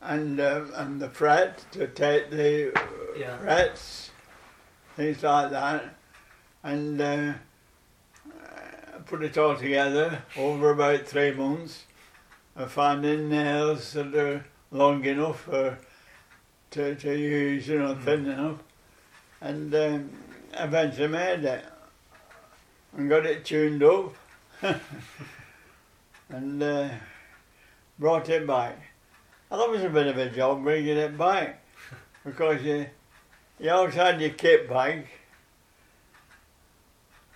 and 0.00 0.38
uh, 0.40 0.64
and 0.74 1.00
the 1.00 1.08
fret 1.08 1.64
to 1.72 1.86
take 1.88 2.30
the 2.30 2.72
Yeah. 3.18 3.36
frets, 3.38 4.10
things 4.96 5.22
like 5.22 5.50
that, 5.50 5.94
and 6.62 7.00
uh, 7.00 7.32
put 9.06 9.22
it 9.22 9.36
all 9.38 9.56
together 9.56 10.22
over 10.36 10.70
about 10.70 11.06
three 11.06 11.32
months, 11.32 11.84
of 12.56 12.70
finding 12.70 13.28
nails 13.28 13.92
that 13.94 14.14
are 14.14 14.44
long 14.70 15.04
enough 15.04 15.40
for 15.42 15.78
to, 16.70 16.94
to 16.94 17.16
use, 17.16 17.66
you 17.68 17.78
know, 17.78 17.94
thin 17.94 18.26
enough, 18.26 18.58
and 19.40 19.74
um, 19.74 20.10
eventually 20.52 21.08
made 21.08 21.44
it 21.44 21.64
and 22.96 23.08
got 23.08 23.24
it 23.26 23.44
tuned 23.44 23.82
up 23.82 24.14
and 26.28 26.62
uh, 26.62 26.88
brought 27.98 28.28
it 28.28 28.46
back. 28.46 28.78
And 29.50 29.60
that 29.60 29.70
was 29.70 29.82
a 29.82 29.88
bit 29.88 30.06
of 30.06 30.18
a 30.18 30.30
job 30.30 30.62
bringing 30.62 30.96
it 30.96 31.16
back 31.16 31.64
because 32.24 32.62
you, 32.62 32.86
you 33.58 33.70
always 33.70 33.94
had 33.94 34.20
your 34.20 34.30
kit 34.30 34.68
bag 34.68 35.06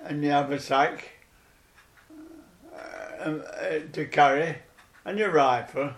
and 0.05 0.23
you 0.23 0.31
have 0.31 0.51
a 0.51 0.61
sack 0.61 1.11
uh, 2.75 3.29
um, 3.29 3.43
uh, 3.61 3.79
to 3.93 4.07
carry 4.07 4.57
and 5.05 5.19
your 5.19 5.31
rifle. 5.31 5.91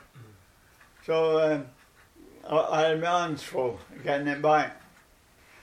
So 1.05 1.53
um, 1.53 1.66
I, 2.49 2.57
I 2.57 2.88
had 2.88 3.01
my 3.01 3.20
hands 3.22 3.42
full 3.42 3.78
getting 4.03 4.28
it 4.28 4.40
back. 4.40 4.80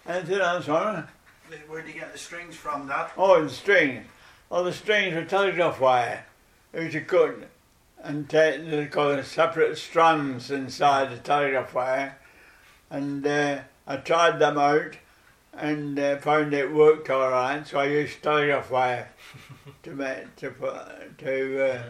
Anything 0.07 0.39
else 0.39 0.67
on 0.67 1.07
it? 1.51 1.59
Where 1.67 1.81
do 1.81 1.87
you 1.89 1.99
get 1.99 2.13
the 2.13 2.17
strings 2.17 2.55
from, 2.55 2.87
Dad? 2.87 3.11
Oh, 3.17 3.43
the 3.43 3.49
strings. 3.49 4.05
Well, 4.49 4.63
the 4.63 4.73
strings 4.73 5.13
were 5.13 5.25
telegraph 5.25 5.79
wire. 5.79 6.25
Which 6.71 6.93
you 6.93 7.01
cut 7.01 7.49
and 8.01 8.29
take, 8.29 8.91
call 8.91 9.11
it 9.11 9.25
separate 9.25 9.77
strands 9.77 10.49
inside 10.49 11.11
the 11.11 11.17
telegraph 11.17 11.73
wire. 11.73 12.17
And 12.89 13.25
uh, 13.25 13.59
I 13.85 13.97
tried 13.97 14.39
them 14.39 14.57
out 14.57 14.97
and 15.53 15.99
uh, 15.99 16.17
found 16.17 16.53
it 16.53 16.73
worked 16.73 17.09
all 17.09 17.29
right. 17.29 17.65
So 17.67 17.79
I 17.79 17.85
used 17.85 18.23
telegraph 18.23 18.71
wire 18.71 19.09
to 19.83 19.91
make 19.91 20.35
to 20.37 20.51
put, 20.51 21.17
to 21.19 21.71
uh, 21.71 21.83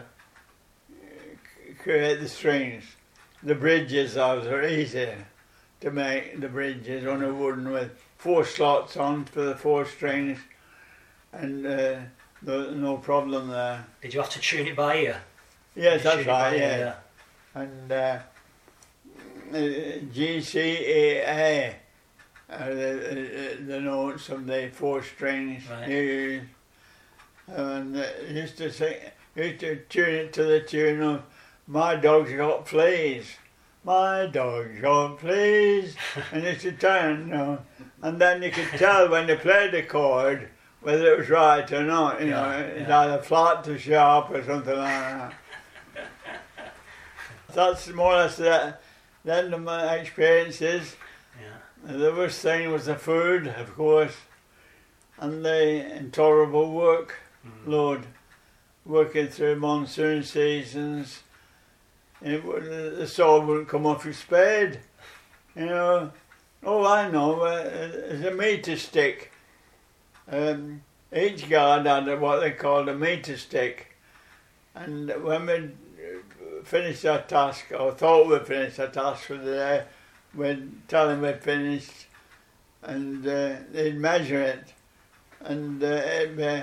create 1.80 2.20
the 2.20 2.28
strings. 2.28 2.84
The 3.42 3.54
bridges 3.54 4.14
those 4.14 4.46
are 4.46 4.66
easy 4.66 5.10
to 5.80 5.90
make 5.90 6.40
the 6.40 6.48
bridges 6.48 7.06
on 7.06 7.22
a 7.24 7.32
wooden 7.32 7.70
with 7.70 7.90
four 8.16 8.44
slots 8.44 8.96
on 8.96 9.24
for 9.24 9.42
the 9.42 9.56
four 9.56 9.84
strings 9.84 10.38
and 11.32 11.66
uh, 12.46 12.70
no, 12.72 12.96
problem 12.96 13.48
there. 13.48 13.84
Did 14.00 14.14
you 14.14 14.20
have 14.20 14.30
to 14.30 14.40
tune 14.40 14.66
it 14.66 14.76
by 14.76 14.96
ear? 14.96 15.20
Yes, 15.74 16.02
that's 16.02 16.16
tune 16.16 16.24
it 16.24 16.26
by 16.26 16.50
right, 16.50 16.60
ear? 16.60 16.96
yeah. 17.54 17.60
And 17.62 17.92
uh, 17.92 18.18
uh, 19.52 19.56
GCAA 20.14 21.74
are 22.50 22.74
the, 22.74 23.56
the, 23.58 23.64
the 23.64 23.80
notes 23.80 24.28
of 24.28 24.46
the 24.46 24.70
four 24.72 25.02
strings 25.02 25.62
Right. 25.68 25.88
you. 25.88 26.42
And 27.46 27.96
uh, 27.96 28.06
used 28.30 28.56
to 28.58 28.72
sing, 28.72 28.96
used 29.34 29.60
to 29.60 29.76
tune 29.76 30.14
it 30.14 30.32
to 30.34 30.44
the 30.44 30.60
tune 30.60 31.02
of 31.02 31.22
My 31.66 31.96
Dog's 31.96 32.32
Got 32.32 32.68
Fleas. 32.68 33.26
My 33.84 34.26
dog's 34.26 34.80
got 34.80 35.20
fleas. 35.20 35.96
and 36.32 36.44
used 36.44 36.60
to 36.60 36.72
turn, 36.72 37.28
you 37.28 37.34
know. 37.34 37.58
And 38.00 38.20
then 38.20 38.42
you 38.42 38.50
could 38.50 38.68
tell 38.78 39.08
when 39.08 39.26
they 39.26 39.36
played 39.36 39.72
the 39.72 39.82
chord 39.82 40.48
whether 40.82 41.12
it 41.12 41.18
was 41.18 41.30
right 41.30 41.70
or 41.72 41.82
not. 41.84 42.20
You 42.20 42.30
know, 42.30 42.44
Yeah, 42.50 42.58
it's 42.58 42.88
yeah. 42.88 42.98
either 43.00 43.18
flat 43.22 43.64
to 43.64 43.78
sharp 43.78 44.30
or 44.30 44.42
something 44.44 44.76
like 44.76 44.88
that. 44.88 45.34
That's 47.54 47.88
more 47.88 48.12
or 48.14 48.16
less 48.16 48.36
the, 48.36 48.76
the 49.24 49.34
end 49.34 49.54
of 49.54 49.62
my 49.62 49.94
experiences. 49.96 50.96
Yeah. 51.40 51.94
The 51.96 52.12
worst 52.12 52.40
thing 52.40 52.70
was 52.72 52.86
the 52.86 52.94
food, 52.96 53.46
of 53.46 53.74
course, 53.74 54.16
and 55.18 55.44
the 55.44 55.96
intolerable 55.96 56.72
work 56.72 57.14
Mm. 57.44 57.66
load, 57.72 58.06
working 58.86 59.26
through 59.26 59.56
monsoon 59.56 60.22
seasons. 60.22 61.24
It 62.24 62.44
would, 62.44 62.62
the 62.64 63.04
saw 63.08 63.44
wouldn't 63.44 63.66
come 63.66 63.84
off 63.84 64.04
your 64.04 64.14
spade, 64.14 64.78
you 65.56 65.66
know. 65.66 66.12
Oh, 66.62 66.86
I 66.86 67.10
know, 67.10 67.40
uh, 67.40 67.68
it's 68.10 68.24
a 68.24 68.30
meter 68.30 68.76
stick. 68.76 69.31
Um, 70.32 70.80
each 71.14 71.50
guard 71.50 71.84
had 71.84 72.18
what 72.18 72.40
they 72.40 72.52
called 72.52 72.88
a 72.88 72.94
meter 72.94 73.36
stick, 73.36 73.94
and 74.74 75.12
when 75.22 75.44
we 75.44 75.74
finished 76.64 77.04
our 77.04 77.20
task, 77.20 77.66
or 77.78 77.92
thought 77.92 78.28
we'd 78.28 78.46
finished 78.46 78.80
our 78.80 78.88
task 78.88 79.24
for 79.24 79.36
the 79.36 79.52
day, 79.52 79.84
we'd 80.34 80.88
tell 80.88 81.08
them 81.08 81.20
we'd 81.20 81.42
finished, 81.42 82.06
and 82.82 83.26
uh, 83.26 83.56
they'd 83.72 83.98
measure 83.98 84.40
it, 84.40 84.72
and 85.40 85.84
uh, 85.84 85.86
it'd 85.86 86.38
be 86.38 86.62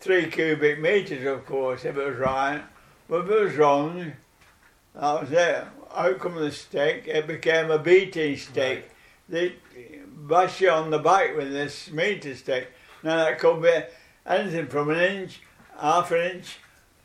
three 0.00 0.30
cubic 0.30 0.80
meters, 0.80 1.26
of 1.26 1.44
course, 1.44 1.84
if 1.84 1.98
it 1.98 2.06
was 2.06 2.16
right. 2.16 2.62
But 3.10 3.24
if 3.24 3.30
it 3.30 3.44
was 3.44 3.56
wrong, 3.56 4.12
that 4.94 5.20
was 5.20 5.32
it. 5.32 5.64
Out 5.94 6.18
come 6.18 6.36
the 6.36 6.50
stick, 6.50 7.06
it 7.06 7.26
became 7.26 7.70
a 7.70 7.78
beating 7.78 8.38
stick. 8.38 8.90
They 9.28 9.56
bash 10.26 10.60
you 10.60 10.70
on 10.70 10.90
the 10.90 10.98
back 10.98 11.36
with 11.36 11.52
this 11.52 11.90
meter 11.90 12.34
stick. 12.34 12.72
Now 13.02 13.16
that 13.16 13.38
could 13.38 13.62
be 13.62 13.82
anything 14.26 14.66
from 14.68 14.90
an 14.90 14.98
inch, 14.98 15.40
half 15.78 16.10
an 16.12 16.30
inch, 16.30 16.58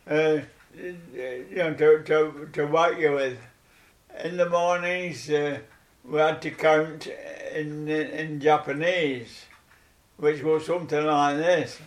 uh, 0.09 0.39
you 0.73 1.55
know, 1.55 1.73
to, 1.73 2.03
to, 2.03 2.49
to 2.53 2.65
whack 2.65 2.97
you 2.99 3.11
with. 3.13 3.37
In 4.23 4.37
the 4.37 4.49
mornings, 4.49 5.29
uh, 5.29 5.59
we 6.05 6.19
had 6.19 6.41
to 6.41 6.51
count 6.51 7.07
in, 7.53 7.87
in 7.87 8.39
Japanese, 8.39 9.45
which 10.17 10.41
was 10.41 10.65
something 10.65 11.05
like 11.05 11.37
this. 11.37 11.79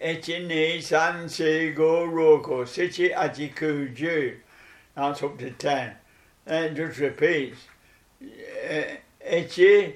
Ichi, 0.00 0.46
ni, 0.46 0.80
san, 0.80 1.28
si, 1.28 1.72
go, 1.72 2.04
roku, 2.04 2.64
sichi, 2.64 3.16
achi, 3.16 3.48
ku, 3.48 3.88
ju. 3.88 4.36
That's 4.94 5.22
up 5.22 5.38
to 5.38 5.50
ten. 5.50 5.94
Then 6.44 6.64
it 6.64 6.74
just 6.74 6.98
repeats. 6.98 7.58
Uh, 8.22 8.82
Ichi, 9.20 9.94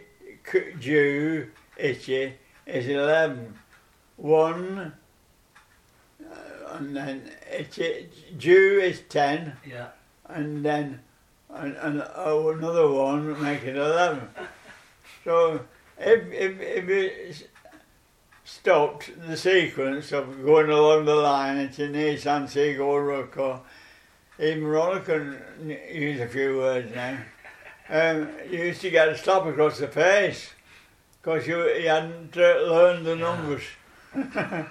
ju, 0.78 1.50
ichi 1.78 2.34
is 2.66 2.86
eleven. 2.88 3.54
One, 4.16 4.92
uh, 6.24 6.74
and 6.74 6.96
then 6.96 7.30
ichi, 7.58 8.08
ju 8.38 8.80
is 8.82 9.00
ten, 9.08 9.56
Yeah. 9.66 9.88
and 10.28 10.64
then 10.64 11.00
and, 11.50 11.76
and 11.76 12.02
oh, 12.14 12.50
another 12.50 12.88
one 12.90 13.40
make 13.42 13.62
it 13.64 13.76
eleven. 13.76 14.28
So 15.24 15.60
if 15.98 16.26
if 16.32 16.60
if 16.60 16.88
it 16.88 17.48
stopped 18.44 19.10
the 19.26 19.36
sequence 19.36 20.12
of 20.12 20.44
going 20.44 20.68
along 20.70 21.04
the 21.04 21.14
line 21.14 21.58
into 21.58 21.88
ni 21.88 22.16
san 22.16 22.48
si 22.48 22.74
go 22.74 22.96
roku, 22.96 23.58
even 24.38 24.64
Ronald 24.64 25.04
can 25.04 25.38
use 25.68 26.20
a 26.20 26.26
few 26.28 26.56
words 26.58 26.94
now. 26.94 27.18
Um, 27.92 28.30
you 28.50 28.58
used 28.58 28.80
to 28.80 28.90
get 28.90 29.10
a 29.10 29.18
slap 29.18 29.44
across 29.44 29.78
the 29.78 29.86
face 29.86 30.54
because 31.20 31.46
you, 31.46 31.62
you 31.74 31.88
hadn't 31.88 32.34
uh, 32.38 32.62
learned 32.62 33.04
the 33.04 33.16
numbers. 33.16 33.64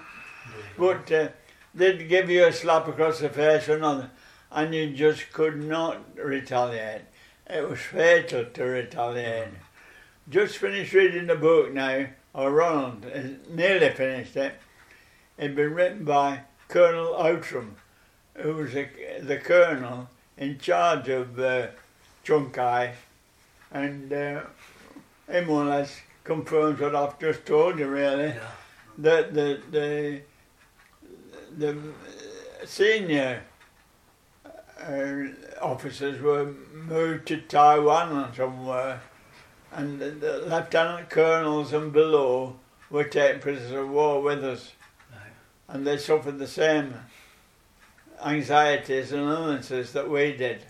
but 0.76 1.11
uh, 1.11 1.28
they'd 1.76 2.09
give 2.09 2.32
you 2.32 2.45
a 2.45 2.51
slap 2.51 2.88
across 2.88 3.19
the 3.19 3.30
face 3.30 3.69
or 3.69 3.78
nothing, 3.78 4.09
and 4.51 4.74
you 4.74 4.89
just 4.89 5.32
could 5.34 5.61
not 5.61 5.99
retaliate. 6.17 7.03
It 7.45 7.69
was 7.69 7.80
fatal 7.80 8.45
to 8.45 8.63
retaliate. 8.63 9.49
Just 10.28 10.57
finished 10.57 10.93
reading 10.93 11.28
the 11.28 11.36
book 11.36 11.72
now, 11.72 12.07
or 12.34 12.51
Ronald 12.51 13.03
has 13.03 13.34
nearly 13.47 13.91
finished 13.91 14.36
it. 14.36 14.55
It'd 15.38 15.55
been 15.55 15.76
written 15.76 16.05
by 16.05 16.41
Colonel 16.69 17.13
Owtram, 17.13 17.76
who 18.34 18.55
was 18.55 18.74
the, 18.74 18.88
the 19.22 19.38
colonel 19.38 20.09
in 20.39 20.57
charge 20.57 21.07
of 21.07 21.39
uh, 21.39 21.67
Chung 22.24 22.49
Kai, 22.49 22.95
and 23.72 24.11
uh, 24.11 24.41
or 25.30 25.65
less 25.65 26.01
confirms 26.24 26.80
what 26.80 26.95
I've 26.95 27.19
just 27.19 27.45
told 27.45 27.80
you, 27.80 27.88
really 27.88 28.28
Yeah. 28.30 28.51
the 28.97 29.28
the 29.32 29.61
the 29.72 30.22
the 31.57 31.78
senior 32.65 33.43
uh, 34.45 35.28
officers 35.61 36.22
were 36.22 36.53
moved 36.74 37.28
to 37.28 37.38
Taiwan 37.41 38.11
or 38.17 38.36
somewhere, 38.36 39.01
and 39.72 39.99
the, 39.99 40.11
the 40.11 40.38
lieutenant 40.47 41.09
colonels 41.09 41.74
and 41.74 41.91
below 41.93 42.55
were 42.89 43.03
taken 43.03 43.39
prisoners 43.41 43.72
of 43.72 43.89
war 43.89 44.22
with 44.22 44.43
us, 44.43 44.72
Right. 45.11 45.32
and 45.69 45.86
they 45.88 45.97
suffered 45.97 46.39
the 46.39 46.47
same 46.47 46.93
anxieties 48.24 49.11
and 49.11 49.22
illnesses 49.30 49.93
that 49.93 50.09
we 50.09 50.34
did. 50.34 50.65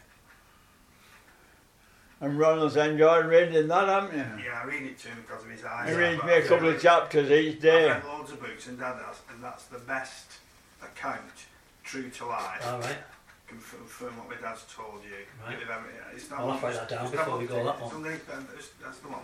And 2.22 2.38
Ronald's 2.38 2.76
enjoyed 2.78 3.26
reading 3.26 3.68
that, 3.68 3.88
haven't 3.88 4.16
you? 4.16 4.46
Yeah, 4.46 4.62
I 4.62 4.66
read 4.66 4.84
it 4.84 5.00
to 5.00 5.08
him 5.08 5.18
because 5.28 5.44
of 5.44 5.50
his 5.50 5.66
eyes. 5.66 5.90
He 5.90 5.96
reads 5.96 6.24
me 6.24 6.34
a 6.34 6.42
couple 6.44 6.68
read- 6.68 6.76
of 6.76 6.82
chapters 6.82 7.32
each 7.32 7.60
day. 7.60 7.90
I've 7.90 8.04
day. 8.04 8.08
read 8.08 8.18
loads 8.18 8.32
of 8.32 8.40
books 8.40 8.68
and 8.68 8.78
Dad 8.80 8.96
has, 9.06 9.22
and 9.34 9.44
that's 9.44 9.64
the 9.66 9.80
best 9.80 10.34
account, 10.84 11.20
true 11.84 12.10
to 12.10 12.26
life. 12.28 12.62
All 12.68 12.80
right. 12.80 12.98
Confirm 13.48 14.16
what 14.18 14.30
my 14.30 14.36
dad's 14.36 14.64
told 14.74 15.02
you. 15.04 15.18
Right. 15.46 15.58
I'm- 15.70 15.86
It's 16.16 16.30
not 16.30 16.40
I'll 16.42 16.48
write 16.60 16.74
that 16.76 16.90
down 16.90 17.06
it's 17.06 17.14
not 17.16 17.26
before 17.26 17.40
we 17.40 17.46
one- 17.48 17.58
go 17.58 17.64
that 17.66 17.82
one. 17.82 17.96
only- 17.96 18.12
um, 18.14 18.20
that's- 18.48 18.70
That's 18.84 18.98
the 19.00 19.08
one. 19.08 19.22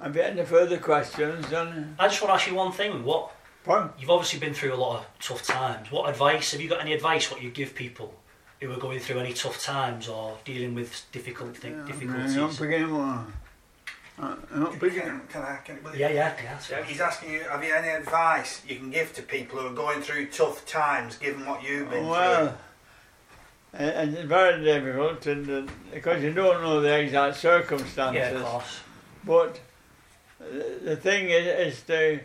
Have 0.00 0.14
you 0.14 0.22
any 0.22 0.44
further 0.44 0.78
questions, 0.78 1.50
John? 1.50 1.96
I 1.98 2.06
just 2.06 2.22
want 2.22 2.30
to 2.30 2.34
ask 2.36 2.46
you 2.46 2.54
one 2.54 2.70
thing. 2.70 3.04
What 3.04 3.32
Pardon? 3.64 3.90
you've 3.98 4.10
obviously 4.10 4.38
been 4.38 4.54
through 4.54 4.72
a 4.72 4.76
lot 4.76 5.00
of 5.00 5.06
tough 5.18 5.42
times. 5.42 5.90
What 5.90 6.08
advice 6.08 6.52
have 6.52 6.60
you 6.60 6.68
got? 6.68 6.80
Any 6.80 6.92
advice 6.92 7.30
what 7.32 7.42
you 7.42 7.50
give 7.50 7.74
people 7.74 8.14
who 8.60 8.72
are 8.72 8.76
going 8.78 8.98
through 8.98 9.20
any 9.20 9.32
tough 9.32 9.62
times 9.62 10.08
or 10.08 10.36
dealing 10.44 10.74
with 10.74 11.04
difficult 11.12 11.56
thi- 11.56 11.68
I'm 11.68 11.78
not 11.78 11.86
difficulties? 11.86 12.58
beginning 12.58 12.94
one. 12.96 13.32
I'm 14.20 14.36
not 14.56 14.78
beginning. 14.80 15.20
Can, 15.20 15.28
can 15.28 15.42
I? 15.42 15.56
Can, 15.64 15.82
will 15.84 15.94
Yeah, 15.94 16.08
yeah, 16.08 16.14
yeah. 16.14 16.34
that's 16.54 16.70
Yeah, 16.70 16.78
fine. 16.78 16.86
He's 16.86 17.00
asking 17.00 17.32
you, 17.34 17.40
have 17.44 17.62
you 17.62 17.72
any 17.72 17.88
advice 17.88 18.62
you 18.66 18.76
can 18.76 18.90
give 18.90 19.12
to 19.14 19.22
people 19.22 19.60
who 19.60 19.68
are 19.68 19.72
going 19.74 20.02
through 20.02 20.26
tough 20.26 20.66
times, 20.66 21.16
given 21.16 21.46
what 21.46 21.62
you've 21.62 21.88
been 21.88 22.00
through? 22.02 22.10
Well, 22.10 22.58
it- 23.74 24.08
it's 24.14 24.22
very 24.22 24.64
difficult 24.64 25.24
and, 25.26 25.68
uh, 25.68 25.72
because 25.92 26.22
you 26.22 26.32
don't 26.32 26.60
know 26.62 26.80
the 26.80 26.98
exact 26.98 27.36
circumstances. 27.36 28.20
Yeah, 28.32 28.38
of 28.40 28.44
course. 28.44 28.80
But 29.24 29.60
the 30.40 30.80
the 30.82 30.96
thing 30.96 31.28
is, 31.30 31.46
is 31.76 31.82
to 31.82 32.20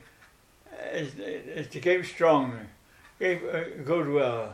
is, 0.93 1.13
is 1.19 1.67
to 1.67 1.79
keep 1.79 2.05
strong, 2.05 2.57
keep 3.19 3.41
uh, 3.53 3.83
goodwill. 3.85 4.53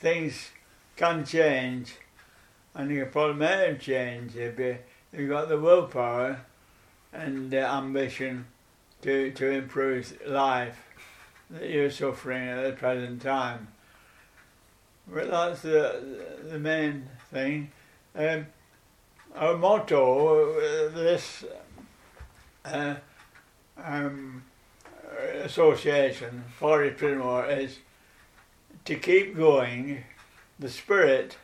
Things 0.00 0.50
can 0.96 1.24
change, 1.24 1.94
and 2.74 2.90
you 2.90 3.02
can 3.02 3.12
probably 3.12 3.46
them 3.46 3.78
change 3.78 4.36
if 4.36 4.58
you 4.58 4.78
you've 5.12 5.30
got 5.30 5.48
the 5.48 5.58
willpower 5.58 6.40
and 7.12 7.50
the 7.50 7.66
ambition 7.66 8.46
to 9.02 9.30
to 9.32 9.50
improve 9.50 10.18
life 10.26 10.78
that 11.50 11.68
you're 11.68 11.90
suffering 11.90 12.48
at 12.48 12.62
the 12.62 12.72
present 12.72 13.22
time. 13.22 13.68
But 15.06 15.30
that's 15.30 15.62
the 15.62 16.24
the 16.50 16.58
main 16.58 17.08
thing. 17.30 17.70
Um, 18.14 18.46
our 19.34 19.56
motto, 19.56 20.58
uh, 20.58 20.88
this 20.90 21.44
uh, 22.64 22.96
um, 23.82 24.42
association, 25.42 26.44
Forest 26.58 26.98
Primore, 26.98 27.46
is 27.58 27.78
to 28.88 28.96
keep 28.96 29.36
going 29.36 30.02
the 30.58 30.70
spirit 30.70 31.36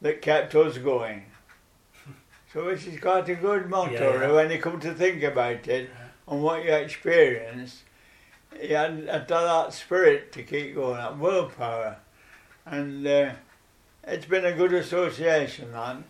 that 0.00 0.22
kept 0.22 0.54
us 0.54 0.78
going. 0.78 1.24
So 2.52 2.66
this 2.66 2.86
is 2.86 3.00
quite 3.00 3.28
a 3.28 3.34
good 3.34 3.68
motto 3.68 3.92
Yeah, 3.92 4.20
yeah. 4.20 4.32
when 4.32 4.52
you 4.52 4.60
come 4.60 4.78
to 4.78 4.94
think 4.94 5.20
about 5.24 5.66
it 5.66 5.90
and 6.28 6.42
what 6.44 6.64
you 6.64 6.72
experience. 6.72 7.82
You 8.62 8.76
had, 8.76 9.08
had 9.08 9.26
that 9.26 9.72
spirit 9.72 10.30
to 10.32 10.44
keep 10.44 10.76
going, 10.76 10.98
that 10.98 11.18
willpower. 11.18 11.96
And 12.66 13.04
uh, 13.04 13.30
it's 14.04 14.26
been 14.26 14.44
a 14.44 14.52
good 14.52 14.72
association, 14.72 15.72
that. 15.72 16.04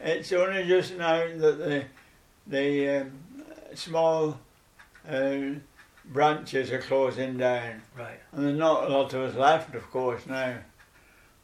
It's 0.00 0.32
only 0.32 0.66
just 0.66 0.96
now 0.96 1.18
that 1.18 1.58
the 1.58 1.84
the 2.46 2.88
um, 3.00 3.12
small 3.74 4.40
uh, 5.06 5.40
branches 6.08 6.70
are 6.72 6.80
closing 6.80 7.36
down, 7.36 7.82
Right. 7.96 8.20
and 8.32 8.46
there's 8.46 8.58
not 8.58 8.84
a 8.84 8.88
lot 8.88 9.12
of 9.14 9.22
us 9.22 9.34
left, 9.36 9.74
of 9.74 9.90
course, 9.90 10.26
now. 10.26 10.56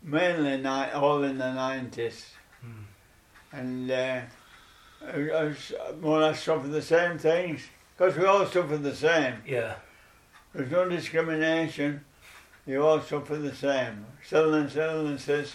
Mainly 0.03 0.59
ni- 0.59 0.91
all 0.93 1.23
in 1.25 1.39
the 1.39 1.53
nineties, 1.53 2.31
Hmm. 2.61 2.83
and 3.53 3.91
uh, 3.91 4.21
I, 5.07 5.31
I 5.31 5.45
was 5.45 5.73
more 6.01 6.19
or 6.19 6.23
less 6.23 6.43
suffered 6.43 6.73
the 6.73 6.83
same 6.83 7.19
things 7.19 7.62
because 7.97 8.17
we 8.17 8.25
all 8.27 8.45
suffer 8.47 8.77
the 8.77 8.95
same. 8.95 9.37
Yeah. 9.47 9.77
There's 10.55 10.71
no 10.71 10.89
discrimination. 10.89 12.05
You 12.67 12.87
all 12.87 13.01
suffer 13.01 13.37
the 13.37 13.55
same. 13.55 14.07
Illness, 14.31 14.77
illnesses, 14.77 15.55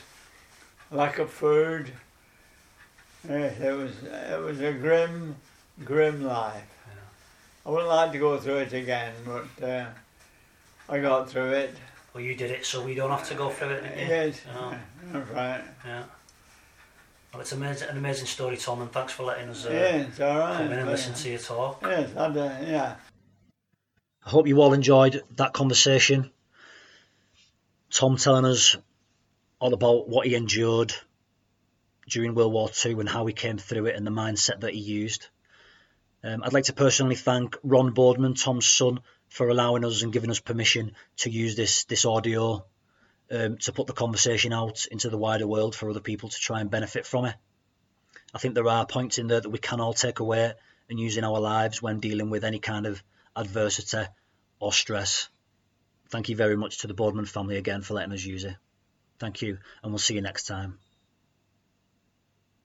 lack 0.92 1.18
of 1.20 1.30
food. 1.32 1.92
Yes, 3.28 3.60
it 3.60 3.72
was 3.76 3.92
it 4.04 4.40
was 4.42 4.60
a 4.62 4.74
grim, 4.74 5.36
grim 5.84 6.24
life. 6.24 6.64
I 7.70 7.72
wouldn't 7.72 7.90
like 7.90 8.12
to 8.14 8.18
go 8.18 8.36
through 8.40 8.58
it 8.58 8.74
again, 8.74 9.14
but 9.28 9.64
uh, 9.64 9.86
I 10.90 10.98
got 10.98 11.30
through 11.30 11.52
it. 11.52 11.76
Well, 12.12 12.24
you 12.24 12.34
did 12.34 12.50
it, 12.50 12.66
so 12.66 12.84
we 12.84 12.96
don't 12.96 13.12
have 13.12 13.30
to 13.30 13.36
go 13.36 13.52
through 13.52 13.70
it 13.70 13.84
again. 13.86 14.10
Yes, 14.10 14.42
Oh. 14.56 14.74
that's 15.12 15.30
right. 15.36 15.62
Yeah. 15.86 16.04
Well, 17.32 17.42
it's 17.42 17.52
amazing, 17.52 17.90
an 17.90 17.98
amazing 17.98 18.26
story, 18.26 18.58
Tom, 18.58 18.82
and 18.82 18.92
thanks 18.92 19.14
for 19.14 19.22
letting 19.22 19.50
us 19.50 19.68
uh, 19.68 19.70
yes, 19.70 20.20
all 20.20 20.40
right. 20.40 20.58
come 20.58 20.72
in 20.72 20.80
and 20.80 20.90
listen 20.90 21.14
to 21.14 21.30
you 21.30 21.38
talk. 21.38 21.84
Yes, 21.84 22.10
I'd, 22.18 22.36
uh, 22.36 22.56
yeah. 22.66 22.96
I 24.26 24.30
hope 24.32 24.48
you 24.48 24.60
all 24.64 24.74
enjoyed 24.74 25.22
that 25.36 25.54
conversation. 25.54 26.32
Tom 27.92 28.18
telling 28.18 28.46
us 28.46 28.78
all 29.60 29.76
about 29.76 30.10
what 30.10 30.26
he 30.26 30.34
endured 30.34 30.96
during 32.08 32.34
World 32.34 32.52
War 32.52 32.72
II 32.84 32.94
and 32.94 33.08
how 33.08 33.28
he 33.28 33.34
came 33.34 33.60
through 33.60 33.86
it 33.86 33.96
and 33.96 34.08
the 34.08 34.12
mindset 34.12 34.62
that 34.62 34.74
he 34.74 34.80
used. 34.80 35.28
Um, 36.24 36.44
I'd 36.44 36.54
like 36.54 36.66
to 36.66 36.74
personally 36.74 37.16
thank 37.16 37.58
Ron 37.64 37.92
Boardman, 37.92 38.34
Tom's 38.34 38.68
son, 38.68 39.00
for 39.30 39.50
allowing 39.50 39.86
us 39.86 40.02
and 40.02 40.12
giving 40.12 40.32
us 40.32 40.40
permission 40.40 40.94
to 41.18 41.30
use 41.30 41.56
this 41.56 41.86
this 41.86 42.06
audio 42.06 42.66
um, 43.32 43.58
to 43.58 43.72
put 43.72 43.88
the 43.88 43.94
conversation 43.94 44.52
out 44.52 44.86
into 44.92 45.10
the 45.10 45.18
wider 45.18 45.48
world 45.48 45.76
for 45.76 45.90
other 45.90 46.00
people 46.00 46.30
to 46.30 46.38
try 46.38 46.60
and 46.60 46.72
benefit 46.72 47.06
from 47.06 47.26
it. 47.26 47.36
I 48.34 48.40
think 48.40 48.56
there 48.56 48.68
are 48.68 48.86
points 48.86 49.18
in 49.18 49.28
there 49.28 49.42
that 49.42 49.50
we 49.50 49.60
can 49.60 49.80
all 49.80 49.94
take 49.94 50.20
away 50.20 50.54
and 50.90 51.00
use 51.00 51.18
in 51.18 51.24
our 51.24 51.40
lives 51.40 51.82
when 51.82 52.00
dealing 52.00 52.30
with 52.30 52.44
any 52.44 52.60
kind 52.60 52.86
of 52.86 53.02
adversity 53.36 54.10
or 54.60 54.74
stress. 54.74 55.30
Thank 56.10 56.30
you 56.30 56.36
very 56.36 56.58
much 56.58 56.80
to 56.80 56.88
the 56.88 56.94
Boardman 56.94 57.26
family 57.26 57.58
again 57.58 57.82
for 57.82 57.94
letting 57.94 58.14
us 58.14 58.26
use 58.26 58.44
it. 58.44 58.56
Thank 59.20 59.42
you, 59.42 59.60
and 59.84 59.92
we'll 59.92 60.00
see 60.00 60.16
you 60.16 60.22
next 60.22 60.48
time. 60.48 60.80